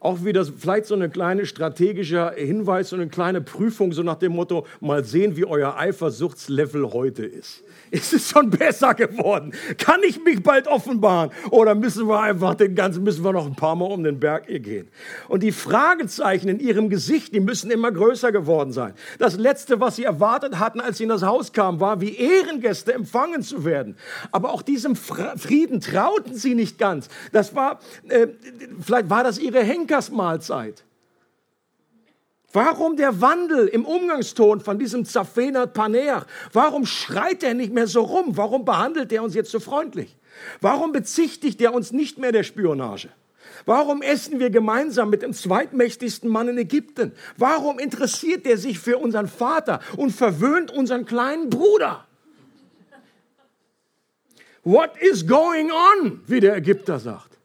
Auch 0.00 0.24
wieder 0.24 0.44
vielleicht 0.44 0.86
so 0.86 0.94
eine 0.94 1.08
kleine 1.08 1.46
strategischer 1.46 2.32
Hinweis, 2.32 2.90
so 2.90 2.96
eine 2.96 3.08
kleine 3.08 3.40
Prüfung, 3.40 3.92
so 3.92 4.02
nach 4.02 4.16
dem 4.16 4.32
Motto, 4.32 4.66
mal 4.80 5.04
sehen, 5.04 5.36
wie 5.36 5.44
euer 5.44 5.76
Eifersuchtslevel 5.76 6.92
heute 6.92 7.24
ist. 7.24 7.64
Ist 7.90 8.12
es 8.12 8.28
schon 8.28 8.50
besser 8.50 8.94
geworden? 8.94 9.52
Kann 9.78 10.00
ich 10.06 10.22
mich 10.22 10.42
bald 10.42 10.66
offenbaren? 10.66 11.30
Oder 11.50 11.74
müssen 11.74 12.08
wir 12.08 12.20
einfach 12.20 12.54
den 12.54 12.74
ganzen, 12.74 13.04
müssen 13.04 13.24
wir 13.24 13.32
noch 13.32 13.46
ein 13.46 13.54
paar 13.54 13.76
Mal 13.76 13.86
um 13.86 14.02
den 14.02 14.18
Berg 14.18 14.46
hier 14.46 14.60
gehen? 14.60 14.88
Und 15.28 15.42
die 15.42 15.52
Fragezeichen 15.52 16.48
in 16.48 16.58
ihrem 16.58 16.88
Gesicht, 16.90 17.34
die 17.34 17.40
müssen 17.40 17.70
immer 17.70 17.92
größer 17.92 18.32
geworden 18.32 18.72
sein. 18.72 18.94
Das 19.18 19.36
letzte, 19.36 19.80
was 19.80 19.96
sie 19.96 20.04
erwartet 20.04 20.58
hatten, 20.58 20.80
als 20.80 20.98
sie 20.98 21.04
in 21.04 21.10
das 21.10 21.22
Haus 21.22 21.52
kamen, 21.52 21.78
war, 21.78 22.00
wie 22.00 22.16
Ehrengäste 22.16 22.92
empfangen 22.92 23.42
zu 23.42 23.64
werden. 23.64 23.96
Aber 24.32 24.52
auch 24.52 24.62
diesem 24.62 24.96
Frieden 24.96 25.80
trauten 25.80 26.34
sie 26.34 26.54
nicht 26.54 26.78
ganz. 26.78 27.08
Das 27.32 27.54
war, 27.54 27.80
äh, 28.08 28.26
vielleicht 28.80 29.10
war 29.10 29.22
das 29.22 29.38
ihre 29.38 29.60
Henkersmahlzeit. 29.96 30.84
Warum 32.52 32.96
der 32.96 33.20
Wandel 33.20 33.66
im 33.66 33.84
Umgangston 33.84 34.60
von 34.60 34.78
diesem 34.78 35.04
Zafener 35.04 35.66
Paner? 35.66 36.26
Warum 36.52 36.86
schreit 36.86 37.42
er 37.42 37.54
nicht 37.54 37.72
mehr 37.72 37.86
so 37.86 38.02
rum? 38.02 38.36
Warum 38.36 38.64
behandelt 38.64 39.12
er 39.12 39.22
uns 39.22 39.34
jetzt 39.34 39.50
so 39.50 39.60
freundlich? 39.60 40.16
Warum 40.60 40.92
bezichtigt 40.92 41.60
er 41.60 41.74
uns 41.74 41.92
nicht 41.92 42.18
mehr 42.18 42.32
der 42.32 42.44
Spionage? 42.44 43.08
Warum 43.64 44.02
essen 44.02 44.38
wir 44.38 44.50
gemeinsam 44.50 45.10
mit 45.10 45.22
dem 45.22 45.32
zweitmächtigsten 45.32 46.30
Mann 46.30 46.48
in 46.48 46.58
Ägypten? 46.58 47.12
Warum 47.36 47.78
interessiert 47.78 48.46
er 48.46 48.58
sich 48.58 48.78
für 48.78 48.98
unseren 48.98 49.28
Vater 49.28 49.80
und 49.96 50.10
verwöhnt 50.10 50.70
unseren 50.70 51.04
kleinen 51.04 51.50
Bruder? 51.50 52.06
What 54.62 54.96
is 55.00 55.26
going 55.26 55.70
on, 55.70 56.20
wie 56.26 56.40
der 56.40 56.56
Ägypter 56.56 56.98
sagt. 56.98 57.35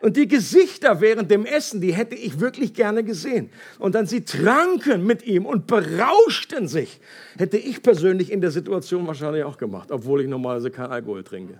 Und 0.00 0.16
die 0.16 0.28
Gesichter 0.28 1.00
während 1.00 1.30
dem 1.30 1.44
Essen, 1.44 1.80
die 1.80 1.92
hätte 1.92 2.14
ich 2.14 2.38
wirklich 2.38 2.72
gerne 2.72 3.02
gesehen. 3.02 3.50
Und 3.80 3.96
dann 3.96 4.06
sie 4.06 4.24
tranken 4.24 5.04
mit 5.04 5.26
ihm 5.26 5.44
und 5.44 5.66
berauschten 5.66 6.68
sich. 6.68 7.00
Hätte 7.36 7.56
ich 7.56 7.82
persönlich 7.82 8.30
in 8.30 8.40
der 8.40 8.52
Situation 8.52 9.06
wahrscheinlich 9.08 9.42
auch 9.42 9.58
gemacht, 9.58 9.90
obwohl 9.90 10.20
ich 10.20 10.28
normalerweise 10.28 10.70
kein 10.70 10.90
Alkohol 10.90 11.24
trinke. 11.24 11.58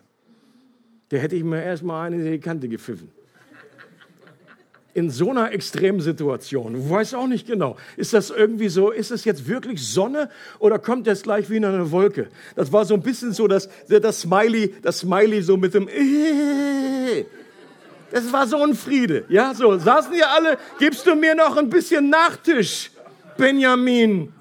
Der 1.11 1.21
hätte 1.21 1.35
ich 1.35 1.43
mir 1.43 1.63
erstmal 1.63 2.07
eine 2.07 2.17
in 2.17 2.31
die 2.31 2.39
Kante 2.39 2.69
gepfiffen. 2.69 3.11
In 4.95 5.11
so 5.11 5.31
einer 5.31 5.53
extremen 5.53 6.01
Situation, 6.01 6.75
ich 6.77 6.91
weiß 6.91 7.15
auch 7.15 7.27
nicht 7.27 7.47
genau, 7.47 7.77
ist 7.97 8.15
das 8.15 8.31
irgendwie 8.31 8.69
so, 8.69 8.91
ist 8.91 9.11
es 9.11 9.25
jetzt 9.25 9.47
wirklich 9.47 9.87
Sonne 9.87 10.29
oder 10.59 10.79
kommt 10.79 11.07
das 11.07 11.23
gleich 11.23 11.51
wie 11.51 11.57
in 11.57 11.65
eine 11.65 11.91
Wolke? 11.93 12.29
Das 12.57 12.73
war 12.73 12.85
so 12.85 12.95
ein 12.95 13.03
bisschen 13.03 13.33
so, 13.33 13.47
dass 13.47 13.69
das 13.89 14.21
Smiley, 14.23 14.75
das 14.83 15.01
Smiley 15.01 15.43
so 15.43 15.57
mit 15.57 15.75
dem 15.75 15.89
es 18.11 18.33
war 18.33 18.47
so 18.47 18.63
ein 18.63 18.75
Friede. 18.75 19.25
Ja, 19.29 19.55
so 19.55 19.79
saßen 19.79 20.13
hier 20.13 20.31
alle. 20.31 20.59
Gibst 20.79 21.07
du 21.07 21.15
mir 21.15 21.35
noch 21.35 21.57
ein 21.57 21.69
bisschen 21.69 22.11
Nachtisch, 22.11 22.91
Benjamin? 23.37 24.33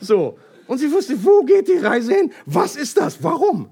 So. 0.00 0.38
Und 0.66 0.78
sie 0.78 0.92
wusste, 0.92 1.22
wo 1.24 1.42
geht 1.42 1.66
die 1.68 1.78
Reise 1.78 2.14
hin? 2.14 2.32
Was 2.44 2.76
ist 2.76 2.96
das? 2.98 3.22
Warum? 3.22 3.70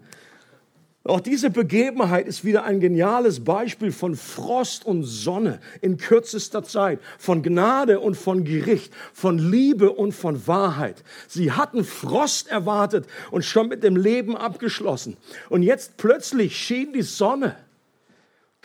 Auch 1.05 1.21
diese 1.21 1.51
Begebenheit 1.51 2.27
ist 2.27 2.45
wieder 2.45 2.65
ein 2.65 2.81
geniales 2.81 3.45
Beispiel 3.45 3.93
von 3.93 4.17
Frost 4.17 4.85
und 4.85 5.05
Sonne 5.05 5.61
in 5.81 5.99
kürzester 5.99 6.65
Zeit, 6.65 6.99
von 7.17 7.45
Gnade 7.45 8.01
und 8.01 8.17
von 8.17 8.43
Gericht, 8.45 8.93
von 9.13 9.39
Liebe 9.39 9.93
und 9.93 10.13
von 10.13 10.49
Wahrheit. 10.49 11.05
Sie 11.29 11.53
hatten 11.53 11.85
Frost 11.85 12.49
erwartet 12.49 13.07
und 13.31 13.45
schon 13.45 13.69
mit 13.69 13.85
dem 13.85 13.95
Leben 13.95 14.37
abgeschlossen. 14.37 15.17
Und 15.49 15.63
jetzt 15.63 15.97
plötzlich 15.97 16.57
schien 16.57 16.93
die 16.93 17.03
Sonne. 17.03 17.55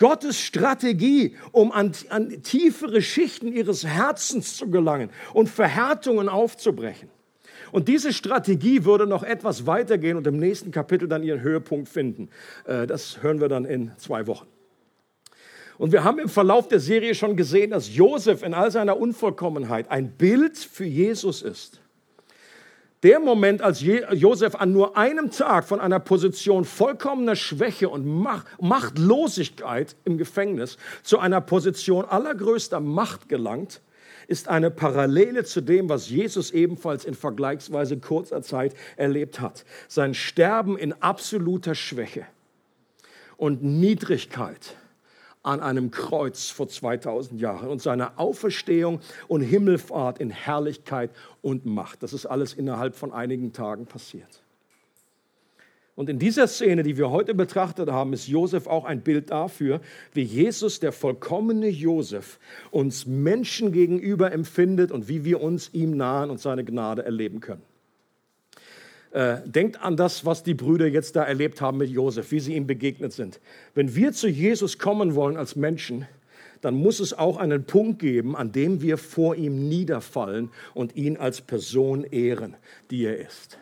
Gottes 0.01 0.39
Strategie, 0.39 1.37
um 1.51 1.71
an, 1.71 1.91
an 2.09 2.41
tiefere 2.41 3.03
Schichten 3.03 3.53
ihres 3.53 3.85
Herzens 3.85 4.57
zu 4.57 4.71
gelangen 4.71 5.11
und 5.35 5.47
Verhärtungen 5.47 6.27
aufzubrechen. 6.27 7.07
Und 7.71 7.87
diese 7.87 8.11
Strategie 8.11 8.83
würde 8.83 9.05
noch 9.05 9.21
etwas 9.21 9.67
weitergehen 9.67 10.17
und 10.17 10.25
im 10.25 10.37
nächsten 10.37 10.71
Kapitel 10.71 11.07
dann 11.07 11.21
ihren 11.21 11.41
Höhepunkt 11.41 11.87
finden. 11.87 12.29
Äh, 12.65 12.87
das 12.87 13.21
hören 13.21 13.39
wir 13.39 13.47
dann 13.47 13.63
in 13.63 13.91
zwei 13.97 14.25
Wochen. 14.25 14.47
Und 15.77 15.91
wir 15.91 16.03
haben 16.03 16.17
im 16.17 16.29
Verlauf 16.29 16.67
der 16.67 16.79
Serie 16.79 17.13
schon 17.13 17.37
gesehen, 17.37 17.69
dass 17.69 17.95
Josef 17.95 18.41
in 18.41 18.55
all 18.55 18.71
seiner 18.71 18.97
Unvollkommenheit 18.97 19.91
ein 19.91 20.11
Bild 20.11 20.57
für 20.57 20.85
Jesus 20.85 21.43
ist. 21.43 21.79
Der 23.03 23.19
Moment, 23.19 23.63
als 23.63 23.81
Josef 23.81 24.53
an 24.55 24.73
nur 24.73 24.95
einem 24.95 25.31
Tag 25.31 25.65
von 25.65 25.79
einer 25.79 25.99
Position 25.99 26.65
vollkommener 26.65 27.35
Schwäche 27.35 27.89
und 27.89 28.05
Machtlosigkeit 28.05 29.95
im 30.05 30.19
Gefängnis 30.19 30.77
zu 31.01 31.17
einer 31.17 31.41
Position 31.41 32.05
allergrößter 32.05 32.79
Macht 32.79 33.27
gelangt, 33.27 33.81
ist 34.27 34.47
eine 34.47 34.69
Parallele 34.69 35.43
zu 35.43 35.61
dem, 35.61 35.89
was 35.89 36.09
Jesus 36.09 36.51
ebenfalls 36.51 37.03
in 37.03 37.15
vergleichsweise 37.15 37.97
kurzer 37.97 38.43
Zeit 38.43 38.75
erlebt 38.97 39.41
hat. 39.41 39.65
Sein 39.87 40.13
Sterben 40.13 40.77
in 40.77 40.93
absoluter 41.01 41.73
Schwäche 41.73 42.27
und 43.35 43.63
Niedrigkeit 43.63 44.75
an 45.43 45.59
einem 45.59 45.91
Kreuz 45.91 46.49
vor 46.49 46.67
2000 46.67 47.39
Jahren 47.39 47.69
und 47.69 47.81
seine 47.81 48.17
Auferstehung 48.17 48.99
und 49.27 49.41
Himmelfahrt 49.41 50.19
in 50.19 50.29
Herrlichkeit 50.29 51.11
und 51.41 51.65
Macht. 51.65 52.03
Das 52.03 52.13
ist 52.13 52.25
alles 52.25 52.53
innerhalb 52.53 52.95
von 52.95 53.11
einigen 53.11 53.53
Tagen 53.53 53.85
passiert. 53.85 54.43
Und 55.95 56.09
in 56.09 56.19
dieser 56.19 56.47
Szene, 56.47 56.83
die 56.83 56.97
wir 56.97 57.11
heute 57.11 57.35
betrachtet 57.35 57.91
haben, 57.91 58.13
ist 58.13 58.27
Josef 58.27 58.65
auch 58.65 58.85
ein 58.85 59.01
Bild 59.01 59.29
dafür, 59.29 59.81
wie 60.13 60.23
Jesus, 60.23 60.79
der 60.79 60.91
vollkommene 60.91 61.67
Josef, 61.67 62.39
uns 62.71 63.05
Menschen 63.05 63.71
gegenüber 63.71 64.31
empfindet 64.31 64.91
und 64.91 65.09
wie 65.09 65.25
wir 65.25 65.41
uns 65.41 65.69
ihm 65.73 65.97
nahen 65.97 66.29
und 66.29 66.39
seine 66.39 66.63
Gnade 66.63 67.03
erleben 67.03 67.39
können. 67.39 67.61
Äh, 69.11 69.37
denkt 69.45 69.81
an 69.81 69.97
das, 69.97 70.25
was 70.25 70.41
die 70.43 70.53
Brüder 70.53 70.87
jetzt 70.87 71.17
da 71.17 71.23
erlebt 71.23 71.59
haben 71.59 71.77
mit 71.77 71.89
Josef, 71.89 72.31
wie 72.31 72.39
sie 72.39 72.55
ihm 72.55 72.65
begegnet 72.65 73.11
sind. 73.11 73.41
Wenn 73.75 73.93
wir 73.93 74.13
zu 74.13 74.29
Jesus 74.29 74.77
kommen 74.77 75.15
wollen 75.15 75.35
als 75.35 75.57
Menschen, 75.57 76.07
dann 76.61 76.75
muss 76.75 77.01
es 77.01 77.11
auch 77.11 77.37
einen 77.37 77.65
Punkt 77.65 77.99
geben, 77.99 78.37
an 78.37 78.53
dem 78.53 78.81
wir 78.81 78.97
vor 78.97 79.35
ihm 79.35 79.67
niederfallen 79.67 80.49
und 80.73 80.95
ihn 80.95 81.17
als 81.17 81.41
Person 81.41 82.05
ehren, 82.05 82.55
die 82.89 83.03
er 83.03 83.17
ist. 83.17 83.57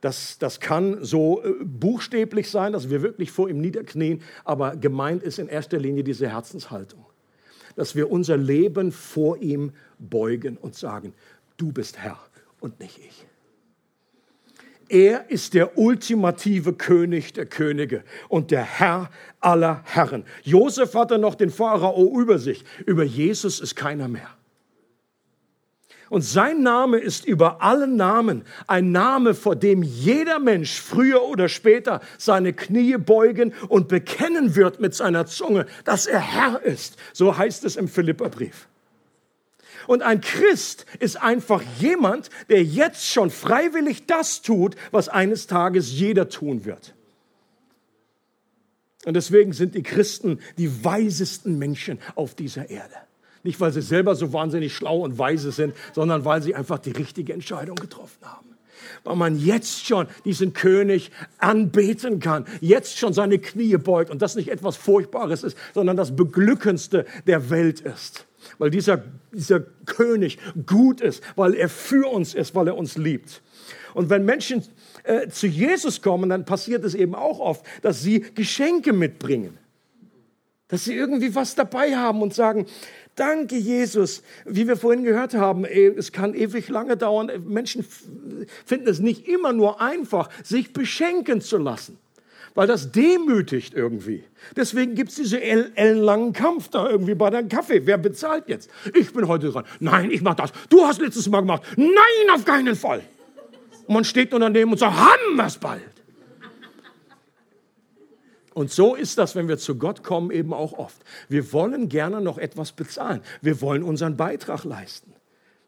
Das, 0.00 0.38
das 0.38 0.58
kann 0.58 1.04
so 1.04 1.42
äh, 1.44 1.52
buchstäblich 1.62 2.50
sein, 2.50 2.72
dass 2.72 2.90
wir 2.90 3.02
wirklich 3.02 3.30
vor 3.30 3.48
ihm 3.48 3.60
niederknien, 3.60 4.22
aber 4.44 4.74
gemeint 4.74 5.22
ist 5.22 5.38
in 5.38 5.48
erster 5.48 5.78
Linie 5.78 6.02
diese 6.02 6.28
Herzenshaltung, 6.28 7.06
dass 7.76 7.94
wir 7.94 8.10
unser 8.10 8.36
Leben 8.36 8.90
vor 8.90 9.38
ihm 9.38 9.72
beugen 10.00 10.56
und 10.56 10.74
sagen, 10.74 11.14
du 11.56 11.70
bist 11.70 11.98
Herr 11.98 12.18
und 12.58 12.80
nicht 12.80 12.98
ich. 12.98 13.27
Er 14.88 15.30
ist 15.30 15.54
der 15.54 15.76
ultimative 15.76 16.72
König 16.72 17.32
der 17.34 17.46
Könige 17.46 18.04
und 18.28 18.50
der 18.50 18.62
Herr 18.62 19.10
aller 19.40 19.82
Herren. 19.84 20.24
Josef 20.42 20.94
hatte 20.94 21.18
noch 21.18 21.34
den 21.34 21.50
Pharao 21.50 22.18
über 22.18 22.38
sich. 22.38 22.64
Über 22.86 23.04
Jesus 23.04 23.60
ist 23.60 23.76
keiner 23.76 24.08
mehr. 24.08 24.28
Und 26.10 26.22
sein 26.22 26.62
Name 26.62 26.98
ist 26.98 27.26
über 27.26 27.62
allen 27.62 27.96
Namen 27.96 28.42
ein 28.66 28.92
Name, 28.92 29.34
vor 29.34 29.56
dem 29.56 29.82
jeder 29.82 30.38
Mensch 30.38 30.80
früher 30.80 31.22
oder 31.24 31.48
später 31.48 32.00
seine 32.16 32.54
Knie 32.54 32.96
beugen 32.96 33.52
und 33.68 33.88
bekennen 33.88 34.56
wird 34.56 34.80
mit 34.80 34.94
seiner 34.94 35.26
Zunge, 35.26 35.66
dass 35.84 36.06
er 36.06 36.20
Herr 36.20 36.62
ist. 36.62 36.96
So 37.12 37.36
heißt 37.36 37.64
es 37.64 37.76
im 37.76 37.88
Philipperbrief. 37.88 38.68
Und 39.88 40.02
ein 40.02 40.20
Christ 40.20 40.84
ist 41.00 41.16
einfach 41.16 41.62
jemand, 41.80 42.28
der 42.50 42.62
jetzt 42.62 43.06
schon 43.06 43.30
freiwillig 43.30 44.04
das 44.04 44.42
tut, 44.42 44.76
was 44.90 45.08
eines 45.08 45.46
Tages 45.46 45.90
jeder 45.90 46.28
tun 46.28 46.66
wird. 46.66 46.92
Und 49.06 49.14
deswegen 49.14 49.54
sind 49.54 49.74
die 49.74 49.82
Christen 49.82 50.40
die 50.58 50.84
weisesten 50.84 51.58
Menschen 51.58 51.98
auf 52.16 52.34
dieser 52.34 52.68
Erde. 52.68 52.96
Nicht, 53.42 53.60
weil 53.60 53.72
sie 53.72 53.80
selber 53.80 54.14
so 54.14 54.34
wahnsinnig 54.34 54.76
schlau 54.76 54.98
und 54.98 55.16
weise 55.16 55.52
sind, 55.52 55.74
sondern 55.94 56.26
weil 56.26 56.42
sie 56.42 56.54
einfach 56.54 56.80
die 56.80 56.90
richtige 56.90 57.32
Entscheidung 57.32 57.76
getroffen 57.76 58.20
haben. 58.20 58.58
Weil 59.04 59.16
man 59.16 59.38
jetzt 59.38 59.86
schon 59.86 60.06
diesen 60.26 60.52
König 60.52 61.12
anbeten 61.38 62.20
kann, 62.20 62.44
jetzt 62.60 62.98
schon 62.98 63.14
seine 63.14 63.38
Knie 63.38 63.78
beugt 63.78 64.10
und 64.10 64.20
das 64.20 64.34
nicht 64.34 64.50
etwas 64.50 64.76
Furchtbares 64.76 65.44
ist, 65.44 65.56
sondern 65.72 65.96
das 65.96 66.14
Beglückendste 66.14 67.06
der 67.26 67.48
Welt 67.48 67.80
ist 67.80 68.27
weil 68.58 68.70
dieser, 68.70 69.02
dieser 69.32 69.60
König 69.60 70.38
gut 70.66 71.00
ist, 71.00 71.22
weil 71.36 71.54
er 71.54 71.68
für 71.68 72.10
uns 72.10 72.34
ist, 72.34 72.54
weil 72.54 72.68
er 72.68 72.76
uns 72.76 72.96
liebt. 72.96 73.42
Und 73.94 74.10
wenn 74.10 74.24
Menschen 74.24 74.64
äh, 75.04 75.28
zu 75.28 75.46
Jesus 75.46 76.02
kommen, 76.02 76.30
dann 76.30 76.44
passiert 76.44 76.84
es 76.84 76.94
eben 76.94 77.14
auch 77.14 77.40
oft, 77.40 77.64
dass 77.82 78.02
sie 78.02 78.20
Geschenke 78.20 78.92
mitbringen. 78.92 79.58
Dass 80.68 80.84
sie 80.84 80.94
irgendwie 80.94 81.34
was 81.34 81.54
dabei 81.54 81.96
haben 81.96 82.20
und 82.20 82.34
sagen, 82.34 82.66
danke 83.16 83.56
Jesus. 83.56 84.22
Wie 84.44 84.68
wir 84.68 84.76
vorhin 84.76 85.02
gehört 85.02 85.34
haben, 85.34 85.64
es 85.64 86.12
kann 86.12 86.34
ewig 86.34 86.68
lange 86.68 86.96
dauern. 86.96 87.30
Menschen 87.46 87.84
finden 88.64 88.88
es 88.88 88.98
nicht 88.98 89.26
immer 89.26 89.52
nur 89.52 89.80
einfach, 89.80 90.28
sich 90.44 90.72
beschenken 90.72 91.40
zu 91.40 91.56
lassen. 91.58 91.98
Weil 92.58 92.66
das 92.66 92.90
demütigt 92.90 93.72
irgendwie. 93.72 94.24
Deswegen 94.56 94.96
gibt 94.96 95.10
es 95.10 95.14
diese 95.14 95.40
ellenlangen 95.40 96.32
Kampf 96.32 96.68
da 96.68 96.90
irgendwie 96.90 97.14
bei 97.14 97.30
deinem 97.30 97.48
Kaffee. 97.48 97.86
Wer 97.86 97.98
bezahlt 97.98 98.48
jetzt? 98.48 98.68
Ich 98.96 99.12
bin 99.12 99.28
heute 99.28 99.52
dran. 99.52 99.64
Nein, 99.78 100.10
ich 100.10 100.22
mach 100.22 100.34
das. 100.34 100.50
Du 100.68 100.84
hast 100.84 101.00
letztes 101.00 101.28
Mal 101.28 101.42
gemacht. 101.42 101.62
Nein, 101.76 102.34
auf 102.34 102.44
keinen 102.44 102.74
Fall. 102.74 103.02
Und 103.86 103.94
man 103.94 104.02
steht 104.02 104.32
nur 104.32 104.40
daneben 104.40 104.72
und 104.72 104.78
sagt, 104.78 104.96
haben 104.96 105.36
wir 105.36 105.46
es 105.46 105.56
bald. 105.56 105.82
Und 108.54 108.72
so 108.72 108.96
ist 108.96 109.18
das, 109.18 109.36
wenn 109.36 109.46
wir 109.46 109.58
zu 109.58 109.76
Gott 109.76 110.02
kommen, 110.02 110.32
eben 110.32 110.52
auch 110.52 110.72
oft. 110.72 111.00
Wir 111.28 111.52
wollen 111.52 111.88
gerne 111.88 112.20
noch 112.20 112.38
etwas 112.38 112.72
bezahlen. 112.72 113.20
Wir 113.40 113.60
wollen 113.60 113.84
unseren 113.84 114.16
Beitrag 114.16 114.64
leisten. 114.64 115.12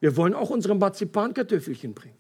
Wir 0.00 0.16
wollen 0.16 0.34
auch 0.34 0.50
unsere 0.50 0.74
Marzipankartoffelchen 0.74 1.94
bringen. 1.94 2.16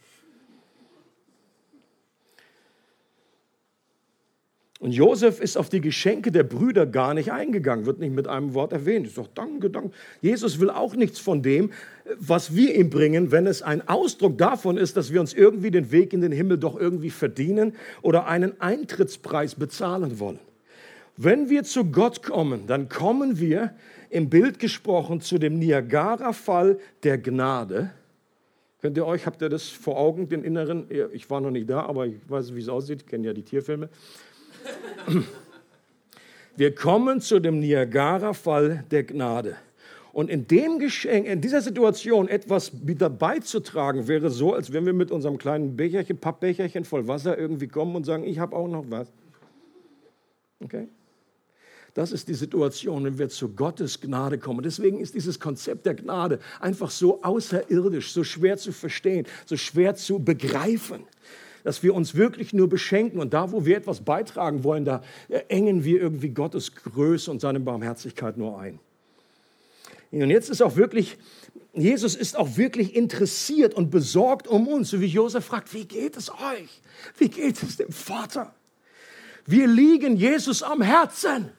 Und 4.80 4.92
Josef 4.92 5.40
ist 5.40 5.58
auf 5.58 5.68
die 5.68 5.82
Geschenke 5.82 6.32
der 6.32 6.42
Brüder 6.42 6.86
gar 6.86 7.12
nicht 7.12 7.30
eingegangen, 7.30 7.84
wird 7.84 7.98
nicht 7.98 8.14
mit 8.14 8.26
einem 8.26 8.54
Wort 8.54 8.72
erwähnt. 8.72 9.06
Ist 9.06 9.18
doch 9.18 9.28
danke, 9.34 9.68
danke. 9.68 9.90
Jesus 10.22 10.58
will 10.58 10.70
auch 10.70 10.96
nichts 10.96 11.18
von 11.18 11.42
dem, 11.42 11.70
was 12.18 12.56
wir 12.56 12.74
ihm 12.74 12.88
bringen, 12.88 13.30
wenn 13.30 13.46
es 13.46 13.60
ein 13.60 13.86
Ausdruck 13.86 14.38
davon 14.38 14.78
ist, 14.78 14.96
dass 14.96 15.12
wir 15.12 15.20
uns 15.20 15.34
irgendwie 15.34 15.70
den 15.70 15.92
Weg 15.92 16.14
in 16.14 16.22
den 16.22 16.32
Himmel 16.32 16.56
doch 16.56 16.80
irgendwie 16.80 17.10
verdienen 17.10 17.74
oder 18.00 18.26
einen 18.26 18.58
Eintrittspreis 18.58 19.54
bezahlen 19.54 20.18
wollen. 20.18 20.38
Wenn 21.18 21.50
wir 21.50 21.64
zu 21.64 21.84
Gott 21.84 22.22
kommen, 22.22 22.66
dann 22.66 22.88
kommen 22.88 23.38
wir 23.38 23.74
im 24.08 24.30
Bild 24.30 24.58
gesprochen 24.58 25.20
zu 25.20 25.36
dem 25.36 25.58
Niagara-Fall 25.58 26.78
der 27.02 27.18
Gnade. 27.18 27.90
Könnt 28.80 28.96
ihr 28.96 29.04
euch, 29.04 29.26
habt 29.26 29.42
ihr 29.42 29.50
das 29.50 29.68
vor 29.68 29.98
Augen, 29.98 30.30
den 30.30 30.42
inneren? 30.42 30.86
Ich 31.12 31.28
war 31.28 31.42
noch 31.42 31.50
nicht 31.50 31.68
da, 31.68 31.82
aber 31.82 32.06
ich 32.06 32.14
weiß, 32.26 32.54
wie 32.54 32.60
es 32.60 32.70
aussieht. 32.70 33.02
Ich 33.02 33.06
kenne 33.06 33.26
ja 33.26 33.34
die 33.34 33.42
Tierfilme. 33.42 33.90
Wir 36.56 36.74
kommen 36.74 37.20
zu 37.20 37.40
dem 37.40 37.58
Niagara-Fall 37.58 38.84
der 38.90 39.04
Gnade. 39.04 39.56
Und 40.12 40.28
in 40.28 40.46
dem 40.46 40.78
Geschenk, 40.78 41.26
in 41.26 41.40
dieser 41.40 41.60
Situation 41.62 42.28
etwas 42.28 42.72
wieder 42.86 43.08
beizutragen, 43.08 44.08
wäre 44.08 44.30
so, 44.30 44.54
als 44.54 44.72
wenn 44.72 44.84
wir 44.84 44.92
mit 44.92 45.10
unserem 45.10 45.38
kleinen 45.38 45.76
Becherchen, 45.76 46.18
Pappbecherchen 46.18 46.84
voll 46.84 47.06
Wasser 47.06 47.38
irgendwie 47.38 47.68
kommen 47.68 47.94
und 47.94 48.04
sagen, 48.04 48.24
ich 48.24 48.38
habe 48.38 48.56
auch 48.56 48.68
noch 48.68 48.84
was. 48.88 49.08
Okay? 50.62 50.88
Das 51.94 52.12
ist 52.12 52.28
die 52.28 52.34
Situation, 52.34 53.04
wenn 53.04 53.18
wir 53.18 53.28
zu 53.28 53.48
Gottes 53.54 54.00
Gnade 54.00 54.38
kommen. 54.38 54.62
Deswegen 54.62 55.00
ist 55.00 55.14
dieses 55.14 55.40
Konzept 55.40 55.86
der 55.86 55.94
Gnade 55.94 56.40
einfach 56.60 56.90
so 56.90 57.22
außerirdisch, 57.22 58.12
so 58.12 58.22
schwer 58.22 58.56
zu 58.58 58.72
verstehen, 58.72 59.26
so 59.46 59.56
schwer 59.56 59.94
zu 59.94 60.18
begreifen 60.18 61.04
dass 61.64 61.82
wir 61.82 61.94
uns 61.94 62.14
wirklich 62.14 62.52
nur 62.52 62.68
beschenken 62.68 63.20
und 63.20 63.34
da, 63.34 63.52
wo 63.52 63.64
wir 63.64 63.76
etwas 63.76 64.00
beitragen 64.00 64.64
wollen, 64.64 64.84
da 64.84 65.02
engen 65.48 65.84
wir 65.84 66.00
irgendwie 66.00 66.30
Gottes 66.30 66.74
Größe 66.74 67.30
und 67.30 67.40
seine 67.40 67.60
Barmherzigkeit 67.60 68.36
nur 68.36 68.58
ein. 68.58 68.78
Und 70.12 70.30
jetzt 70.30 70.50
ist 70.50 70.60
auch 70.60 70.76
wirklich, 70.76 71.18
Jesus 71.72 72.16
ist 72.16 72.36
auch 72.36 72.56
wirklich 72.56 72.96
interessiert 72.96 73.74
und 73.74 73.90
besorgt 73.90 74.48
um 74.48 74.66
uns, 74.66 74.90
so 74.90 75.00
wie 75.00 75.06
Josef 75.06 75.44
fragt, 75.44 75.72
wie 75.72 75.84
geht 75.84 76.16
es 76.16 76.30
euch? 76.30 76.80
Wie 77.16 77.28
geht 77.28 77.62
es 77.62 77.76
dem 77.76 77.92
Vater? 77.92 78.54
Wir 79.46 79.66
liegen 79.66 80.16
Jesus 80.16 80.62
am 80.62 80.82
Herzen. 80.82 81.50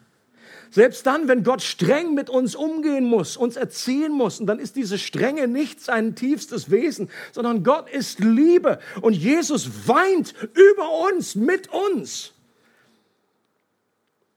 Selbst 0.74 1.06
dann, 1.06 1.28
wenn 1.28 1.44
Gott 1.44 1.62
streng 1.62 2.14
mit 2.14 2.30
uns 2.30 2.56
umgehen 2.56 3.04
muss, 3.04 3.36
uns 3.36 3.58
erziehen 3.58 4.14
muss, 4.14 4.40
und 4.40 4.48
dann 4.48 4.58
ist 4.58 4.78
diese 4.78 4.98
Strenge 4.98 5.50
nicht 5.50 5.82
sein 5.82 6.16
tiefstes 6.16 6.72
Wesen, 6.72 7.10
sondern 7.34 7.64
Gott 7.64 7.90
ist 7.90 8.20
Liebe 8.20 8.80
und 9.02 9.14
Jesus 9.14 9.88
weint 9.88 10.34
über 10.54 11.10
uns, 11.10 11.36
mit 11.36 11.68
uns. 11.74 12.34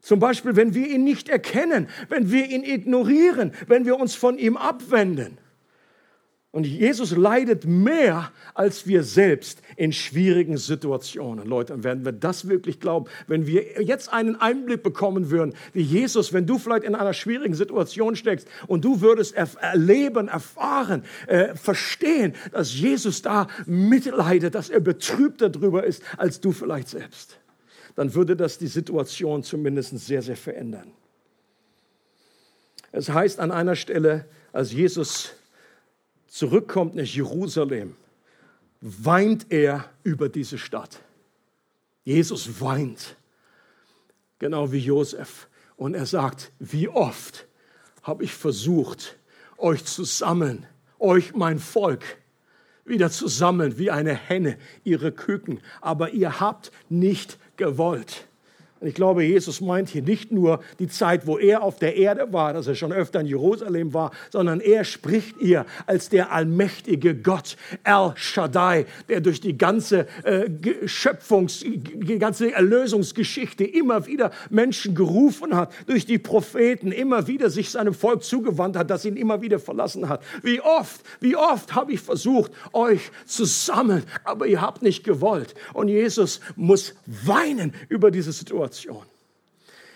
Zum 0.00 0.18
Beispiel, 0.18 0.56
wenn 0.56 0.74
wir 0.74 0.88
ihn 0.88 1.04
nicht 1.04 1.28
erkennen, 1.28 1.88
wenn 2.08 2.32
wir 2.32 2.46
ihn 2.46 2.64
ignorieren, 2.64 3.52
wenn 3.68 3.86
wir 3.86 3.96
uns 3.96 4.16
von 4.16 4.36
ihm 4.36 4.56
abwenden. 4.56 5.38
Und 6.54 6.68
Jesus 6.68 7.10
leidet 7.10 7.64
mehr 7.64 8.30
als 8.54 8.86
wir 8.86 9.02
selbst 9.02 9.60
in 9.76 9.92
schwierigen 9.92 10.56
Situationen. 10.56 11.48
Leute, 11.48 11.82
werden 11.82 12.04
wir 12.04 12.12
das 12.12 12.48
wirklich 12.48 12.78
glauben, 12.78 13.06
wenn 13.26 13.48
wir 13.48 13.82
jetzt 13.82 14.12
einen 14.12 14.36
Einblick 14.36 14.84
bekommen 14.84 15.30
würden, 15.30 15.54
wie 15.72 15.82
Jesus, 15.82 16.32
wenn 16.32 16.46
du 16.46 16.58
vielleicht 16.58 16.84
in 16.84 16.94
einer 16.94 17.12
schwierigen 17.12 17.54
Situation 17.54 18.14
steckst 18.14 18.46
und 18.68 18.84
du 18.84 19.00
würdest 19.00 19.34
erleben, 19.34 20.28
erfahren, 20.28 21.02
äh, 21.26 21.56
verstehen, 21.56 22.34
dass 22.52 22.72
Jesus 22.72 23.20
da 23.20 23.48
mitleidet, 23.66 24.54
dass 24.54 24.70
er 24.70 24.78
betrübt 24.78 25.40
darüber 25.40 25.82
ist, 25.82 26.04
als 26.18 26.40
du 26.40 26.52
vielleicht 26.52 26.88
selbst, 26.88 27.36
dann 27.96 28.14
würde 28.14 28.36
das 28.36 28.58
die 28.58 28.68
Situation 28.68 29.42
zumindest 29.42 29.98
sehr, 29.98 30.22
sehr 30.22 30.36
verändern. 30.36 30.92
Es 32.92 33.08
heißt 33.08 33.40
an 33.40 33.50
einer 33.50 33.74
Stelle, 33.74 34.26
als 34.52 34.72
Jesus 34.72 35.34
zurückkommt 36.34 36.96
nach 36.96 37.04
Jerusalem, 37.04 37.94
weint 38.80 39.46
er 39.50 39.88
über 40.02 40.28
diese 40.28 40.58
Stadt. 40.58 41.00
Jesus 42.02 42.60
weint, 42.60 43.16
genau 44.40 44.72
wie 44.72 44.78
Josef. 44.78 45.48
Und 45.76 45.94
er 45.94 46.06
sagt, 46.06 46.50
wie 46.58 46.88
oft 46.88 47.46
habe 48.02 48.24
ich 48.24 48.34
versucht, 48.34 49.16
euch 49.58 49.84
zu 49.84 50.02
sammeln, 50.02 50.66
euch 50.98 51.34
mein 51.36 51.60
Volk 51.60 52.02
wieder 52.84 53.12
zu 53.12 53.28
sammeln, 53.28 53.78
wie 53.78 53.92
eine 53.92 54.14
Henne 54.14 54.58
ihre 54.82 55.12
Küken, 55.12 55.60
aber 55.80 56.10
ihr 56.10 56.40
habt 56.40 56.72
nicht 56.88 57.38
gewollt. 57.56 58.26
Und 58.80 58.88
ich 58.88 58.94
glaube, 58.94 59.22
Jesus 59.24 59.60
meint 59.60 59.88
hier 59.88 60.02
nicht 60.02 60.32
nur 60.32 60.60
die 60.80 60.88
Zeit, 60.88 61.26
wo 61.26 61.38
er 61.38 61.62
auf 61.62 61.78
der 61.78 61.96
Erde 61.96 62.32
war, 62.32 62.52
dass 62.52 62.66
er 62.66 62.74
schon 62.74 62.92
öfter 62.92 63.20
in 63.20 63.26
Jerusalem 63.26 63.94
war, 63.94 64.10
sondern 64.30 64.60
er 64.60 64.84
spricht 64.84 65.40
ihr 65.40 65.64
als 65.86 66.08
der 66.08 66.32
allmächtige 66.32 67.14
Gott, 67.14 67.56
El 67.84 68.12
Shaddai, 68.16 68.86
der 69.08 69.20
durch 69.20 69.40
die 69.40 69.56
ganze 69.56 70.08
äh, 70.24 70.50
Schöpfungs-, 70.86 71.64
die 71.64 72.18
ganze 72.18 72.52
Erlösungsgeschichte 72.52 73.64
immer 73.64 74.06
wieder 74.06 74.32
Menschen 74.50 74.96
gerufen 74.96 75.54
hat, 75.54 75.72
durch 75.86 76.04
die 76.04 76.18
Propheten 76.18 76.90
immer 76.90 77.28
wieder 77.28 77.50
sich 77.50 77.70
seinem 77.70 77.94
Volk 77.94 78.24
zugewandt 78.24 78.76
hat, 78.76 78.90
das 78.90 79.04
ihn 79.04 79.16
immer 79.16 79.40
wieder 79.40 79.60
verlassen 79.60 80.08
hat. 80.08 80.22
Wie 80.42 80.60
oft, 80.60 81.00
wie 81.20 81.36
oft 81.36 81.76
habe 81.76 81.92
ich 81.92 82.00
versucht, 82.00 82.50
euch 82.72 83.12
zu 83.24 83.44
sammeln, 83.44 84.02
aber 84.24 84.48
ihr 84.48 84.60
habt 84.60 84.82
nicht 84.82 85.04
gewollt. 85.04 85.54
Und 85.72 85.88
Jesus 85.88 86.40
muss 86.56 86.94
weinen 87.06 87.72
über 87.88 88.10
diese 88.10 88.32
Situation. 88.32 88.73
Situation. 88.74 89.06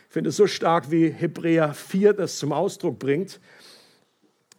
Ich 0.07 0.13
finde 0.13 0.31
es 0.31 0.37
so 0.37 0.47
stark, 0.47 0.91
wie 0.91 1.11
Hebräer 1.11 1.75
4 1.75 2.15
das 2.15 2.39
zum 2.39 2.53
Ausdruck 2.53 2.99
bringt. 2.99 3.41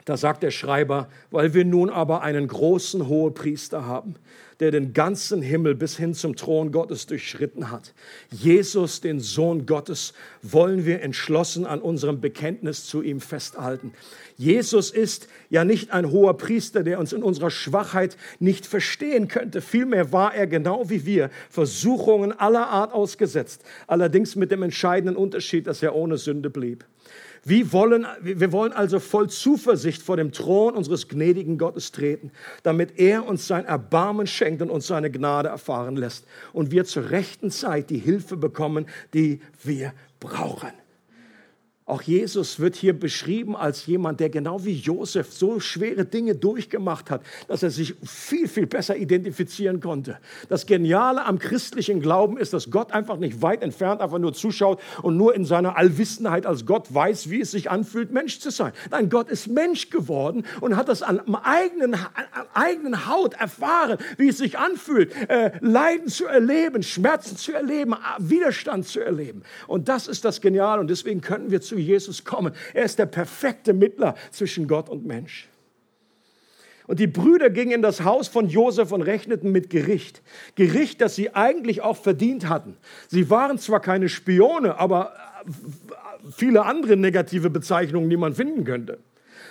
Da 0.09 0.17
sagt 0.17 0.41
der 0.41 0.49
Schreiber, 0.49 1.07
weil 1.29 1.53
wir 1.53 1.65
nun 1.65 1.91
aber 1.91 2.23
einen 2.23 2.47
großen 2.47 3.07
Hohepriester 3.07 3.85
haben, 3.85 4.15
der 4.59 4.71
den 4.71 4.93
ganzen 4.93 5.43
Himmel 5.43 5.75
bis 5.75 5.97
hin 5.97 6.15
zum 6.15 6.35
Thron 6.35 6.71
Gottes 6.71 7.05
durchschritten 7.05 7.69
hat. 7.69 7.93
Jesus, 8.31 9.01
den 9.01 9.19
Sohn 9.19 9.67
Gottes, 9.67 10.13
wollen 10.41 10.83
wir 10.83 11.03
entschlossen 11.03 11.67
an 11.67 11.79
unserem 11.79 12.21
Bekenntnis 12.21 12.87
zu 12.87 13.03
ihm 13.03 13.21
festhalten. 13.21 13.93
Jesus 14.35 14.89
ist 14.89 15.27
ja 15.51 15.63
nicht 15.63 15.91
ein 15.91 16.09
hoher 16.09 16.35
Priester, 16.37 16.81
der 16.81 16.99
uns 16.99 17.13
in 17.13 17.21
unserer 17.21 17.51
Schwachheit 17.51 18.17
nicht 18.39 18.65
verstehen 18.65 19.27
könnte. 19.27 19.61
Vielmehr 19.61 20.11
war 20.11 20.33
er 20.33 20.47
genau 20.47 20.89
wie 20.89 21.05
wir 21.05 21.29
Versuchungen 21.51 22.31
aller 22.31 22.65
Art 22.65 22.93
ausgesetzt, 22.93 23.61
allerdings 23.85 24.35
mit 24.35 24.49
dem 24.49 24.63
entscheidenden 24.63 25.15
Unterschied, 25.15 25.67
dass 25.67 25.83
er 25.83 25.93
ohne 25.93 26.17
Sünde 26.17 26.49
blieb. 26.49 26.83
Wir 27.43 27.71
wollen, 27.71 28.05
wir 28.21 28.51
wollen 28.51 28.73
also 28.73 28.99
voll 28.99 29.29
Zuversicht 29.29 30.01
vor 30.01 30.17
dem 30.17 30.31
Thron 30.31 30.75
unseres 30.75 31.07
gnädigen 31.07 31.57
Gottes 31.57 31.91
treten, 31.91 32.31
damit 32.63 32.99
er 32.99 33.25
uns 33.27 33.47
sein 33.47 33.65
Erbarmen 33.65 34.27
schenkt 34.27 34.61
und 34.61 34.69
uns 34.69 34.87
seine 34.87 35.09
Gnade 35.09 35.49
erfahren 35.49 35.95
lässt 35.95 36.25
und 36.53 36.71
wir 36.71 36.85
zur 36.85 37.11
rechten 37.11 37.51
Zeit 37.51 37.89
die 37.89 37.97
Hilfe 37.97 38.37
bekommen, 38.37 38.87
die 39.13 39.41
wir 39.63 39.93
brauchen. 40.19 40.71
Auch 41.89 42.03
Jesus 42.03 42.59
wird 42.59 42.75
hier 42.75 42.93
beschrieben 42.93 43.55
als 43.55 43.87
jemand, 43.87 44.19
der 44.19 44.29
genau 44.29 44.63
wie 44.63 44.75
Josef 44.75 45.33
so 45.33 45.59
schwere 45.59 46.05
Dinge 46.05 46.35
durchgemacht 46.35 47.09
hat, 47.09 47.23
dass 47.47 47.63
er 47.63 47.71
sich 47.71 47.95
viel, 48.03 48.47
viel 48.47 48.67
besser 48.67 48.95
identifizieren 48.95 49.79
konnte. 49.79 50.19
Das 50.49 50.67
Geniale 50.67 51.25
am 51.25 51.39
christlichen 51.39 51.99
Glauben 51.99 52.37
ist, 52.37 52.53
dass 52.53 52.69
Gott 52.69 52.91
einfach 52.91 53.17
nicht 53.17 53.41
weit 53.41 53.63
entfernt 53.63 54.01
einfach 54.01 54.19
nur 54.19 54.33
zuschaut 54.33 54.79
und 55.01 55.17
nur 55.17 55.33
in 55.33 55.45
seiner 55.45 55.77
Allwissenheit 55.77 56.45
als 56.45 56.67
Gott 56.67 56.93
weiß, 56.93 57.31
wie 57.31 57.41
es 57.41 57.49
sich 57.49 57.71
anfühlt, 57.71 58.11
Mensch 58.11 58.37
zu 58.37 58.51
sein. 58.51 58.71
Nein, 58.91 59.09
Gott 59.09 59.27
ist 59.27 59.47
Mensch 59.47 59.89
geworden 59.89 60.43
und 60.61 60.75
hat 60.75 60.89
das 60.89 61.01
an 61.01 61.21
eigenen, 61.43 61.95
an 61.95 62.45
eigenen 62.53 63.07
Haut 63.07 63.33
erfahren, 63.33 63.97
wie 64.17 64.29
es 64.29 64.37
sich 64.37 64.59
anfühlt, 64.59 65.11
äh, 65.27 65.53
Leiden 65.61 66.07
zu 66.07 66.27
erleben, 66.27 66.83
Schmerzen 66.83 67.35
zu 67.35 67.51
erleben, 67.51 67.95
Widerstand 68.19 68.87
zu 68.87 68.99
erleben. 68.99 69.41
Und 69.65 69.89
das 69.89 70.07
ist 70.07 70.23
das 70.23 70.39
Geniale 70.39 70.79
und 70.81 70.91
deswegen 70.91 71.21
können 71.21 71.49
wir 71.49 71.61
zu 71.61 71.78
Jesus 71.81 72.23
kommen. 72.23 72.53
Er 72.73 72.83
ist 72.83 72.99
der 72.99 73.05
perfekte 73.05 73.73
Mittler 73.73 74.15
zwischen 74.31 74.67
Gott 74.67 74.89
und 74.89 75.05
Mensch. 75.05 75.47
Und 76.87 76.99
die 76.99 77.07
Brüder 77.07 77.51
gingen 77.51 77.71
in 77.71 77.81
das 77.83 78.03
Haus 78.03 78.27
von 78.27 78.49
Josef 78.49 78.91
und 78.91 79.03
rechneten 79.03 79.51
mit 79.51 79.69
Gericht. 79.69 80.23
Gericht, 80.55 81.01
das 81.01 81.15
sie 81.15 81.35
eigentlich 81.35 81.81
auch 81.81 81.97
verdient 81.97 82.49
hatten. 82.49 82.77
Sie 83.07 83.29
waren 83.29 83.59
zwar 83.59 83.79
keine 83.79 84.09
Spione, 84.09 84.79
aber 84.79 85.13
viele 86.35 86.65
andere 86.65 86.97
negative 86.97 87.51
Bezeichnungen, 87.51 88.09
die 88.09 88.17
man 88.17 88.33
finden 88.33 88.63
könnte. 88.63 88.97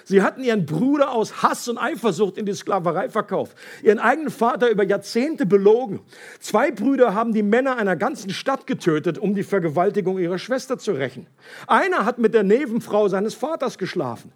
Sie 0.09 0.23
hatten 0.23 0.43
ihren 0.43 0.65
Bruder 0.65 1.13
aus 1.13 1.43
Hass 1.43 1.69
und 1.69 1.77
Eifersucht 1.77 2.39
in 2.39 2.47
die 2.47 2.55
Sklaverei 2.55 3.11
verkauft, 3.11 3.55
ihren 3.83 3.99
eigenen 3.99 4.31
Vater 4.31 4.71
über 4.71 4.83
Jahrzehnte 4.83 5.45
belogen. 5.45 6.01
Zwei 6.41 6.71
Brüder 6.71 7.13
haben 7.13 7.35
die 7.35 7.43
Männer 7.43 7.77
einer 7.77 7.95
ganzen 7.95 8.31
Stadt 8.31 8.67
getötet, 8.67 9.19
um 9.19 9.35
die 9.35 9.43
Vergewaltigung 9.43 10.19
ihrer 10.19 10.39
Schwester 10.39 10.79
zu 10.79 10.93
rächen. 10.93 11.27
Einer 11.67 12.07
hat 12.07 12.19
mit 12.19 12.33
der 12.33 12.43
Nebenfrau 12.43 13.09
seines 13.09 13.35
Vaters 13.35 13.77
geschlafen. 13.77 14.33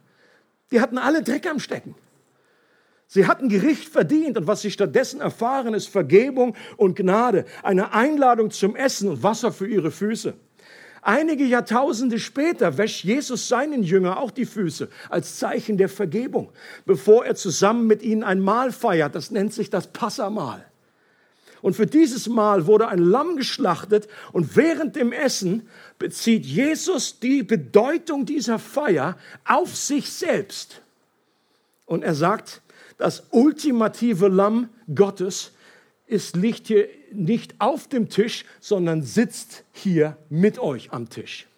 Die 0.72 0.82
hatten 0.82 0.98
alle 0.98 1.22
Dreck 1.22 1.48
am 1.48 1.58
Stecken. 1.58 1.94
Sie 3.06 3.26
hatten 3.26 3.48
Gericht 3.48 3.88
verdient 3.88 4.36
und 4.36 4.46
was 4.46 4.60
sie 4.60 4.70
stattdessen 4.70 5.22
erfahren, 5.22 5.72
ist 5.72 5.88
Vergebung 5.88 6.54
und 6.76 6.96
Gnade, 6.96 7.46
eine 7.62 7.94
Einladung 7.94 8.50
zum 8.50 8.76
Essen 8.76 9.08
und 9.08 9.22
Wasser 9.22 9.52
für 9.52 9.66
ihre 9.66 9.90
Füße. 9.90 10.34
Einige 11.05 11.44
Jahrtausende 11.44 12.20
später 12.20 12.78
wäscht 12.78 13.05
Jesus 13.05 13.48
seinen 13.48 13.82
Jünger 13.82 14.20
auch 14.20 14.30
die 14.30 14.46
Füße 14.46 14.88
als 15.11 15.36
Zeichen 15.36 15.76
der 15.76 15.88
Vergebung, 15.88 16.53
bevor 16.86 17.26
er 17.26 17.34
zusammen 17.34 17.88
mit 17.88 18.03
ihnen 18.03 18.22
ein 18.22 18.38
Mahl 18.38 18.70
feiert. 18.70 19.16
Das 19.16 19.32
nennt 19.32 19.53
sich 19.53 19.68
das 19.68 19.88
Passamahl. 19.88 20.64
Und 21.61 21.74
für 21.74 21.86
dieses 21.86 22.28
Mahl 22.28 22.66
wurde 22.66 22.88
ein 22.88 22.98
Lamm 22.98 23.36
geschlachtet 23.36 24.09
und 24.32 24.57
während 24.57 24.94
dem 24.94 25.12
Essen 25.12 25.68
bezieht 25.98 26.46
Jesus 26.46 27.18
die 27.18 27.42
Bedeutung 27.42 28.24
dieser 28.24 28.61
Feier 28.61 29.16
auf 29.44 29.76
sich 29.76 30.11
selbst. 30.11 30.82
Und 31.86 32.05
er 32.05 32.14
sagt, 32.14 32.62
das 32.98 33.24
ultimative 33.30 34.28
Lamm 34.28 34.68
Gottes 34.94 35.51
ist, 36.12 36.36
liegt 36.36 36.68
hier 36.68 36.88
nicht 37.12 37.54
auf 37.58 37.88
dem 37.88 38.08
Tisch, 38.08 38.44
sondern 38.60 39.02
sitzt 39.02 39.64
hier 39.72 40.16
mit 40.28 40.58
euch 40.58 40.92
am 40.92 41.08
Tisch. 41.08 41.48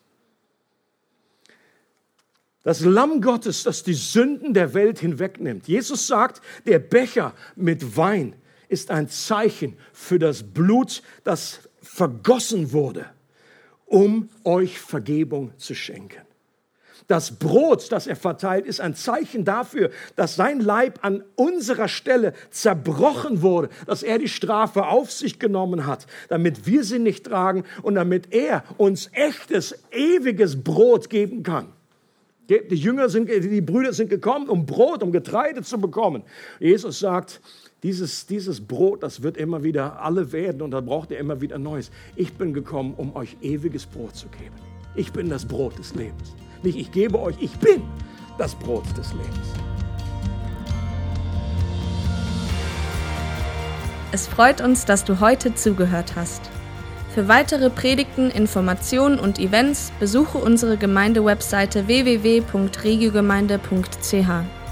Das 2.63 2.81
Lamm 2.81 3.21
Gottes, 3.21 3.65
das 3.65 3.83
die 3.83 3.93
Sünden 3.93 4.55
der 4.55 4.73
Welt 4.73 4.99
hinwegnimmt. 4.99 5.69
Jesus 5.69 6.07
sagt, 6.07 6.41
der 6.67 6.79
Becher 6.79 7.35
mit 7.57 7.97
Wein 7.97 8.37
ist 8.69 8.91
ein 8.91 9.11
Zeichen 9.11 9.77
für 9.93 10.19
das 10.19 10.43
Blut, 10.43 11.03
das 11.25 11.69
vergossen 11.83 12.73
wurde, 12.73 13.11
um 13.85 14.31
euch 14.45 14.79
Vergebung 14.79 15.53
zu 15.59 15.75
schenken. 15.75 16.23
Das 17.07 17.33
Brot, 17.33 17.93
das 17.93 18.07
er 18.07 18.17
verteilt, 18.17 18.65
ist 18.65 18.81
ein 18.81 18.95
Zeichen 18.95 19.45
dafür, 19.45 19.91
dass 20.17 20.37
sein 20.37 20.61
Leib 20.61 21.01
an 21.03 21.23
unserer 21.37 21.89
Stelle 21.89 22.33
zerbrochen 22.51 23.43
wurde, 23.43 23.69
dass 23.87 24.03
er 24.03 24.19
die 24.19 24.29
Strafe 24.29 24.87
auf 24.87 25.13
sich 25.13 25.39
genommen 25.39 25.87
hat, 25.87 26.07
damit 26.29 26.67
wir 26.67 26.83
sie 26.83 26.99
nicht 26.99 27.27
tragen 27.27 27.65
und 27.83 27.97
damit 27.97 28.33
er 28.33 28.65
uns 28.79 29.11
echtes, 29.13 29.75
ewiges 29.93 30.63
Brot 30.63 31.11
geben 31.11 31.43
kann. 31.43 31.69
Die 32.49 32.75
Jünger 32.75 33.09
sind, 33.09 33.29
die 33.29 33.61
Brüder 33.61 33.93
sind 33.93 34.11
gekommen, 34.11 34.49
um 34.49 34.67
Brot, 34.67 35.03
um 35.03 35.13
Getreide 35.13 35.63
zu 35.63 35.79
bekommen. 35.79 36.23
Jesus 36.61 36.99
sagt, 36.99 37.41
dieses, 37.83 38.27
dieses 38.27 38.63
Brot, 38.63 39.03
das 39.03 39.23
wird 39.23 39.37
immer 39.37 39.63
wieder 39.63 40.01
alle 40.01 40.33
werden 40.33 40.63
und 40.63 40.71
da 40.71 40.81
braucht 40.81 41.11
ihr 41.11 41.19
immer 41.19 41.43
wieder 41.43 41.59
Neues. 41.59 41.91
Ich 42.17 42.33
bin 42.33 42.55
gekommen, 42.55 42.95
um 42.97 43.15
euch 43.15 43.37
ewiges 43.43 43.85
Brot 43.85 44.17
zu 44.17 44.27
geben. 44.29 44.55
Ich 44.95 45.13
bin 45.13 45.29
das 45.29 45.45
Brot 45.45 45.79
des 45.79 45.95
Lebens. 45.95 46.35
Nicht 46.65 46.79
ich 46.79 46.91
gebe 46.91 47.21
euch, 47.21 47.37
ich 47.41 47.53
bin 47.59 47.83
das 48.39 48.55
Brot 48.55 48.85
des 48.97 49.13
Lebens. 49.13 49.53
Es 54.13 54.27
freut 54.27 54.63
uns, 54.63 54.87
dass 54.87 55.05
du 55.05 55.21
heute 55.21 55.55
zugehört 55.55 56.17
hast. 56.17 56.41
Für 57.13 57.29
weitere 57.29 57.69
Predigten, 57.69 58.31
Informationen 58.31 59.19
und 59.19 59.39
Events 59.39 59.93
besuche 60.01 60.39
unsere 60.39 60.79
Gemeindewebseite 60.79 61.87
www.regiogemeinde.ch. 61.87 64.64